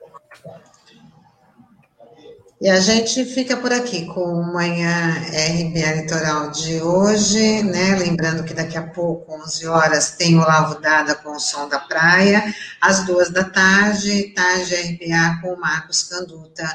E 2.61 2.67
a 2.69 2.77
gente 2.77 3.23
fica 3.23 3.55
por 3.55 3.71
aqui 3.71 4.05
com 4.07 4.19
o 4.19 4.53
Manhã 4.53 5.13
RBA 5.13 6.01
Litoral 6.01 6.51
de 6.51 6.81
hoje, 6.81 7.63
né? 7.63 7.95
Lembrando 7.95 8.43
que 8.43 8.53
daqui 8.53 8.77
a 8.77 8.85
pouco, 8.85 9.33
11 9.33 9.65
horas, 9.65 10.11
tem 10.11 10.37
o 10.37 10.41
Lavo 10.41 10.81
Dada 10.81 11.15
com 11.15 11.31
o 11.31 11.39
Som 11.39 11.69
da 11.69 11.79
Praia, 11.79 12.53
às 12.81 13.05
duas 13.05 13.29
da 13.29 13.45
tarde, 13.45 14.33
tarde 14.35 14.75
RBA 14.75 15.39
com 15.41 15.53
o 15.53 15.59
Marcos 15.59 16.03
Canduta. 16.03 16.67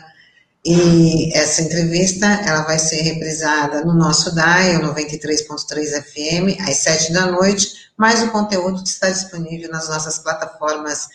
E 0.65 1.31
essa 1.37 1.61
entrevista, 1.61 2.25
ela 2.25 2.63
vai 2.63 2.79
ser 2.79 3.03
reprisada 3.03 3.85
no 3.85 3.93
nosso 3.93 4.35
DAI, 4.35 4.79
93.3 4.79 6.03
FM, 6.03 6.67
às 6.67 6.79
sete 6.79 7.13
da 7.13 7.27
noite, 7.27 7.91
mas 7.95 8.23
o 8.23 8.31
conteúdo 8.31 8.83
está 8.83 9.11
disponível 9.11 9.71
nas 9.71 9.91
nossas 9.91 10.19
plataformas 10.19 11.09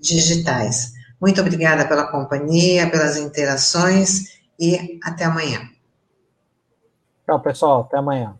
digitais. 0.00 0.95
Muito 1.20 1.40
obrigada 1.40 1.86
pela 1.86 2.10
companhia, 2.10 2.90
pelas 2.90 3.16
interações 3.16 4.38
e 4.58 4.98
até 5.02 5.24
amanhã. 5.24 5.68
Tchau, 7.24 7.40
pessoal. 7.40 7.80
Até 7.82 7.98
amanhã. 7.98 8.38